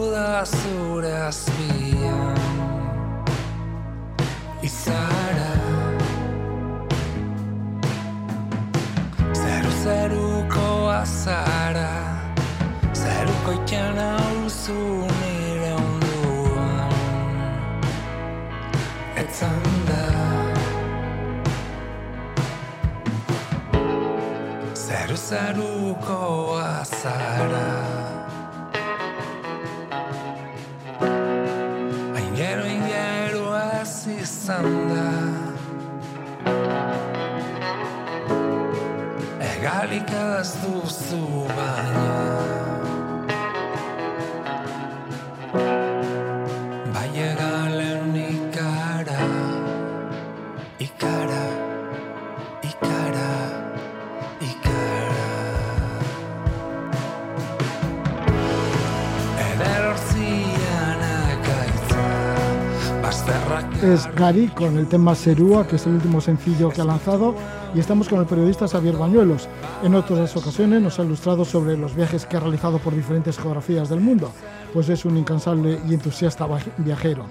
Es 63.95 64.13
Gary 64.17 64.49
con 64.49 64.77
el 64.77 64.89
tema 64.89 65.15
Serúa, 65.15 65.69
que 65.69 65.77
es 65.77 65.87
el 65.87 65.95
último 65.95 66.21
sencillo 66.21 66.69
que 66.69 66.81
ha 66.81 66.85
lanzado, 66.85 67.33
y 67.77 67.79
estamos 67.79 68.09
con 68.09 68.19
el 68.19 68.27
periodista 68.27 68.67
Xavier 68.67 68.97
Bañuelos. 68.97 69.49
En 69.85 69.95
otras 69.95 70.37
ocasiones 70.37 70.83
nos 70.83 70.99
ha 70.99 71.05
ilustrado 71.05 71.45
sobre 71.45 71.77
los 71.77 71.95
viajes 71.95 72.27
que 72.27 72.37
ha 72.37 72.41
realizado 72.41 72.81
por 72.81 72.93
diferentes 72.93 73.39
geografías 73.39 73.89
del 73.89 74.01
mundo, 74.01 74.33
pues 74.73 74.89
es 74.89 75.05
un 75.05 75.17
incansable 75.17 75.79
y 75.89 75.95
entusiasta 75.95 76.45
viajero. 76.79 77.27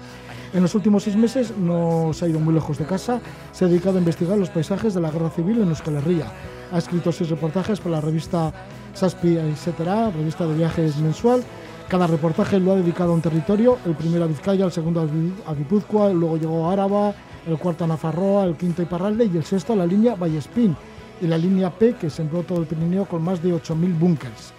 En 0.54 0.62
los 0.62 0.74
últimos 0.74 1.02
seis 1.02 1.16
meses 1.16 1.52
no 1.54 2.12
se 2.14 2.24
ha 2.24 2.28
ido 2.28 2.40
muy 2.40 2.54
lejos 2.54 2.78
de 2.78 2.86
casa, 2.86 3.20
se 3.52 3.66
ha 3.66 3.68
dedicado 3.68 3.96
a 3.96 4.00
investigar 4.00 4.38
los 4.38 4.48
paisajes 4.48 4.94
de 4.94 5.02
la 5.02 5.10
guerra 5.10 5.28
civil 5.28 5.60
en 5.60 5.68
Euskal 5.68 5.96
Herria. 5.96 6.32
Ha 6.72 6.78
escrito 6.78 7.12
seis 7.12 7.28
reportajes 7.28 7.78
para 7.78 7.96
la 7.96 8.00
revista 8.00 8.54
Saspi, 8.94 9.36
etc., 9.36 10.14
revista 10.16 10.46
de 10.46 10.54
viajes 10.54 10.96
mensual, 10.96 11.44
cada 11.88 12.06
reportaje 12.06 12.58
lo 12.58 12.72
ha 12.72 12.76
dedicado 12.76 13.12
a 13.12 13.14
un 13.14 13.20
territorio, 13.20 13.78
el 13.84 13.94
primero 13.94 14.24
a 14.24 14.26
Vizcaya, 14.26 14.64
el 14.64 14.72
segundo 14.72 15.00
a 15.00 15.04
Gui- 15.04 15.32
a 15.46 15.54
Guipúzcoa, 15.54 16.10
luego 16.10 16.36
llegó 16.36 16.68
a 16.68 16.72
Áraba, 16.72 17.14
el 17.46 17.58
cuarto 17.58 17.84
a 17.84 17.86
Nafarroa, 17.86 18.44
el 18.44 18.56
quinto 18.56 18.82
a 18.82 18.84
Iparralde 18.84 19.26
y 19.32 19.36
el 19.36 19.44
sexto 19.44 19.74
a 19.74 19.76
la 19.76 19.86
línea 19.86 20.14
Vallespín 20.14 20.76
y 21.20 21.26
la 21.26 21.38
línea 21.38 21.70
P 21.70 21.94
que 21.94 22.10
sembró 22.10 22.42
todo 22.42 22.60
el 22.60 22.66
Pirineo 22.66 23.04
con 23.04 23.22
más 23.22 23.42
de 23.42 23.52
8.000 23.54 23.98
búnkers. 23.98 24.52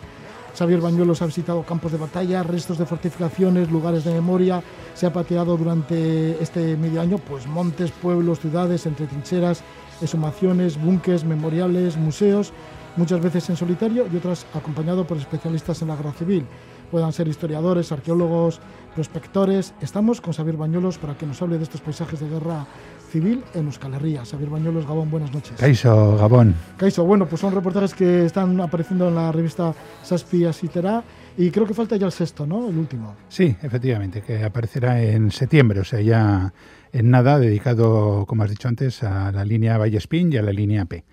Xavier 0.57 0.79
Bañuelos 0.79 1.21
ha 1.21 1.25
visitado 1.25 1.63
campos 1.63 1.91
de 1.91 1.97
batalla, 1.97 2.41
restos 2.43 2.77
de 2.77 2.85
fortificaciones, 2.85 3.69
lugares 3.69 4.05
de 4.05 4.13
memoria, 4.13 4.63
se 4.93 5.05
ha 5.05 5.11
pateado 5.11 5.57
durante 5.57 6.41
este 6.41 6.77
medio 6.77 7.01
año 7.01 7.17
pues 7.17 7.45
montes, 7.45 7.91
pueblos, 7.91 8.39
ciudades, 8.39 8.85
entre 8.85 9.07
trincheras, 9.07 9.63
exhumaciones, 10.01 10.81
búnkers, 10.81 11.25
memoriales, 11.25 11.97
museos, 11.97 12.53
muchas 12.95 13.19
veces 13.19 13.49
en 13.49 13.57
solitario 13.57 14.05
y 14.11 14.15
otras 14.15 14.45
acompañado 14.53 15.05
por 15.05 15.17
especialistas 15.17 15.81
en 15.81 15.89
la 15.89 15.97
guerra 15.97 16.13
civil. 16.13 16.45
Puedan 16.91 17.13
ser 17.13 17.27
historiadores, 17.27 17.91
arqueólogos, 17.91 18.59
prospectores. 18.93 19.73
Estamos 19.81 20.21
con 20.21 20.33
Xavier 20.33 20.57
Bañuelos 20.57 20.97
para 20.97 21.17
que 21.17 21.25
nos 21.25 21.41
hable 21.41 21.57
de 21.57 21.63
estos 21.63 21.81
paisajes 21.81 22.19
de 22.19 22.29
guerra 22.29 22.65
civil 23.11 23.43
en 23.53 23.65
Euskal 23.65 23.93
Herria. 23.93 24.25
Xavier 24.25 24.49
Bañuelos, 24.49 24.85
Gabón, 24.85 25.09
buenas 25.09 25.33
noches. 25.33 25.53
Caixo, 25.57 26.17
Gabón. 26.17 26.55
Caiso, 26.77 27.05
bueno, 27.05 27.25
pues 27.27 27.41
son 27.41 27.53
reportajes 27.53 27.93
que 27.93 28.25
están 28.25 28.59
apareciendo 28.59 29.07
en 29.09 29.15
la 29.15 29.31
revista 29.31 29.73
Saspi 30.03 30.45
Asitera 30.45 31.03
y 31.37 31.51
creo 31.51 31.65
que 31.65 31.73
falta 31.73 31.97
ya 31.97 32.05
el 32.05 32.11
sexto, 32.11 32.45
¿no? 32.45 32.69
El 32.69 32.77
último. 32.77 33.15
Sí, 33.27 33.55
efectivamente, 33.61 34.21
que 34.21 34.43
aparecerá 34.43 35.01
en 35.01 35.31
septiembre, 35.31 35.81
o 35.81 35.83
sea, 35.83 36.01
ya 36.01 36.53
en 36.93 37.09
nada, 37.09 37.39
dedicado, 37.39 38.25
como 38.25 38.43
has 38.43 38.49
dicho 38.49 38.67
antes, 38.67 39.03
a 39.03 39.31
la 39.31 39.43
línea 39.43 39.77
Vallespín 39.77 40.31
y 40.31 40.37
a 40.37 40.41
la 40.41 40.51
línea 40.51 40.85
P. 40.85 41.03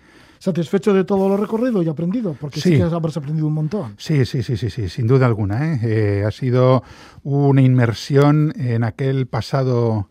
¿Satisfecho 0.43 0.93
de 0.93 1.05
todo 1.05 1.29
lo 1.29 1.37
recorrido 1.37 1.81
y 1.81 1.87
aprendido? 1.87 2.35
Porque 2.37 2.59
sí, 2.59 2.71
Sí. 2.71 2.75
que 2.75 2.83
habrás 2.83 3.15
aprendido 3.15 3.47
un 3.47 3.53
montón. 3.53 3.93
Sí, 3.97 4.25
sí, 4.25 4.43
sí, 4.43 4.57
sí, 4.57 4.69
sí, 4.69 4.89
sin 4.89 5.07
duda 5.07 5.25
alguna. 5.25 5.73
¿eh? 5.75 5.79
Eh, 5.83 6.23
ha 6.27 6.31
sido 6.31 6.83
una 7.23 7.61
inmersión 7.61 8.51
en 8.57 8.83
aquel 8.83 9.25
pasado, 9.25 10.09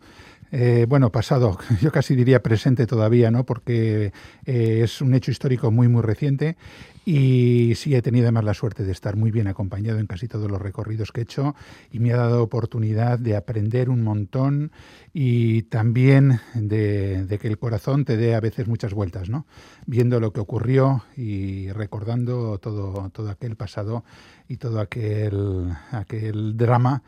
eh, 0.51 0.87
bueno, 0.89 1.11
pasado, 1.11 1.59
yo 1.83 1.91
casi 1.91 2.15
diría 2.15 2.41
presente 2.41 2.87
todavía, 2.87 3.29
¿no? 3.29 3.45
Porque 3.45 4.11
eh, 4.47 4.81
es 4.83 5.01
un 5.01 5.13
hecho 5.13 5.29
histórico 5.29 5.69
muy, 5.69 5.87
muy 5.87 6.01
reciente 6.01 6.57
y 7.05 7.73
sí 7.75 7.95
he 7.95 8.01
tenido 8.01 8.25
además 8.25 8.45
la 8.45 8.53
suerte 8.53 8.83
de 8.83 8.91
estar 8.91 9.15
muy 9.15 9.31
bien 9.31 9.47
acompañado 9.47 9.99
en 9.99 10.07
casi 10.07 10.27
todos 10.27 10.49
los 10.49 10.61
recorridos 10.61 11.11
que 11.11 11.21
he 11.21 11.23
hecho 11.23 11.55
y 11.91 11.99
me 11.99 12.13
ha 12.13 12.17
dado 12.17 12.41
oportunidad 12.41 13.19
de 13.19 13.35
aprender 13.35 13.89
un 13.89 14.03
montón 14.03 14.71
y 15.13 15.63
también 15.63 16.39
de, 16.53 17.37
que 17.41 17.47
el 17.47 17.57
corazón 17.57 18.05
te 18.05 18.15
dé 18.15 18.35
a 18.35 18.39
veces 18.39 18.67
muchas 18.67 18.93
vueltas, 18.93 19.29
¿no? 19.29 19.45
Viendo 19.85 20.19
lo 20.19 20.31
que 20.31 20.39
ocurrió 20.39 21.03
y 21.17 21.71
recordando 21.71 22.57
todo, 22.59 23.09
todo 23.09 23.29
aquel 23.29 23.55
pasado 23.55 24.03
y 24.47 24.57
todo 24.57 24.79
aquel, 24.79 25.73
aquel 25.91 26.55
drama 26.55 27.03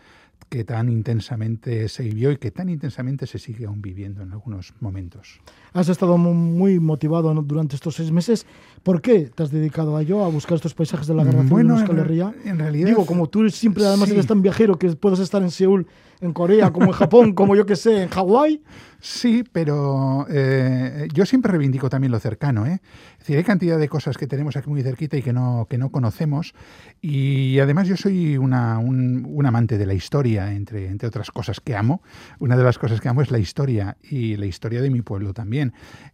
que 0.50 0.64
tan 0.64 0.89
intensamente 0.89 1.89
se 1.89 2.04
vivió 2.04 2.32
y 2.32 2.38
que 2.38 2.52
tan 2.52 2.70
intensamente 2.70 3.28
se 3.28 3.39
sigue 3.39 3.66
aún 3.66 3.82
viviendo 3.82 4.22
en 4.24 4.32
algunos 4.32 4.74
momentos. 4.80 5.39
Has 5.76 5.89
estado 5.89 6.17
mu- 6.17 6.34
muy 6.34 6.80
motivado 6.80 7.34
durante 7.43 7.76
estos 7.76 7.95
seis 7.95 8.09
meses. 8.11 8.45
¿Por 8.82 9.01
qué 9.01 9.30
te 9.36 9.43
has 9.43 9.51
dedicado 9.51 9.97
a 9.97 10.01
ello, 10.01 10.23
a 10.23 10.30
buscar 10.30 10.55
estos 10.55 10.73
paisajes 10.73 11.05
de 11.07 11.13
la 11.15 11.23
guerra 11.26 11.39
civil 11.39 11.51
Bueno, 11.51 11.73
en 11.73 11.80
en 11.80 11.82
Euskal 11.82 11.99
Herria? 11.99 12.34
en 12.45 12.59
realidad- 12.59 12.88
Digo, 12.88 13.05
como 13.05 13.28
tú 13.28 13.49
siempre 13.49 13.86
además 13.86 14.07
Sí. 14.07 14.13
eres 14.15 14.26
tan 14.28 14.41
viajero 14.41 14.80
que 14.80 14.89
puedes 14.95 15.19
estar 15.19 15.41
en 15.43 15.51
Seúl, 15.51 15.86
en 16.21 16.32
Corea, 16.32 16.71
como 16.71 16.86
en 16.88 16.91
Japón, 16.93 17.34
como 17.34 17.55
yo 17.57 17.65
que 17.65 17.76
sé, 17.76 18.03
en 18.03 18.09
Hawái. 18.09 18.63
Sí, 19.01 19.43
pero 19.51 20.26
eh, 20.30 21.07
yo 21.13 21.26
siempre 21.26 21.51
reivindico 21.51 21.89
también 21.89 22.11
lo 22.11 22.19
cercano. 22.19 22.65
¿eh? 22.65 22.80
Es 23.13 23.19
decir, 23.19 23.38
hay 23.38 23.43
cantidad 23.43 23.78
de 23.78 23.89
cosas 23.89 24.17
que 24.17 24.26
tenemos 24.26 24.55
aquí 24.55 24.69
muy 24.69 24.82
cerquita 24.82 25.17
y 25.17 25.21
que 25.21 25.34
no, 25.34 25.67
que 25.69 25.78
no 25.78 25.89
conocemos. 25.91 26.53
Y 27.01 27.59
además 27.59 27.88
yo 27.88 27.97
soy 27.97 28.38
una, 28.38 28.80
un, 28.80 29.28
un 29.30 29.45
amante 29.45 29.78
de 29.78 29.86
la 29.86 29.93
historia, 29.93 30.53
entre, 30.53 30.88
entre 30.88 31.07
otras 31.07 31.30
cosas 31.32 31.59
que 31.59 31.76
amo. 31.76 32.01
Una 32.39 32.55
de 32.55 32.63
las 32.63 32.80
cosas 32.80 33.01
que 33.01 33.09
amo 33.09 33.21
es 33.21 33.30
la 33.30 33.38
historia 33.39 33.97
y 34.09 34.38
la 34.38 34.45
historia 34.45 34.82
de 34.82 34.89
mi 34.89 35.01
pueblo 35.01 35.34
también. 35.34 35.64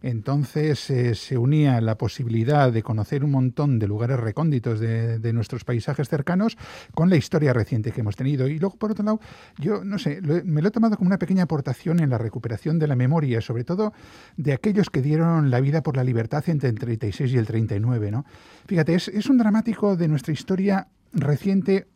Entonces 0.02 0.90
eh, 0.90 1.14
se 1.14 1.38
unía 1.38 1.80
la 1.80 1.96
posibilidad 1.96 2.72
de 2.72 2.82
conocer 2.82 3.24
un 3.24 3.30
montón 3.30 3.78
de 3.78 3.86
lugares 3.86 4.18
recónditos 4.20 4.80
de, 4.80 5.32
nuestros 5.32 5.64
paisajes 5.64 6.08
cercanos 6.08 6.58
con 6.94 7.08
la 7.08 7.16
historia 7.16 7.52
reciente 7.52 7.92
que 7.92 8.00
hemos 8.00 8.16
tenido. 8.16 8.46
Y 8.48 8.58
luego, 8.58 8.76
por 8.76 8.90
otro 8.90 9.04
lado, 9.04 9.20
yo 9.58 9.84
no 9.84 9.98
sé, 9.98 10.20
me 10.20 10.60
lo 10.60 10.68
he 10.68 10.70
tomado 10.70 10.96
como 10.96 11.08
una 11.08 11.18
pequeña 11.18 11.44
aportación 11.44 12.00
en 12.00 12.10
la 12.10 12.18
recuperación 12.18 12.78
de 12.78 12.86
la 12.86 12.96
memoria, 12.96 13.40
sobre 13.40 13.64
todo 13.64 13.92
de 14.36 14.52
aquellos 14.52 14.90
que 14.90 15.00
dieron 15.00 15.50
la 15.50 15.60
vida 15.60 15.82
por 15.82 15.96
la 15.96 16.04
libertad 16.04 16.44
entre 16.48 16.68
el 16.68 16.78
36 16.78 17.32
y 17.32 17.38
el 17.38 17.46
39. 17.46 18.10
¿no? 18.10 18.24
Fíjate, 18.66 18.94
es, 18.94 19.08
es 19.08 19.26
un 19.26 19.38
dramático 19.38 19.96
de 19.96 20.08
nuestra 20.08 20.32
historia 20.32 20.88
reciente. 21.12 21.86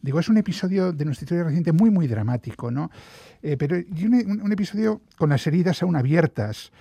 Digo, 0.00 0.20
es 0.20 0.28
un 0.28 0.36
episodio 0.36 0.92
de 0.92 1.04
nuestra 1.04 1.24
historia 1.24 1.44
reciente 1.44 1.72
muy, 1.72 1.90
muy 1.90 2.06
dramático, 2.06 2.70
¿no? 2.70 2.90
Eh, 3.42 3.56
pero 3.56 3.76
un 3.76 4.52
episodio 4.52 5.00
con 5.16 5.30
las 5.30 5.46
heridas 5.46 5.82
aún 5.82 5.96
abiertas. 5.96 6.72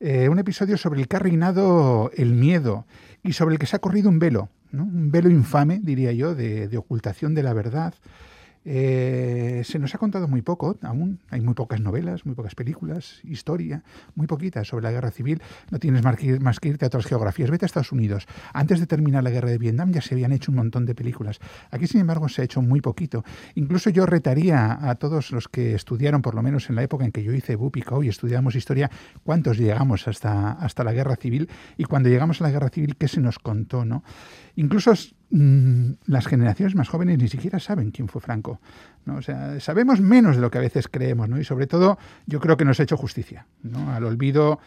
Eh, 0.00 0.28
un 0.28 0.38
episodio 0.38 0.76
sobre 0.76 1.00
el 1.00 1.08
que 1.08 1.16
ha 1.16 1.20
reinado 1.20 2.10
el 2.16 2.34
miedo 2.34 2.86
y 3.22 3.32
sobre 3.32 3.54
el 3.54 3.58
que 3.58 3.66
se 3.66 3.76
ha 3.76 3.78
corrido 3.78 4.08
un 4.08 4.18
velo, 4.18 4.50
¿no? 4.70 4.84
un 4.84 5.10
velo 5.10 5.30
infame, 5.30 5.80
diría 5.82 6.12
yo, 6.12 6.34
de, 6.34 6.68
de 6.68 6.76
ocultación 6.76 7.34
de 7.34 7.42
la 7.42 7.54
verdad. 7.54 7.94
Eh, 8.64 9.62
se 9.64 9.78
nos 9.78 9.94
ha 9.94 9.98
contado 9.98 10.26
muy 10.26 10.40
poco 10.42 10.76
aún, 10.82 11.20
hay 11.30 11.40
muy 11.40 11.54
pocas 11.54 11.80
novelas, 11.80 12.24
muy 12.24 12.34
pocas 12.34 12.54
películas, 12.54 13.20
historia, 13.24 13.82
muy 14.14 14.26
poquitas 14.26 14.68
sobre 14.68 14.84
la 14.84 14.92
guerra 14.92 15.10
civil. 15.10 15.42
No 15.70 15.78
tienes 15.78 16.02
más 16.02 16.16
que, 16.16 16.40
más 16.40 16.58
irte 16.62 16.84
a 16.84 16.88
otras 16.88 17.06
geografías. 17.06 17.50
Vete 17.50 17.64
a 17.64 17.66
Estados 17.66 17.92
Unidos. 17.92 18.26
Antes 18.52 18.80
de 18.80 18.86
terminar 18.86 19.22
la 19.22 19.30
guerra 19.30 19.50
de 19.50 19.58
Vietnam 19.58 19.92
ya 19.92 20.00
se 20.00 20.14
habían 20.14 20.32
hecho 20.32 20.50
un 20.50 20.56
montón 20.56 20.86
de 20.86 20.94
películas. 20.94 21.40
Aquí, 21.70 21.86
sin 21.86 22.00
embargo, 22.00 22.28
se 22.28 22.42
ha 22.42 22.44
hecho 22.44 22.62
muy 22.62 22.80
poquito. 22.80 23.24
Incluso 23.54 23.90
yo 23.90 24.06
retaría 24.06 24.78
a 24.88 24.94
todos 24.94 25.30
los 25.30 25.48
que 25.48 25.74
estudiaron, 25.74 26.22
por 26.22 26.34
lo 26.34 26.42
menos 26.42 26.68
en 26.70 26.76
la 26.76 26.82
época 26.82 27.04
en 27.04 27.12
que 27.12 27.22
yo 27.22 27.32
hice 27.32 27.56
BUPICO 27.56 28.02
y 28.02 28.08
estudiamos 28.08 28.54
historia, 28.54 28.90
cuántos 29.24 29.58
llegamos 29.58 30.08
hasta, 30.08 30.52
hasta 30.52 30.84
la 30.84 30.92
guerra 30.92 31.16
civil 31.16 31.48
y 31.76 31.84
cuando 31.84 32.08
llegamos 32.08 32.40
a 32.40 32.44
la 32.44 32.50
guerra 32.50 32.70
civil, 32.70 32.96
qué 32.96 33.08
se 33.08 33.20
nos 33.20 33.38
contó, 33.38 33.84
¿no? 33.84 34.02
Incluso 34.56 34.92
mm, 35.30 35.90
las 36.06 36.26
generaciones 36.26 36.74
más 36.74 36.88
jóvenes 36.88 37.18
ni 37.18 37.28
siquiera 37.28 37.58
saben 37.58 37.90
quién 37.90 38.08
fue 38.08 38.20
Franco. 38.20 38.60
¿no? 39.04 39.16
O 39.16 39.22
sea, 39.22 39.58
sabemos 39.60 40.00
menos 40.00 40.36
de 40.36 40.42
lo 40.42 40.50
que 40.50 40.58
a 40.58 40.62
veces 40.62 40.88
creemos, 40.88 41.28
¿no? 41.28 41.38
Y 41.40 41.44
sobre 41.44 41.66
todo, 41.66 41.98
yo 42.26 42.40
creo 42.40 42.56
que 42.56 42.64
nos 42.64 42.78
ha 42.80 42.84
hecho 42.84 42.96
justicia, 42.96 43.46
¿no? 43.62 43.92
Al 43.92 44.04
olvido 44.04 44.60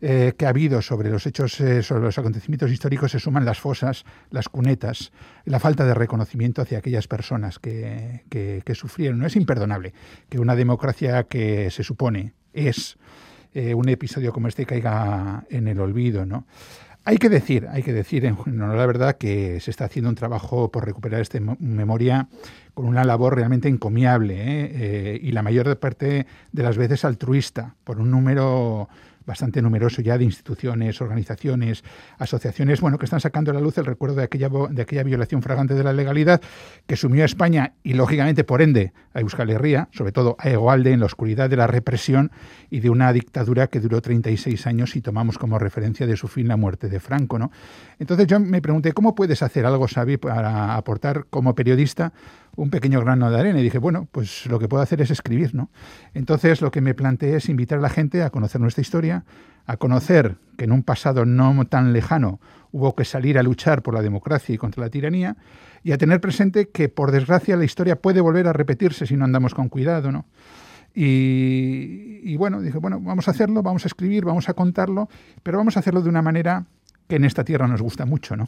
eh, 0.00 0.32
que 0.36 0.46
ha 0.46 0.48
habido 0.48 0.82
sobre 0.82 1.10
los 1.10 1.26
hechos, 1.26 1.60
eh, 1.60 1.82
sobre 1.82 2.02
los 2.02 2.18
acontecimientos 2.18 2.72
históricos, 2.72 3.12
se 3.12 3.20
suman 3.20 3.44
las 3.44 3.60
fosas, 3.60 4.04
las 4.30 4.48
cunetas, 4.48 5.12
la 5.44 5.60
falta 5.60 5.84
de 5.84 5.94
reconocimiento 5.94 6.60
hacia 6.62 6.78
aquellas 6.78 7.06
personas 7.06 7.58
que, 7.58 8.22
que- 8.28 8.74
sufrieron. 8.74 9.18
No 9.20 9.26
es 9.26 9.36
imperdonable 9.36 9.92
que 10.28 10.40
una 10.40 10.56
democracia 10.56 11.24
que 11.24 11.70
se 11.70 11.84
supone 11.84 12.32
es 12.52 12.96
eh, 13.54 13.74
un 13.74 13.88
episodio 13.88 14.32
como 14.32 14.48
este 14.48 14.66
caiga 14.66 15.44
en 15.50 15.68
el 15.68 15.78
olvido, 15.78 16.26
¿no? 16.26 16.46
Hay 17.04 17.16
que 17.16 17.28
decir, 17.28 17.66
hay 17.70 17.82
que 17.82 17.92
decir, 17.92 18.24
en 18.24 18.36
honor 18.46 18.76
la 18.76 18.86
verdad, 18.86 19.16
que 19.16 19.58
se 19.60 19.72
está 19.72 19.86
haciendo 19.86 20.08
un 20.08 20.14
trabajo 20.14 20.70
por 20.70 20.84
recuperar 20.84 21.20
esta 21.20 21.40
mo- 21.40 21.56
memoria 21.58 22.28
con 22.74 22.86
una 22.86 23.04
labor 23.04 23.34
realmente 23.34 23.68
encomiable 23.68 24.34
¿eh? 24.36 24.70
Eh, 24.72 25.20
y 25.20 25.32
la 25.32 25.42
mayor 25.42 25.76
parte 25.78 26.26
de 26.52 26.62
las 26.62 26.76
veces 26.76 27.04
altruista, 27.04 27.74
por 27.82 27.98
un 27.98 28.10
número 28.12 28.88
bastante 29.26 29.62
numeroso 29.62 30.02
ya 30.02 30.18
de 30.18 30.24
instituciones, 30.24 31.00
organizaciones, 31.00 31.84
asociaciones, 32.18 32.80
bueno, 32.80 32.98
que 32.98 33.04
están 33.04 33.20
sacando 33.20 33.50
a 33.50 33.54
la 33.54 33.60
luz 33.60 33.78
el 33.78 33.86
recuerdo 33.86 34.16
de 34.16 34.24
aquella, 34.24 34.48
de 34.70 34.82
aquella 34.82 35.02
violación 35.02 35.42
fragante 35.42 35.74
de 35.74 35.84
la 35.84 35.92
legalidad 35.92 36.40
que 36.86 36.96
sumió 36.96 37.22
a 37.22 37.26
España 37.26 37.74
y, 37.82 37.94
lógicamente, 37.94 38.44
por 38.44 38.62
ende, 38.62 38.92
a 39.14 39.20
Euskal 39.20 39.50
Herria, 39.50 39.88
sobre 39.92 40.12
todo 40.12 40.36
a 40.38 40.48
Egoalde, 40.48 40.92
en 40.92 41.00
la 41.00 41.06
oscuridad 41.06 41.50
de 41.50 41.56
la 41.56 41.66
represión 41.66 42.30
y 42.70 42.80
de 42.80 42.90
una 42.90 43.12
dictadura 43.12 43.66
que 43.66 43.80
duró 43.80 44.00
36 44.00 44.66
años 44.66 44.96
y 44.96 45.02
tomamos 45.02 45.38
como 45.38 45.58
referencia 45.58 46.06
de 46.06 46.16
su 46.16 46.28
fin 46.28 46.48
la 46.48 46.56
muerte 46.56 46.88
de 46.88 47.00
Franco, 47.00 47.38
¿no? 47.38 47.50
Entonces 47.98 48.26
yo 48.26 48.40
me 48.40 48.62
pregunté, 48.62 48.92
¿cómo 48.92 49.14
puedes 49.14 49.42
hacer 49.42 49.66
algo, 49.66 49.86
Xavi, 49.86 50.16
para 50.16 50.76
aportar 50.76 51.26
como 51.30 51.54
periodista 51.54 52.12
un 52.56 52.70
pequeño 52.70 53.00
grano 53.00 53.30
de 53.30 53.38
arena? 53.38 53.60
Y 53.60 53.62
dije, 53.62 53.78
bueno, 53.78 54.08
pues 54.10 54.46
lo 54.46 54.58
que 54.58 54.68
puedo 54.68 54.82
hacer 54.82 55.00
es 55.00 55.10
escribir, 55.10 55.54
¿no? 55.54 55.70
Entonces 56.14 56.60
lo 56.60 56.70
que 56.70 56.80
me 56.80 56.94
planteé 56.94 57.36
es 57.36 57.48
invitar 57.48 57.78
a 57.78 57.82
la 57.82 57.88
gente 57.88 58.22
a 58.22 58.30
conocer 58.30 58.60
nuestra 58.60 58.80
historia, 58.80 59.24
a 59.66 59.76
conocer 59.76 60.36
que 60.56 60.64
en 60.64 60.72
un 60.72 60.82
pasado 60.82 61.24
no 61.24 61.64
tan 61.66 61.92
lejano 61.92 62.40
hubo 62.72 62.94
que 62.94 63.04
salir 63.04 63.38
a 63.38 63.42
luchar 63.42 63.82
por 63.82 63.94
la 63.94 64.02
democracia 64.02 64.54
y 64.54 64.58
contra 64.58 64.82
la 64.82 64.90
tiranía, 64.90 65.36
y 65.84 65.92
a 65.92 65.98
tener 65.98 66.20
presente 66.20 66.68
que, 66.68 66.88
por 66.88 67.10
desgracia, 67.10 67.56
la 67.56 67.64
historia 67.64 67.96
puede 67.96 68.20
volver 68.20 68.46
a 68.48 68.52
repetirse 68.52 69.06
si 69.06 69.16
no 69.16 69.24
andamos 69.24 69.54
con 69.54 69.68
cuidado, 69.68 70.10
¿no? 70.12 70.26
Y, 70.94 72.36
bueno, 72.36 72.60
dije, 72.60 72.78
bueno, 72.78 73.00
vamos 73.00 73.26
a 73.28 73.30
hacerlo, 73.30 73.62
vamos 73.62 73.84
a 73.84 73.88
escribir, 73.88 74.24
vamos 74.24 74.48
a 74.48 74.54
contarlo, 74.54 75.08
pero 75.42 75.58
vamos 75.58 75.76
a 75.76 75.80
hacerlo 75.80 76.02
de 76.02 76.08
una 76.08 76.22
manera 76.22 76.66
que 77.08 77.16
en 77.16 77.24
esta 77.24 77.44
tierra 77.44 77.66
nos 77.66 77.80
gusta 77.80 78.04
mucho, 78.04 78.36
¿no? 78.36 78.46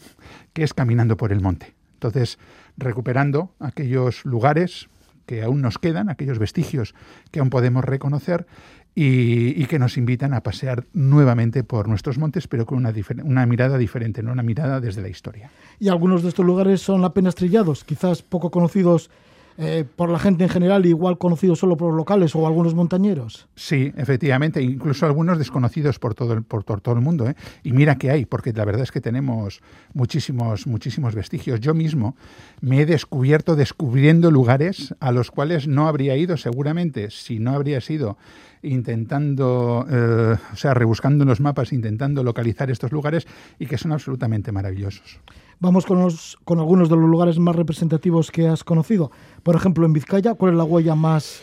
Que 0.53 0.63
es 0.63 0.75
caminando 0.75 1.17
por 1.17 1.33
el 1.33 1.41
monte. 1.41 1.75
Entonces, 2.05 2.39
recuperando 2.77 3.55
aquellos 3.61 4.27
lugares 4.27 4.91
que 5.25 5.43
aún 5.43 5.63
nos 5.63 5.79
quedan, 5.79 6.11
aquellos 6.11 6.39
vestigios 6.39 6.95
que 7.31 7.41
aún 7.41 7.49
podemos 7.49 7.83
reconocer 7.83 8.47
y, 8.95 9.65
que 9.65 9.79
nos 9.79 9.97
invitan 9.97 10.35
a 10.35 10.43
pasear 10.43 10.85
nuevamente 10.93 11.65
por 11.65 11.89
nuestros 11.89 12.19
montes, 12.19 12.47
pero 12.47 12.67
con 12.67 12.79
una 12.79 13.47
mirada 13.47 13.79
diferente, 13.79 14.23
no 14.23 14.33
una 14.33 14.43
mirada 14.43 14.81
desde 14.81 15.01
la 15.01 15.09
historia. 15.09 15.51
Y 15.81 15.89
algunos 15.89 16.23
de 16.23 16.29
estos 16.29 16.45
lugares 16.45 16.83
son 16.83 17.05
apenas 17.05 17.35
trillados, 17.35 17.85
quizás 17.85 18.23
poco 18.23 18.51
conocidos 18.51 19.11
eh, 19.57 19.85
por 19.97 20.11
la 20.11 20.19
gente 20.19 20.45
en 20.45 20.51
general, 20.51 20.85
igual 20.85 21.17
conocidos 21.17 21.61
solo 21.61 21.77
por 21.77 21.89
los 21.89 21.97
locales 21.97 22.35
o 22.35 22.47
algunos 22.47 22.75
montañeros. 22.75 23.47
Sí, 23.55 23.93
efectivamente, 23.97 24.61
incluso 24.61 25.07
algunos 25.07 25.39
desconocidos 25.39 25.99
por 25.99 26.15
todo 26.15 26.33
el, 26.33 26.43
por, 26.43 26.65
por 26.65 26.81
todo 26.81 26.97
el 26.97 27.01
mundo. 27.01 27.29
¿eh? 27.29 27.37
Y 27.63 27.73
mira 27.73 27.97
que 27.97 28.11
hay, 28.11 28.27
porque 28.27 28.53
la 28.53 28.65
verdad 28.65 28.83
es 28.83 28.91
que 28.91 29.01
tenemos 29.01 29.61
muchísimos, 29.93 30.67
muchísimos 30.67 31.15
vestigios. 31.15 31.61
Yo 31.61 31.73
mismo 31.73 32.17
me 32.61 32.81
he 32.81 32.87
descubierto 32.87 33.55
descubriendo 33.55 34.31
lugares 34.31 34.95
a 34.99 35.13
los 35.13 35.31
cuales 35.31 35.69
no 35.69 35.87
habría 35.87 36.17
ido 36.17 36.37
seguramente 36.37 37.11
si 37.11 37.39
no 37.39 37.53
habría 37.53 37.81
sido 37.81 38.19
intentando, 38.65 39.87
eh, 39.91 40.37
o 40.53 40.57
sea, 40.57 40.75
rebuscando 40.75 41.23
en 41.25 41.29
los 41.29 41.41
mapas, 41.41 41.73
intentando 41.73 42.23
localizar 42.25 42.71
estos 42.71 42.93
lugares 42.93 43.27
y 43.59 43.67
que 43.67 43.79
son 43.79 43.93
absolutamente 43.93 44.53
maravillosos. 44.53 45.21
Vamos 45.61 45.87
con, 45.87 46.01
los- 46.01 46.39
con 46.45 46.59
algunos 46.59 46.89
de 46.89 46.97
los 46.97 47.09
lugares 47.09 47.39
más 47.39 47.55
representativos 47.57 48.31
que 48.31 48.49
has 48.49 48.65
conocido. 48.65 49.11
Por 49.43 49.55
ejemplo, 49.57 49.87
en 49.87 49.93
Vizcaya, 49.93 50.35
¿cuál 50.35 50.53
es 50.53 50.59
la 50.59 50.65
huella 50.65 50.95
más 50.95 51.41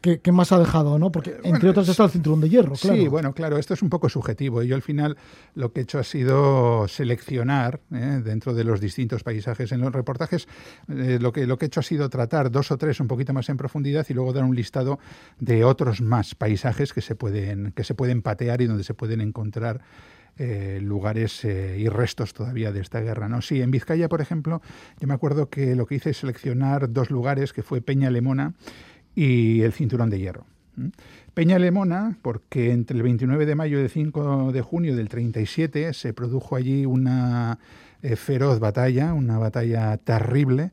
que, 0.00 0.20
que 0.20 0.32
más 0.32 0.52
ha 0.52 0.58
dejado? 0.58 0.98
¿no? 0.98 1.12
Porque 1.12 1.30
entre 1.30 1.50
bueno, 1.50 1.70
otras 1.70 1.88
está 1.88 2.04
el 2.04 2.10
cinturón 2.10 2.40
de 2.40 2.48
hierro, 2.48 2.74
claro. 2.74 2.96
Sí, 3.00 3.08
bueno, 3.08 3.32
claro, 3.32 3.58
esto 3.58 3.74
es 3.74 3.82
un 3.82 3.90
poco 3.90 4.08
subjetivo. 4.08 4.62
Yo 4.62 4.74
al 4.74 4.82
final 4.82 5.16
lo 5.54 5.72
que 5.72 5.80
he 5.80 5.82
hecho 5.82 5.98
ha 5.98 6.04
sido 6.04 6.88
seleccionar 6.88 7.80
¿eh? 7.92 8.20
dentro 8.24 8.54
de 8.54 8.64
los 8.64 8.80
distintos 8.80 9.22
paisajes 9.22 9.72
en 9.72 9.80
los 9.80 9.92
reportajes. 9.92 10.48
eh, 10.88 11.18
lo, 11.20 11.32
que, 11.32 11.46
lo 11.46 11.58
que 11.58 11.66
he 11.66 11.68
hecho 11.68 11.80
ha 11.80 11.84
sido 11.84 12.08
tratar 12.08 12.50
dos 12.50 12.70
o 12.70 12.78
tres 12.78 13.00
un 13.00 13.08
poquito 13.08 13.32
más 13.32 13.48
en 13.48 13.56
profundidad 13.56 14.06
y 14.08 14.14
luego 14.14 14.32
dar 14.32 14.44
un 14.44 14.54
listado 14.54 14.98
de 15.38 15.64
otros 15.64 16.00
más 16.00 16.34
paisajes 16.34 16.92
que 16.92 17.00
se 17.00 17.14
pueden, 17.14 17.72
que 17.72 17.84
se 17.84 17.94
pueden 17.94 18.22
patear 18.22 18.62
y 18.62 18.66
donde 18.66 18.84
se 18.84 18.94
pueden 18.94 19.20
encontrar 19.20 19.80
eh, 20.42 20.78
lugares 20.80 21.44
eh, 21.44 21.76
y 21.78 21.88
restos 21.88 22.32
todavía 22.32 22.72
de 22.72 22.80
esta 22.80 23.00
guerra. 23.00 23.28
¿no? 23.28 23.42
Sí, 23.42 23.60
en 23.60 23.70
Vizcaya, 23.70 24.08
por 24.08 24.22
ejemplo, 24.22 24.62
yo 24.98 25.06
me 25.06 25.12
acuerdo 25.12 25.50
que 25.50 25.74
lo 25.76 25.84
que 25.84 25.96
hice 25.96 26.10
es 26.10 26.18
seleccionar 26.18 26.90
dos 26.90 27.10
lugares, 27.10 27.52
que 27.52 27.62
fue 27.62 27.82
Peña 27.82 28.08
Lemona 28.10 28.54
y 29.14 29.62
el 29.62 29.72
Cinturón 29.72 30.10
de 30.10 30.18
Hierro. 30.18 30.46
Peña 31.34 31.58
Lemona, 31.58 32.16
porque 32.22 32.72
entre 32.72 32.96
el 32.96 33.02
29 33.02 33.46
de 33.46 33.54
mayo 33.54 33.78
y 33.78 33.82
el 33.82 33.90
5 33.90 34.52
de 34.52 34.60
junio 34.62 34.96
del 34.96 35.08
37 35.08 35.92
se 35.92 36.12
produjo 36.12 36.56
allí 36.56 36.86
una 36.86 37.58
eh, 38.02 38.16
feroz 38.16 38.60
batalla, 38.60 39.12
una 39.12 39.38
batalla 39.38 39.96
terrible, 39.98 40.72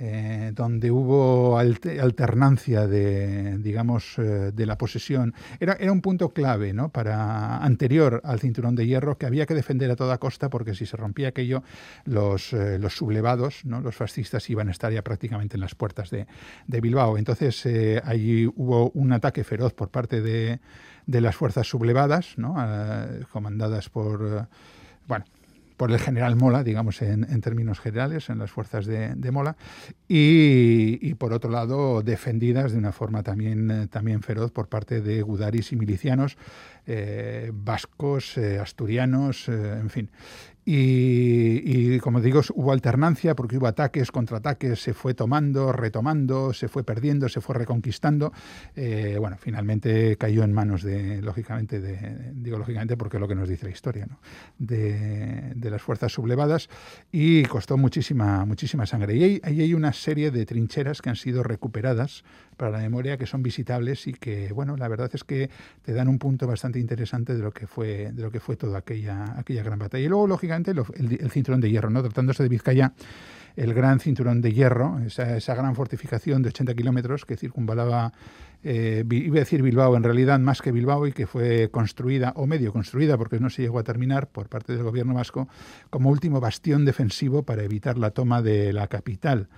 eh, 0.00 0.52
donde 0.54 0.90
hubo 0.90 1.58
alte- 1.58 2.00
alternancia 2.00 2.86
de, 2.86 3.58
digamos, 3.58 4.18
eh, 4.18 4.52
de 4.54 4.66
la 4.66 4.78
posesión. 4.78 5.34
Era, 5.60 5.74
era 5.74 5.92
un 5.92 6.00
punto 6.00 6.30
clave, 6.30 6.72
¿no? 6.72 6.88
Para 6.90 7.58
anterior 7.58 8.20
al 8.24 8.40
cinturón 8.40 8.74
de 8.76 8.86
hierro 8.86 9.18
que 9.18 9.26
había 9.26 9.46
que 9.46 9.54
defender 9.54 9.90
a 9.90 9.96
toda 9.96 10.18
costa 10.18 10.48
porque 10.48 10.74
si 10.74 10.86
se 10.86 10.96
rompía 10.96 11.28
aquello, 11.28 11.62
los, 12.04 12.52
eh, 12.52 12.78
los 12.78 12.94
sublevados, 12.96 13.64
¿no? 13.64 13.80
Los 13.80 13.96
fascistas 13.96 14.48
iban 14.50 14.68
a 14.68 14.70
estar 14.70 14.92
ya 14.92 15.02
prácticamente 15.02 15.56
en 15.56 15.60
las 15.60 15.74
puertas 15.74 16.10
de, 16.10 16.26
de 16.66 16.80
Bilbao. 16.80 17.18
Entonces 17.18 17.66
allí 18.04 18.46
hubo 18.46 18.90
un 18.90 19.12
ataque 19.12 19.44
feroz 19.44 19.74
por 19.74 19.88
parte 19.88 20.20
de, 20.20 20.60
de 21.06 21.20
las 21.20 21.34
fuerzas 21.36 21.66
sublevadas, 21.66 22.38
¿no? 22.38 22.54
Comandadas 23.32 23.88
por, 23.88 24.46
bueno, 25.06 25.24
por 25.78 25.92
el 25.92 25.98
general 25.98 26.34
Mola, 26.34 26.64
digamos 26.64 27.00
en, 27.02 27.40
términos 27.40 27.78
generales, 27.78 28.28
en 28.28 28.38
las 28.38 28.50
fuerzas 28.50 28.84
de, 28.84 29.30
Mola, 29.30 29.56
y, 30.08 31.14
por 31.14 31.32
otro 31.32 31.50
lado 31.50 32.02
defendidas 32.02 32.72
de 32.72 32.78
una 32.78 32.92
forma 32.92 33.22
también, 33.22 33.70
eh, 33.70 33.86
también 33.86 34.22
feroz 34.22 34.50
por 34.50 34.68
parte 34.68 35.00
de 35.00 35.22
gudaris 35.22 35.72
y 35.72 35.76
milicianos, 35.76 36.36
eh, 36.86 37.52
vascos, 37.54 38.36
eh, 38.36 38.58
asturianos, 38.58 39.48
en 39.48 39.88
fin. 39.88 40.10
Y, 40.70 41.62
y, 41.64 41.98
como 41.98 42.20
digo, 42.20 42.42
hubo 42.52 42.72
alternancia 42.72 43.34
porque 43.34 43.56
hubo 43.56 43.66
ataques, 43.68 44.12
contraataques, 44.12 44.78
se 44.78 44.92
fue 44.92 45.14
tomando, 45.14 45.72
retomando, 45.72 46.52
se 46.52 46.68
fue 46.68 46.84
perdiendo, 46.84 47.26
se 47.30 47.40
fue 47.40 47.54
reconquistando. 47.54 48.34
Eh, 48.76 49.16
bueno, 49.18 49.38
finalmente 49.40 50.18
cayó 50.18 50.44
en 50.44 50.52
manos 50.52 50.82
de, 50.82 51.22
lógicamente, 51.22 51.80
de, 51.80 52.32
digo 52.34 52.58
lógicamente 52.58 52.98
porque 52.98 53.16
es 53.16 53.20
lo 53.22 53.28
que 53.28 53.34
nos 53.34 53.48
dice 53.48 53.64
la 53.64 53.72
historia, 53.72 54.04
¿no? 54.04 54.18
de, 54.58 55.54
de, 55.54 55.70
las 55.70 55.80
fuerzas 55.80 56.12
sublevadas 56.12 56.68
y 57.10 57.44
costó 57.44 57.78
muchísima, 57.78 58.44
muchísima 58.44 58.84
sangre. 58.84 59.16
Y 59.16 59.22
ahí, 59.22 59.40
hay 59.42 59.72
una 59.72 59.94
serie 59.94 60.30
de 60.30 60.44
trincheras 60.44 61.00
que 61.00 61.08
han 61.08 61.16
sido 61.16 61.42
recuperadas 61.44 62.24
para 62.58 62.72
la 62.72 62.80
memoria, 62.80 63.16
que 63.16 63.24
son 63.24 63.42
visitables 63.42 64.06
y 64.06 64.12
que, 64.12 64.52
bueno, 64.52 64.76
la 64.76 64.88
verdad 64.88 65.08
es 65.14 65.24
que 65.24 65.48
te 65.80 65.94
dan 65.94 66.08
un 66.08 66.18
punto 66.18 66.46
bastante 66.46 66.78
interesante 66.78 67.34
de 67.34 67.42
lo 67.42 67.52
que 67.52 67.66
fue, 67.66 68.12
de 68.12 68.20
lo 68.20 68.30
que 68.30 68.40
fue 68.40 68.56
toda 68.56 68.78
aquella, 68.78 69.38
aquella 69.38 69.62
gran 69.62 69.78
batalla. 69.78 70.04
Y 70.04 70.08
luego, 70.08 70.26
lógicamente, 70.26 70.57
el, 70.66 71.30
cinturón 71.30 71.60
de 71.60 71.70
hierro, 71.70 71.90
¿no? 71.90 72.02
Tratándose 72.02 72.42
de 72.42 72.48
Vizcaya, 72.48 72.92
el 73.56 73.74
gran 73.74 74.00
cinturón 74.00 74.40
de 74.40 74.52
hierro, 74.52 74.98
esa, 75.00 75.36
esa 75.36 75.54
gran 75.54 75.74
fortificación 75.74 76.42
de 76.42 76.50
80 76.50 76.74
kilómetros 76.74 77.24
que 77.24 77.36
circunvalaba, 77.36 78.12
eh, 78.62 79.04
iba 79.10 79.36
a 79.36 79.40
decir 79.40 79.62
Bilbao, 79.62 79.96
en 79.96 80.04
realidad 80.04 80.38
más 80.38 80.62
que 80.62 80.70
Bilbao, 80.70 81.06
y 81.06 81.12
que 81.12 81.26
fue 81.26 81.70
construida, 81.70 82.32
o 82.36 82.46
medio 82.46 82.72
construida, 82.72 83.18
porque 83.18 83.40
no 83.40 83.50
se 83.50 83.62
llegó 83.62 83.78
a 83.78 83.84
terminar 83.84 84.28
por 84.28 84.48
parte 84.48 84.74
del 84.74 84.82
gobierno 84.82 85.14
vasco, 85.14 85.48
como 85.90 86.10
último 86.10 86.40
bastión 86.40 86.84
defensivo 86.84 87.42
para 87.42 87.64
evitar 87.64 87.98
la 87.98 88.10
toma 88.10 88.42
de 88.42 88.72
la 88.72 88.86
capital. 88.86 89.48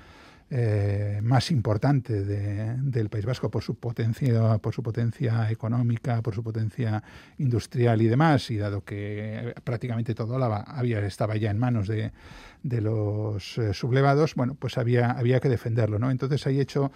Eh, 0.53 1.20
más 1.22 1.53
importante 1.53 2.24
de, 2.24 2.74
del 2.78 3.09
País 3.09 3.24
Vasco 3.24 3.48
por 3.53 3.62
su 3.62 3.76
potencia, 3.76 4.59
por 4.59 4.74
su 4.74 4.82
potencia 4.82 5.48
económica, 5.48 6.22
por 6.22 6.34
su 6.34 6.42
potencia 6.42 7.05
industrial 7.38 8.03
y 8.03 8.09
demás, 8.09 8.51
y 8.51 8.57
dado 8.57 8.82
que 8.82 9.55
prácticamente 9.62 10.12
todo 10.12 10.34
Álava 10.34 10.62
había 10.62 10.98
estaba 11.07 11.36
ya 11.36 11.53
en 11.53 11.59
manos 11.61 11.86
de, 11.86 12.11
de 12.64 12.80
los 12.80 13.59
eh, 13.59 13.72
sublevados, 13.72 14.34
bueno, 14.34 14.57
pues 14.59 14.76
había, 14.76 15.12
había 15.12 15.38
que 15.38 15.48
defenderlo, 15.48 16.01
¿no? 16.01 16.11
Entonces 16.11 16.44
ahí 16.48 16.59
he 16.59 16.62
hecho 16.62 16.90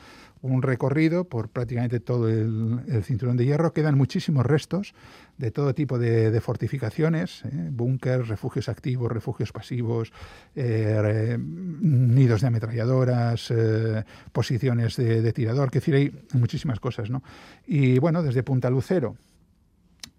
un 0.45 0.61
recorrido 0.61 1.25
por 1.25 1.49
prácticamente 1.49 2.01
todo 2.01 2.29
el, 2.29 3.03
cinturón 3.03 3.37
de 3.37 3.47
hierro. 3.47 3.73
Quedan 3.73 3.97
muchísimos 3.97 4.45
restos 4.45 4.95
de 5.39 5.51
todo 5.51 5.75
tipo 5.75 5.99
de, 5.99 6.31
de 6.31 6.41
fortificaciones, 6.41 7.45
¿eh? 7.47 7.69
búnkers, 7.71 8.29
refugios 8.29 8.69
activos, 8.69 9.11
refugios 9.11 9.53
pasivos, 9.53 10.13
eh, 10.55 11.39
nidos 11.41 12.43
de 12.43 12.47
ametralladoras, 12.47 13.51
eh, 13.51 14.05
posiciones 14.33 14.97
de, 14.97 15.23
de, 15.23 15.33
tirador, 15.33 15.71
que 15.71 15.79
decir, 15.79 15.95
hay 15.95 16.13
muchísimas 16.35 16.79
cosas, 16.79 17.09
¿no? 17.09 17.23
Y 17.67 17.99
bueno, 17.99 18.23
desde 18.23 18.43
Punta 18.43 18.69
Lucero 18.69 19.17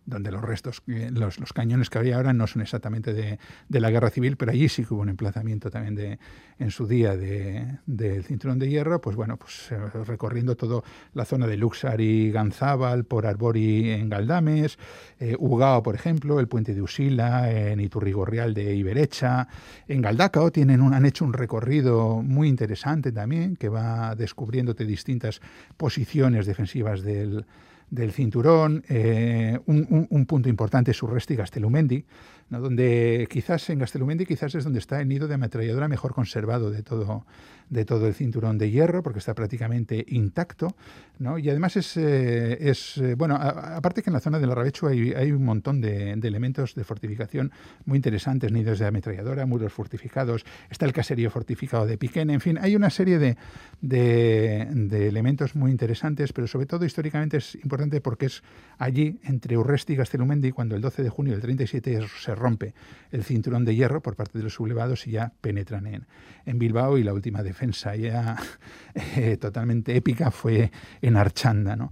donde 0.06 0.32
los 0.32 0.42
restos, 0.42 0.84
eh, 0.88 1.10
los, 1.12 1.40
los 1.40 1.52
cañones 1.54 1.90
que 1.90 1.98
había 1.98 2.18
ahora 2.18 2.34
no 2.34 2.48
son 2.48 2.62
exactamente 2.62 3.14
de, 3.14 3.40
de 3.70 3.80
la 3.80 3.90
guerra 3.92 4.10
civil, 4.10 4.38
pero 4.38 4.52
allí 4.52 4.70
sí 4.70 4.84
que 4.86 4.94
hubo 4.94 5.02
un 5.02 5.10
emplazamiento 5.10 5.70
también 5.70 5.96
de, 5.96 6.20
en 6.60 6.72
su 6.72 6.88
día 6.88 7.18
de- 7.18 7.80
del 7.86 8.24
cinturón 8.24 8.60
de 8.60 8.70
hierro, 8.70 9.02
pues 9.02 9.16
bueno, 9.16 9.38
pues 9.38 9.72
eh, 9.72 9.78
recorriendo 10.06 10.56
toda 10.56 10.82
la 11.14 11.26
zona 11.26 11.48
de 11.48 11.58
Luxari, 11.58 12.32
Ganzábal, 12.32 13.06
por 13.06 13.26
Arbori 13.26 13.92
en 13.92 14.10
Galdames, 14.10 14.78
eh, 15.20 15.36
Ugao, 15.40 15.82
por 15.84 15.96
ejemplo, 15.96 16.40
el 16.40 16.48
puente 16.48 16.74
de 16.74 16.82
Usila, 16.82 17.52
en 17.52 17.80
Iturrigorrial 17.80 18.54
de 18.54 18.76
Iberecha, 18.76 19.48
en 19.88 20.02
Galdacao 20.02 20.52
tienen 20.52 20.82
un, 20.82 20.94
han 20.94 21.06
hecho 21.06 21.26
un 21.26 21.34
recorrido 21.34 22.22
muy 22.22 22.48
interesante 22.48 23.12
también, 23.12 23.56
que 23.56 23.70
va 23.70 24.16
descubriéndote 24.16 24.86
distintas 24.86 25.42
posiciones 25.78 26.46
defensivas 26.46 27.02
del, 27.02 27.46
del 27.90 28.12
cinturón. 28.12 28.84
Eh, 28.90 29.60
un, 29.66 29.88
un- 29.90 30.08
un 30.10 30.26
punto 30.26 30.50
importante 30.50 30.92
es 30.92 31.02
Urresti 31.04 31.36
Gastelumendi, 31.36 32.06
¿no? 32.50 32.60
donde 32.60 33.28
quizás 33.30 33.70
en 33.70 33.80
Gastelumendi 33.80 34.26
quizás 34.26 34.54
es 34.56 34.64
donde 34.64 34.80
está 34.80 35.02
el 35.02 35.08
nido 35.08 35.28
de 35.28 35.36
ametralladora 35.36 35.88
mejor 35.88 36.14
conservado 36.14 36.70
de 36.72 36.84
todo, 36.84 37.26
de 37.70 37.86
todo 37.86 38.08
el 38.08 38.14
cinturón 38.14 38.58
de 38.58 38.70
hierro, 38.72 39.02
porque 39.04 39.20
está 39.20 39.34
prácticamente 39.34 40.06
intacto. 40.10 40.76
¿no? 41.18 41.38
Y 41.40 41.50
además 41.50 41.76
es, 41.78 41.96
eh, 41.98 42.58
es 42.70 42.98
eh, 42.98 43.16
bueno, 43.16 43.36
a- 43.36 43.78
aparte 43.78 44.02
que 44.04 44.10
en 44.10 44.14
la 44.14 44.20
zona 44.20 44.38
del 44.40 44.52
Arrabechu 44.52 44.88
hay, 44.88 45.14
hay 45.14 45.32
un 45.32 45.44
montón 45.46 45.82
de, 45.82 46.16
de 46.16 46.28
elementos 46.28 46.76
de 46.76 46.84
fortificación 46.84 47.52
muy 47.86 47.98
interesantes, 47.98 48.52
nidos 48.52 48.80
de 48.80 48.86
ametralladora, 48.86 49.46
muros 49.46 49.74
fortificados, 49.74 50.44
está 50.70 50.86
el 50.86 50.94
caserío 50.94 51.30
fortificado 51.32 51.86
de 51.86 51.98
Piquén, 51.98 52.30
en 52.30 52.42
fin, 52.42 52.58
hay 52.62 52.76
una 52.76 52.90
serie 52.90 53.18
de, 53.18 53.38
de, 53.82 54.68
de 54.72 55.08
elementos 55.08 55.56
muy 55.56 55.72
interesantes, 55.72 56.34
pero 56.34 56.48
sobre 56.48 56.66
todo 56.66 56.86
históricamente 56.86 57.38
es 57.38 57.56
importante 57.56 58.02
porque 58.02 58.28
es 58.28 58.44
allí, 58.78 59.20
entre 59.24 59.58
Urresti 59.58 59.94
y 59.94 59.96
Gastelumendi, 59.96 60.52
cuando 60.52 60.76
el 60.76 60.82
12 60.82 61.04
de 61.04 61.10
junio 61.10 61.34
del 61.34 61.42
37 61.42 62.02
se 62.22 62.35
rompe 62.36 62.74
el 63.12 63.24
cinturón 63.24 63.66
de 63.66 63.76
hierro 63.76 64.02
por 64.02 64.16
parte 64.16 64.38
de 64.38 64.44
los 64.44 64.54
sublevados 64.54 65.08
y 65.08 65.12
ya 65.12 65.34
penetran 65.42 65.88
en, 65.88 66.06
en 66.46 66.60
Bilbao 66.60 66.98
y 66.98 67.04
la 67.04 67.14
última 67.14 67.44
defensa 67.44 67.96
ya 67.96 68.36
eh, 69.16 69.38
totalmente 69.38 69.96
épica 69.96 70.32
fue 70.32 70.72
en 71.02 71.18
Archanda, 71.18 71.76
¿no? 71.76 71.92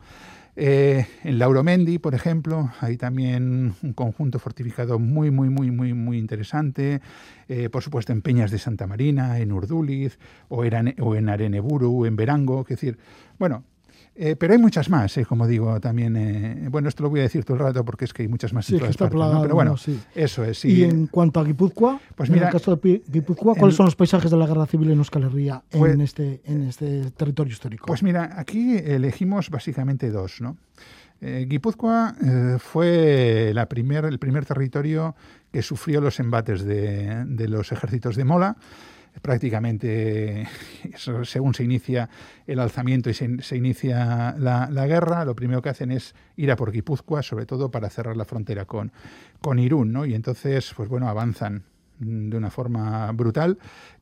Eh, 0.55 1.07
en 1.23 1.39
Lauromendi, 1.39 1.97
por 1.97 2.13
ejemplo, 2.13 2.71
hay 2.79 2.95
también 2.95 3.73
un 3.81 3.93
conjunto 3.93 4.37
fortificado 4.37 4.99
muy, 4.99 5.31
muy, 5.31 5.49
muy, 5.49 5.71
muy, 5.71 5.93
muy 5.95 6.19
interesante. 6.19 7.01
Eh, 7.47 7.69
por 7.69 7.81
supuesto, 7.81 8.11
en 8.13 8.21
Peñas 8.21 8.51
de 8.51 8.59
Santa 8.59 8.85
Marina, 8.85 9.39
en 9.39 9.51
Urduliz, 9.51 10.19
o, 10.49 10.63
en- 10.63 11.29
Areneburu, 11.29 12.05
en 12.05 12.15
Verango. 12.15 12.61
Es 12.61 12.67
decir, 12.67 12.99
bueno, 13.39 13.63
eh, 14.15 14.35
pero 14.37 14.53
hay 14.53 14.59
muchas 14.59 14.89
más, 14.89 15.17
eh, 15.17 15.25
como 15.25 15.47
digo, 15.47 15.79
también. 15.79 16.15
eh, 16.15 16.67
bueno, 16.69 16.87
esto 16.89 17.03
lo 17.03 17.09
voy 17.09 17.19
a 17.21 17.23
decir 17.23 17.43
todo 17.43 17.57
el 17.57 17.63
rato 17.63 17.83
porque 17.83 18.05
es 18.05 18.13
que 18.13 18.21
hay 18.23 18.27
muchas 18.27 18.53
más 18.53 18.65
Sí, 18.65 18.73
en 18.73 18.79
todas 18.79 18.91
está 18.91 19.05
partes, 19.05 19.15
¿no? 19.15 19.19
plagado, 19.25 19.41
Pero 19.43 19.55
bueno, 19.55 19.71
¿no? 19.71 19.77
Sí. 19.77 19.99
eso 20.15 20.43
es. 20.43 20.59
sí. 20.59 20.69
Y 20.71 20.83
en 20.83 21.07
cuanto 21.07 21.39
a 21.39 21.43
Guipúzcoa, 21.43 21.99
Pues 22.15 22.29
en 22.29 22.35
mira, 22.35 22.47
el 22.47 22.51
caso 22.53 22.75
de 22.75 23.01
Guipúzcoa, 23.07 23.55
¿cuáles 23.55 23.73
en- 23.73 23.77
son 23.77 23.85
los 23.87 23.95
paisajes 23.95 24.29
de 24.29 24.37
la 24.37 24.45
guerra 24.47 24.65
civil 24.67 24.91
en 24.91 24.97
Euskal 24.99 25.23
Herria 25.23 25.63
Pues- 25.71 25.93
en, 25.93 26.01
este, 26.01 26.41
en 26.45 26.63
este 26.67 27.11
territorio 27.11 27.51
histórico? 27.51 27.85
Pues 27.87 28.03
mira, 28.03 28.35
aquí 28.37 28.75
elegimos 28.77 29.49
básicamente 29.49 30.11
dos, 30.11 30.41
¿no? 30.41 30.57
Eh, 31.21 31.45
Guipúzcoa 31.47 32.15
eh, 32.21 32.57
fue 32.59 33.51
la 33.53 33.67
primer, 33.67 34.05
el 34.05 34.19
primer 34.19 34.45
territorio 34.45 35.15
que 35.51 35.61
sufrió 35.61 36.01
los 36.01 36.19
embates 36.19 36.63
de, 36.65 37.23
de 37.25 37.47
los 37.47 37.71
ejércitos 37.71 38.15
de 38.17 38.25
Mola. 38.25 38.57
Prácticamente, 39.21 40.47
según 41.23 41.53
se 41.53 41.63
inicia 41.63 42.09
el 42.47 42.59
alzamiento 42.59 43.09
y 43.09 43.13
se, 43.13 43.55
inicia 43.55 44.35
la, 44.37 44.87
guerra, 44.87 45.23
lo 45.25 45.35
primero 45.35 45.61
que 45.61 45.69
hacen 45.69 45.91
es 45.91 46.15
ir 46.35 46.51
a 46.51 46.55
por 46.55 46.71
Guipúzcoa, 46.71 47.21
sobre 47.21 47.45
todo 47.45 47.69
para 47.71 47.89
cerrar 47.89 48.17
la 48.17 48.25
frontera 48.25 48.65
con, 48.65 48.91
con 49.39 49.59
Irún, 49.59 49.93
¿no? 49.93 50.05
Y 50.05 50.15
entonces, 50.15 50.73
pues 50.75 50.89
bueno, 50.89 51.07
avanzan 51.07 51.63
de 51.99 52.35
una 52.35 52.49
forma 52.49 53.11
brutal 53.11 53.59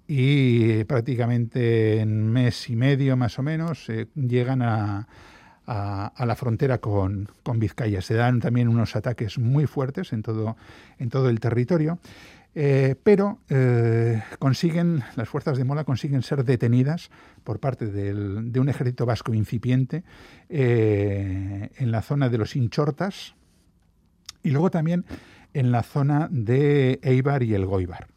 y 0.07 0.83
prácticamente 0.85 1.99
en 1.99 2.27
mes 2.31 2.69
y 2.69 2.75
medio 2.75 3.15
más 3.17 3.37
o 3.37 3.43
menos 3.43 3.89
eh, 3.89 4.07
llegan 4.15 4.61
a, 4.61 5.07
a, 5.67 6.07
a 6.07 6.25
la 6.25 6.35
frontera 6.35 6.79
con, 6.79 7.29
con 7.43 7.59
Vizcaya. 7.59 8.01
Se 8.01 8.15
dan 8.15 8.39
también 8.39 8.67
unos 8.67 8.95
ataques 8.95 9.37
muy 9.37 9.67
fuertes 9.67 10.13
en 10.13 10.21
todo, 10.21 10.57
en 10.99 11.09
todo 11.09 11.29
el 11.29 11.39
territorio. 11.39 11.99
Eh, 12.53 12.95
pero 13.01 13.39
eh, 13.49 14.21
consiguen, 14.37 15.03
las 15.15 15.29
fuerzas 15.29 15.57
de 15.57 15.63
Mola 15.63 15.85
consiguen 15.85 16.21
ser 16.21 16.43
detenidas 16.43 17.09
por 17.45 17.59
parte 17.59 17.87
del- 17.87 18.51
de 18.51 18.59
un 18.59 18.67
ejército 18.67 19.05
vasco 19.05 19.33
incipiente 19.33 20.03
eh, 20.49 21.69
en 21.77 21.91
la 21.91 22.01
zona 22.01 22.27
de 22.27 22.37
los 22.37 22.55
Inchortas 22.57 23.35
y 24.43 24.49
luego 24.49 24.69
también 24.69 25.05
en 25.53 25.71
la 25.71 25.83
zona 25.83 26.27
de 26.29 26.99
Eibar 27.03 27.43
y 27.43 27.53
el 27.53 27.65
Goibar. 27.65 28.07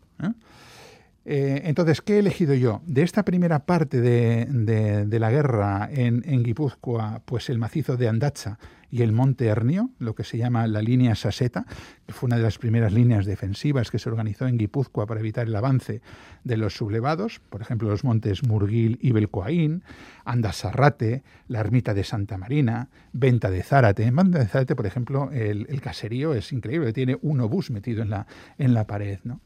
¿Eh? 1.24 1.62
Entonces, 1.64 2.00
¿qué 2.00 2.16
he 2.16 2.18
elegido 2.18 2.54
yo? 2.54 2.82
De 2.86 3.02
esta 3.02 3.24
primera 3.24 3.66
parte 3.66 4.00
de, 4.00 5.18
la 5.18 5.30
guerra 5.30 5.88
en, 5.90 6.22
en 6.26 6.42
Guipúzcoa, 6.42 7.22
pues 7.24 7.48
el 7.50 7.58
macizo 7.58 7.96
de 7.96 8.08
Andacha 8.08 8.58
y 8.94 9.02
el 9.02 9.10
monte 9.10 9.46
Hernio, 9.46 9.90
lo 9.98 10.14
que 10.14 10.22
se 10.22 10.38
llama 10.38 10.68
la 10.68 10.80
línea 10.80 11.16
Saseta, 11.16 11.66
que 12.06 12.12
fue 12.12 12.28
una 12.28 12.36
de 12.36 12.44
las 12.44 12.58
primeras 12.58 12.92
líneas 12.92 13.26
defensivas 13.26 13.90
que 13.90 13.98
se 13.98 14.08
organizó 14.08 14.46
en 14.46 14.56
Guipúzcoa 14.56 15.04
para 15.04 15.18
evitar 15.18 15.48
el 15.48 15.56
avance 15.56 16.00
de 16.44 16.56
los 16.56 16.76
sublevados, 16.76 17.40
por 17.50 17.60
ejemplo, 17.60 17.88
los 17.88 18.04
montes 18.04 18.44
Murguil 18.44 19.00
y 19.02 19.10
Belcoaín, 19.10 19.82
Andasarrate, 20.24 21.24
la 21.48 21.58
ermita 21.58 21.92
de 21.92 22.04
Santa 22.04 22.38
Marina, 22.38 22.88
Venta 23.12 23.50
de 23.50 23.64
Zárate. 23.64 24.04
En 24.04 24.14
Venta 24.14 24.38
de 24.38 24.46
Zárate, 24.46 24.76
por 24.76 24.86
ejemplo, 24.86 25.28
el, 25.32 25.66
el 25.68 25.80
caserío 25.80 26.32
es 26.32 26.52
increíble, 26.52 26.92
tiene 26.92 27.18
un 27.20 27.40
obús 27.40 27.72
metido 27.72 28.00
en 28.00 28.10
la, 28.10 28.28
en 28.58 28.74
la 28.74 28.86
pared, 28.86 29.18
¿no? 29.24 29.40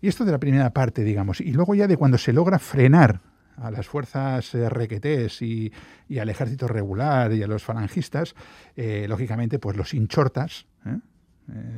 Y 0.00 0.08
esto 0.08 0.24
de 0.24 0.32
la 0.32 0.38
primera 0.38 0.70
parte, 0.72 1.02
digamos. 1.04 1.40
Y 1.40 1.52
luego 1.52 1.74
ya 1.74 1.86
de 1.86 1.96
cuando 1.96 2.18
se 2.18 2.32
logra 2.32 2.58
frenar 2.58 3.20
a 3.56 3.70
las 3.72 3.86
fuerzas 3.88 4.54
eh, 4.54 4.68
requetés 4.68 5.42
y, 5.42 5.72
y 6.08 6.18
al 6.18 6.28
ejército 6.28 6.68
regular 6.68 7.32
y 7.32 7.42
a 7.42 7.48
los 7.48 7.64
falangistas, 7.64 8.34
eh, 8.76 9.06
lógicamente, 9.08 9.58
pues 9.58 9.76
los 9.76 9.94
hinchortas, 9.94 10.66
¿eh? 10.86 10.98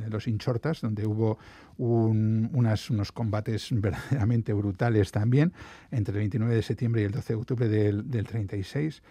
Los 0.09 0.27
hinchortas, 0.27 0.81
donde 0.81 1.07
hubo 1.07 1.37
un- 1.77 2.49
unas- 2.51 2.89
unos 2.89 3.13
combates 3.13 3.69
verdaderamente 3.71 4.51
brutales 4.51 5.11
también, 5.13 5.53
entre 5.91 6.11
el 6.13 6.19
29 6.19 6.55
de 6.55 6.61
septiembre 6.61 7.01
y 7.01 7.05
el 7.05 7.11
12 7.11 7.33
de 7.33 7.39
octubre 7.39 7.67
del, 7.69 8.11
del 8.11 8.27
36. 8.27 9.01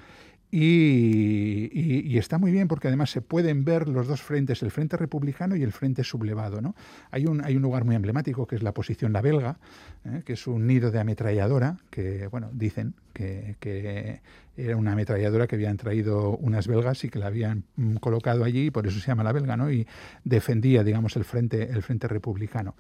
Y, 0.53 2.18
está 2.18 2.38
muy 2.38 2.51
bien 2.53 2.68
porque 2.68 2.88
además 2.88 3.11
se 3.11 3.22
pueden 3.22 3.64
ver 3.64 3.88
los 3.88 4.07
dos 4.07 4.20
frentes, 4.20 4.62
el 4.62 4.70
frente 4.70 4.96
republicano 4.96 5.57
y 5.57 5.62
el 5.62 5.72
frente 5.72 6.05
sublevado. 6.05 6.61
¿no? 6.61 6.74
Hay, 7.11 7.26
un, 7.26 7.44
hay 7.44 7.57
un 7.57 7.62
lugar 7.62 7.84
muy 7.84 7.94
emblemático 7.94 8.46
que 8.46 8.57
es 8.57 8.62
la 8.62 8.72
posición 8.72 9.12
La 9.12 9.22
Belga, 9.22 9.59
¿eh? 10.05 10.22
que 10.24 10.34
es 10.34 10.46
un 10.46 10.66
nido 10.66 10.90
de 10.90 11.01
ametralladora, 11.01 11.78
que 11.88 12.26
bueno, 12.26 12.51
dicen 12.53 12.94
que, 13.12 13.57
que 13.61 14.20
era 14.57 14.76
una 14.76 14.92
ametralladora 14.92 15.46
que 15.46 15.57
habían 15.57 15.76
traído 15.76 16.36
unas 16.36 16.66
belgas 16.66 17.05
y 17.05 17.09
que 17.09 17.18
la 17.18 17.28
habían 17.28 17.64
mm, 17.76 17.96
colocado 17.96 18.44
allí, 18.44 18.66
y 18.66 18.70
por 18.70 18.86
eso 18.86 19.01
se 19.01 19.07
llama 19.07 19.24
La 19.24 19.32
Belga, 19.32 19.57
¿no? 19.57 19.70
y 19.70 19.86
defendía, 20.24 20.84
digamos, 20.84 21.16
el 21.16 21.24
frente, 21.24 21.70
el 21.70 21.82
frente 21.82 22.09
republicano. 22.09 22.74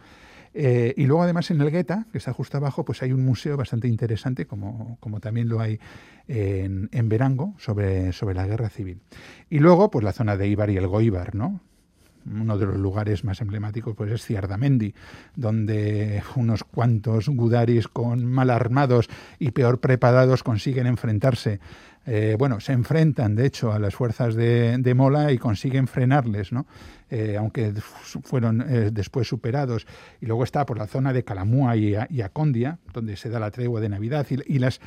Eh, 0.52 0.94
y 0.96 1.06
luego 1.06 1.22
además 1.22 1.50
en 1.50 1.60
el 1.60 1.70
Gueta, 1.70 2.06
que 2.10 2.18
está 2.18 2.32
justo 2.32 2.56
abajo, 2.56 2.84
pues 2.84 3.02
hay 3.02 3.12
un 3.12 3.24
museo 3.24 3.56
bastante 3.56 3.88
interesante, 3.88 4.46
como, 4.46 4.96
como 5.00 5.20
también 5.20 5.48
lo 5.48 5.60
hay 5.60 5.78
en, 6.26 6.88
en 6.92 7.08
Verango, 7.08 7.54
sobre, 7.58 8.12
sobre 8.12 8.34
la 8.34 8.46
guerra 8.46 8.68
civil. 8.68 9.00
Y 9.48 9.58
luego, 9.58 9.90
pues 9.90 10.04
la 10.04 10.12
zona 10.12 10.36
de 10.36 10.48
Ibar 10.48 10.70
y 10.70 10.76
el 10.76 10.86
Goibar, 10.86 11.34
¿no? 11.34 11.60
Uno 12.26 12.58
de 12.58 12.66
los 12.66 12.76
lugares 12.76 13.24
más 13.24 13.40
emblemáticos 13.40 13.94
pues 13.96 14.10
es 14.12 14.24
Ciardamendi, 14.24 14.94
donde 15.36 16.22
unos 16.36 16.64
cuantos 16.64 17.28
gudaris 17.28 17.88
con 17.88 18.24
mal 18.26 18.50
armados 18.50 19.08
y 19.38 19.50
peor 19.52 19.80
preparados 19.80 20.42
consiguen 20.42 20.86
enfrentarse. 20.86 21.60
eh, 22.06 22.36
bueno, 22.38 22.60
se 22.60 22.72
enfrentan 22.72 23.36
de 23.36 23.46
hecho 23.46 23.72
a 23.72 23.78
las 23.78 23.94
fuerzas 23.94 24.34
de, 24.34 24.92
Mola 24.96 25.32
y 25.32 25.38
consiguen 25.38 25.86
frenarles, 25.86 26.50
¿no? 26.50 26.66
Eh, 27.10 27.36
aunque 27.38 27.72
fu- 27.74 28.20
fueron 28.22 28.62
eh, 28.62 28.90
después 28.92 29.28
superados. 29.28 29.86
Y 30.20 30.26
luego 30.26 30.44
está 30.44 30.64
por 30.64 30.78
la 30.78 30.86
zona 30.86 31.12
de 31.12 31.24
Calamúa 31.24 31.76
y, 31.76 31.94
y 32.08 32.20
Acondia, 32.22 32.78
donde 32.94 33.16
se 33.16 33.28
da 33.28 33.38
la 33.38 33.50
tregua 33.50 33.80
de 33.80 33.88
Navidad. 33.90 34.26
Y 34.46 34.58
las 34.58 34.80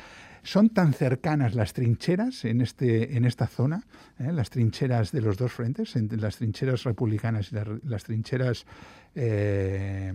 son 0.44 0.68
tan 0.68 0.92
cercanas 0.92 1.54
las 1.54 1.72
trincheras 1.72 2.44
en, 2.44 2.60
este, 2.60 3.16
en 3.16 3.24
esta 3.24 3.46
zona, 3.46 3.84
¿eh? 4.18 4.30
las 4.30 4.50
trincheras 4.50 5.10
de 5.10 5.20
los 5.20 5.36
dos 5.36 5.52
frentes, 5.52 5.96
entre 5.96 6.18
las 6.18 6.36
trincheras 6.36 6.84
republicanas 6.84 7.50
y 7.50 7.54
las, 7.56 7.68
las 7.84 8.04
trincheras 8.04 8.66
eh, 9.14 10.12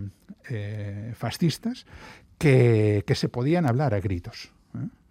eh, 0.48 1.12
fascistas, 1.14 1.84
que, 2.38 3.04
que 3.06 3.14
se 3.14 3.28
podían 3.28 3.66
hablar 3.66 3.92
a 3.92 4.00
gritos. 4.00 4.52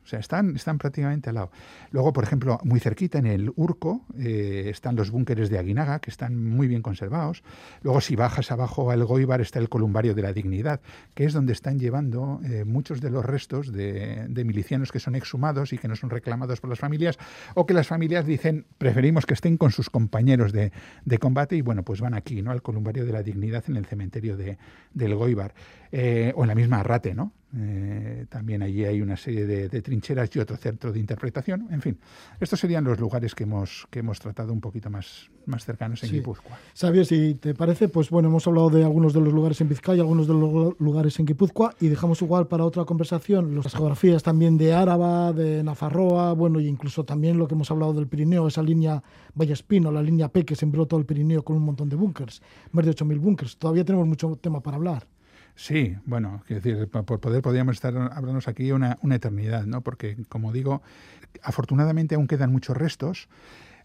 Sea, 0.10 0.20
están, 0.20 0.56
están 0.56 0.78
prácticamente 0.78 1.30
al 1.30 1.36
lado. 1.36 1.52
Luego, 1.92 2.14
por 2.14 2.24
ejemplo, 2.24 2.60
muy 2.64 2.80
cerquita 2.80 3.20
en 3.20 3.28
el 3.28 3.52
Urco 3.56 4.02
eh, 4.18 4.68
están 4.70 4.96
los 4.96 5.12
búnkeres 5.12 5.50
de 5.50 5.60
Aguinaga, 5.60 6.00
que 6.00 6.10
están 6.10 6.44
muy 6.44 6.68
bien 6.68 6.82
conservados. 6.82 7.44
Luego, 7.82 8.02
si 8.02 8.16
bajas 8.16 8.52
abajo 8.52 8.92
al 8.92 9.06
Goibar, 9.06 9.42
está 9.42 9.60
el 9.60 9.70
Columbario 9.70 10.14
de 10.16 10.22
la 10.22 10.34
Dignidad, 10.34 10.82
que 11.14 11.26
es 11.26 11.34
donde 11.34 11.54
están 11.54 11.80
llevando 11.80 12.42
eh, 12.44 12.66
muchos 12.66 13.02
de 13.02 13.10
los 13.10 13.26
restos 13.26 13.72
de, 13.72 14.28
milicianos 14.46 14.92
que 14.92 15.00
son 15.00 15.16
exhumados 15.16 15.74
y 15.74 15.78
que 15.78 15.88
no 15.88 15.96
son 15.96 16.10
reclamados 16.10 16.60
por 16.60 16.70
las 16.70 16.80
familias, 16.80 17.18
o 17.56 17.66
que 17.66 17.74
las 17.74 17.88
familias 17.88 18.26
dicen, 18.26 18.66
preferimos 18.78 19.26
que 19.26 19.34
estén 19.36 19.58
con 19.58 19.72
sus 19.72 19.90
compañeros 19.90 20.52
de, 20.52 20.72
combate, 21.20 21.56
y 21.56 21.62
bueno, 21.62 21.84
pues 21.84 22.02
van 22.02 22.14
aquí, 22.14 22.42
¿no? 22.42 22.52
Al 22.52 22.62
Columbario 22.62 23.06
de 23.06 23.12
la 23.12 23.22
Dignidad 23.22 23.64
en 23.68 23.76
el 23.76 23.86
cementerio 23.86 24.38
de, 24.38 24.58
del 24.94 25.16
Goibar. 25.16 25.54
Eh, 25.92 26.34
o 26.36 26.44
en 26.44 26.48
la 26.48 26.56
misma 26.56 26.80
Arrate, 26.80 27.14
¿no? 27.14 27.34
Eh, 27.58 28.26
también 28.30 28.62
allí 28.62 28.86
hay 28.86 29.02
una 29.02 29.18
serie 29.18 29.46
de, 29.46 29.70
de, 29.70 29.82
trincheras 29.82 30.30
y 30.36 30.40
otro 30.40 30.56
centro 30.58 30.92
de 30.92 31.00
interpretación. 31.00 31.68
En 31.72 31.82
fin, 31.82 31.98
estos 32.40 32.60
serían 32.60 32.84
los 32.84 33.00
lugares 33.00 33.34
que 33.34 33.44
hemos, 33.44 33.88
que 33.90 34.00
hemos 34.00 34.20
tratado 34.20 34.54
un 34.54 34.62
poquito 34.62 34.90
más, 34.92 35.32
más 35.48 35.66
cercanos 35.66 36.04
en 36.04 36.10
Sí. 36.10 36.16
Guipúzcoa. 36.18 36.60
Sabía, 36.74 37.04
si 37.06 37.34
te 37.34 37.56
parece, 37.56 37.90
pues 37.90 38.12
bueno, 38.12 38.30
hemos 38.30 38.46
hablado 38.46 38.70
de 38.70 38.84
algunos 38.84 39.14
de 39.14 39.22
los 39.22 39.34
lugares 39.34 39.60
en 39.62 39.70
Vizcaya, 39.70 40.02
algunos 40.02 40.28
de 40.28 40.34
los 40.36 40.80
lugares 40.80 41.20
en 41.20 41.26
Guipúzcoa 41.26 41.74
y 41.80 41.88
dejamos 41.88 42.22
igual 42.22 42.48
para 42.48 42.66
otra 42.66 42.86
conversación 42.86 43.56
las 43.56 43.74
geografías 43.74 44.22
también 44.22 44.58
de 44.58 44.74
Áraba, 44.74 45.34
de 45.34 45.64
Nafarroa, 45.64 46.34
bueno, 46.34 46.60
e 46.60 46.64
incluso 46.64 47.04
también 47.04 47.38
lo 47.38 47.48
que 47.48 47.56
hemos 47.56 47.72
hablado 47.72 47.94
del 47.94 48.08
Pirineo, 48.08 48.48
esa 48.48 48.62
línea 48.62 49.02
Vallespino, 49.34 49.92
la 49.92 50.04
línea 50.04 50.30
P 50.30 50.46
que 50.46 50.56
sembró 50.56 50.86
todo 50.86 51.00
el 51.00 51.06
Pirineo 51.06 51.44
con 51.44 51.56
un 51.56 51.64
montón 51.64 51.90
de 51.90 51.96
búnkers, 51.96 52.42
más 52.72 52.86
de 52.86 52.92
8.000 52.92 53.20
búnkers. 53.20 53.58
Todavía 53.58 53.84
tenemos 53.84 54.08
mucho 54.08 54.38
tema 54.40 54.62
para 54.62 54.78
hablar. 54.78 55.08
Sí, 55.62 55.98
bueno, 56.06 56.42
quiero 56.48 56.62
decir, 56.62 56.88
por 56.88 57.20
poder 57.20 57.42
podríamos 57.42 57.76
estar 57.76 57.94
hablándonos 57.94 58.48
aquí 58.48 58.72
una, 58.72 58.98
una 59.02 59.16
eternidad, 59.16 59.66
¿no? 59.66 59.82
Porque, 59.82 60.16
como 60.30 60.54
digo, 60.54 60.82
afortunadamente 61.44 62.16
aún 62.16 62.28
quedan 62.28 62.50
muchos 62.54 62.78
restos. 62.78 63.28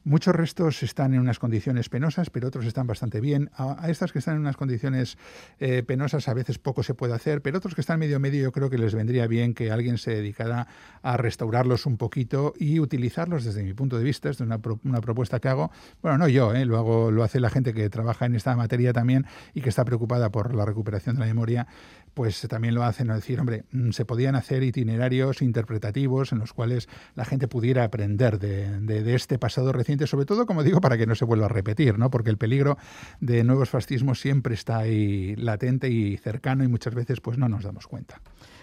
Muchos 0.06 0.36
restos 0.36 0.82
están 0.82 1.14
en 1.14 1.20
unas 1.20 1.38
condiciones 1.38 1.88
penosas, 1.88 2.28
pero 2.28 2.48
otros 2.48 2.66
están 2.66 2.86
bastante 2.86 3.22
bien. 3.22 3.50
A, 3.56 3.88
estas 3.88 4.12
que 4.12 4.18
están 4.18 4.34
en 4.34 4.42
unas 4.42 4.56
condiciones 4.58 5.16
eh, 5.60 5.82
penosas 5.82 6.28
a 6.28 6.34
veces 6.34 6.58
poco 6.58 6.82
se 6.82 6.92
puede 6.92 7.14
hacer, 7.14 7.40
pero 7.40 7.56
otros 7.56 7.74
que 7.74 7.80
están 7.80 7.98
medio 8.00 8.20
medio 8.20 8.42
yo 8.42 8.52
creo 8.52 8.68
que 8.68 8.76
les 8.76 8.94
vendría 8.94 9.26
bien 9.26 9.54
que 9.54 9.70
alguien 9.70 9.96
se 9.96 10.10
dedicara 10.10 10.66
a 11.00 11.16
restaurarlos 11.16 11.86
un 11.86 11.96
poquito 11.96 12.52
y 12.58 12.80
utilizarlos 12.80 13.44
desde 13.44 13.62
mi 13.62 13.72
punto 13.72 13.96
de 13.96 14.04
vista, 14.04 14.28
es 14.28 14.40
una, 14.40 14.58
pro- 14.58 14.78
una 14.84 15.00
propuesta 15.00 15.40
que 15.40 15.48
hago. 15.48 15.70
Bueno, 16.02 16.18
no 16.18 16.28
yo, 16.28 16.54
¿eh? 16.54 16.66
lo 16.66 16.76
hago, 16.76 17.10
lo 17.10 17.24
hace 17.24 17.40
la 17.40 17.48
gente 17.48 17.72
que 17.72 17.88
trabaja 17.88 18.26
en 18.26 18.34
esta 18.34 18.54
materia 18.56 18.92
también 18.92 19.24
y 19.54 19.62
que 19.62 19.70
está 19.70 19.86
preocupada 19.86 20.30
por 20.30 20.54
la 20.54 20.66
recuperación 20.66 21.16
de 21.16 21.20
la 21.20 21.26
memoria, 21.26 21.66
pues 22.14 22.40
también 22.48 22.74
lo 22.74 22.84
hacen, 22.84 23.08
¿no? 23.08 23.14
decir, 23.14 23.40
hombre, 23.40 23.64
mm, 23.72 23.90
se 23.90 24.04
podían 24.04 24.36
hacer 24.36 24.62
itinerarios 24.62 25.42
interpretativos 25.42 26.32
en 26.32 26.38
los 26.38 26.52
cuales 26.52 26.88
la 27.16 27.24
gente 27.24 27.48
pudiera 27.48 27.84
aprender 27.84 28.38
de, 28.38 28.80
de- 28.80 29.02
de 29.02 29.14
este 29.14 29.38
pasado 29.38 29.72
reciente, 29.72 30.06
sobre 30.06 30.24
todo, 30.24 30.46
como 30.46 30.62
digo, 30.62 30.80
para 30.80 30.96
que 30.96 31.06
no 31.06 31.14
se 31.14 31.24
vuelva 31.24 31.46
a 31.46 31.48
repetir, 31.48 31.98
¿no? 31.98 32.10
porque 32.10 32.30
el 32.30 32.38
peligro 32.38 32.78
de 33.20 33.42
nuevos 33.44 33.68
fascismos 33.70 34.20
siempre 34.20 34.54
está 34.54 34.78
ahí 34.78 35.34
latente 35.36 35.90
y 35.90 36.16
cercano 36.16 36.64
y 36.64 36.68
muchas 36.68 36.94
veces 36.94 37.20
pues 37.20 37.36
no 37.36 37.48
nos 37.48 37.64
damos 37.64 37.86
cuenta. 37.86 38.20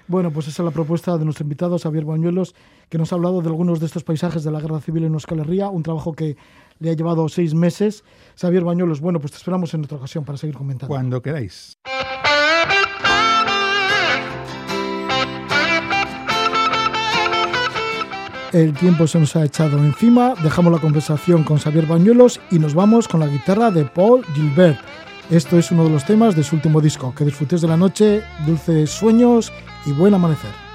Bueno, 0.07 0.31
pues 0.31 0.47
esa 0.47 0.63
es 0.63 0.65
la 0.65 0.71
propuesta 0.71 1.17
de 1.17 1.23
nuestro 1.25 1.43
invitado 1.43 1.77
Xavier 1.77 2.05
Bañuelos, 2.05 2.55
que 2.89 2.97
nos 2.97 3.11
ha 3.11 3.15
hablado 3.15 3.41
de 3.41 3.47
algunos 3.47 3.79
de 3.79 3.85
estos 3.85 4.03
paisajes 4.03 4.43
de 4.43 4.51
la 4.51 4.59
guerra 4.59 4.79
civil 4.81 5.03
en 5.05 5.13
Euskal 5.13 5.39
Herria, 5.39 5.69
un 5.69 5.83
trabajo 5.83 6.13
que 6.13 6.35
le 6.79 6.89
ha 6.89 6.93
llevado 6.93 7.29
seis 7.29 7.53
meses. 7.53 8.03
Xavier 8.39 8.63
Bañuelos, 8.63 8.99
bueno, 8.99 9.19
pues 9.19 9.31
te 9.31 9.37
esperamos 9.37 9.73
en 9.73 9.83
otra 9.83 9.97
ocasión 9.97 10.25
para 10.25 10.37
seguir 10.37 10.55
comentando. 10.55 10.87
Cuando 10.87 11.21
queráis. 11.21 11.77
El 18.53 18.73
tiempo 18.73 19.07
se 19.07 19.17
nos 19.17 19.37
ha 19.37 19.45
echado 19.45 19.77
encima, 19.77 20.33
dejamos 20.43 20.73
la 20.73 20.79
conversación 20.79 21.43
con 21.45 21.57
Xavier 21.57 21.85
Bañuelos 21.85 22.41
y 22.51 22.59
nos 22.59 22.73
vamos 22.73 23.07
con 23.07 23.21
la 23.21 23.27
guitarra 23.27 23.71
de 23.71 23.85
Paul 23.85 24.25
Gilbert. 24.35 24.77
Esto 25.29 25.57
es 25.57 25.71
uno 25.71 25.85
de 25.85 25.91
los 25.91 26.05
temas 26.05 26.35
de 26.35 26.43
su 26.43 26.57
último 26.57 26.81
disco. 26.81 27.15
Que 27.15 27.23
disfrutéis 27.23 27.61
de 27.61 27.69
la 27.69 27.77
noche, 27.77 28.21
dulces 28.45 28.89
sueños 28.89 29.53
y 29.85 29.93
buen 29.93 30.13
amanecer. 30.13 30.70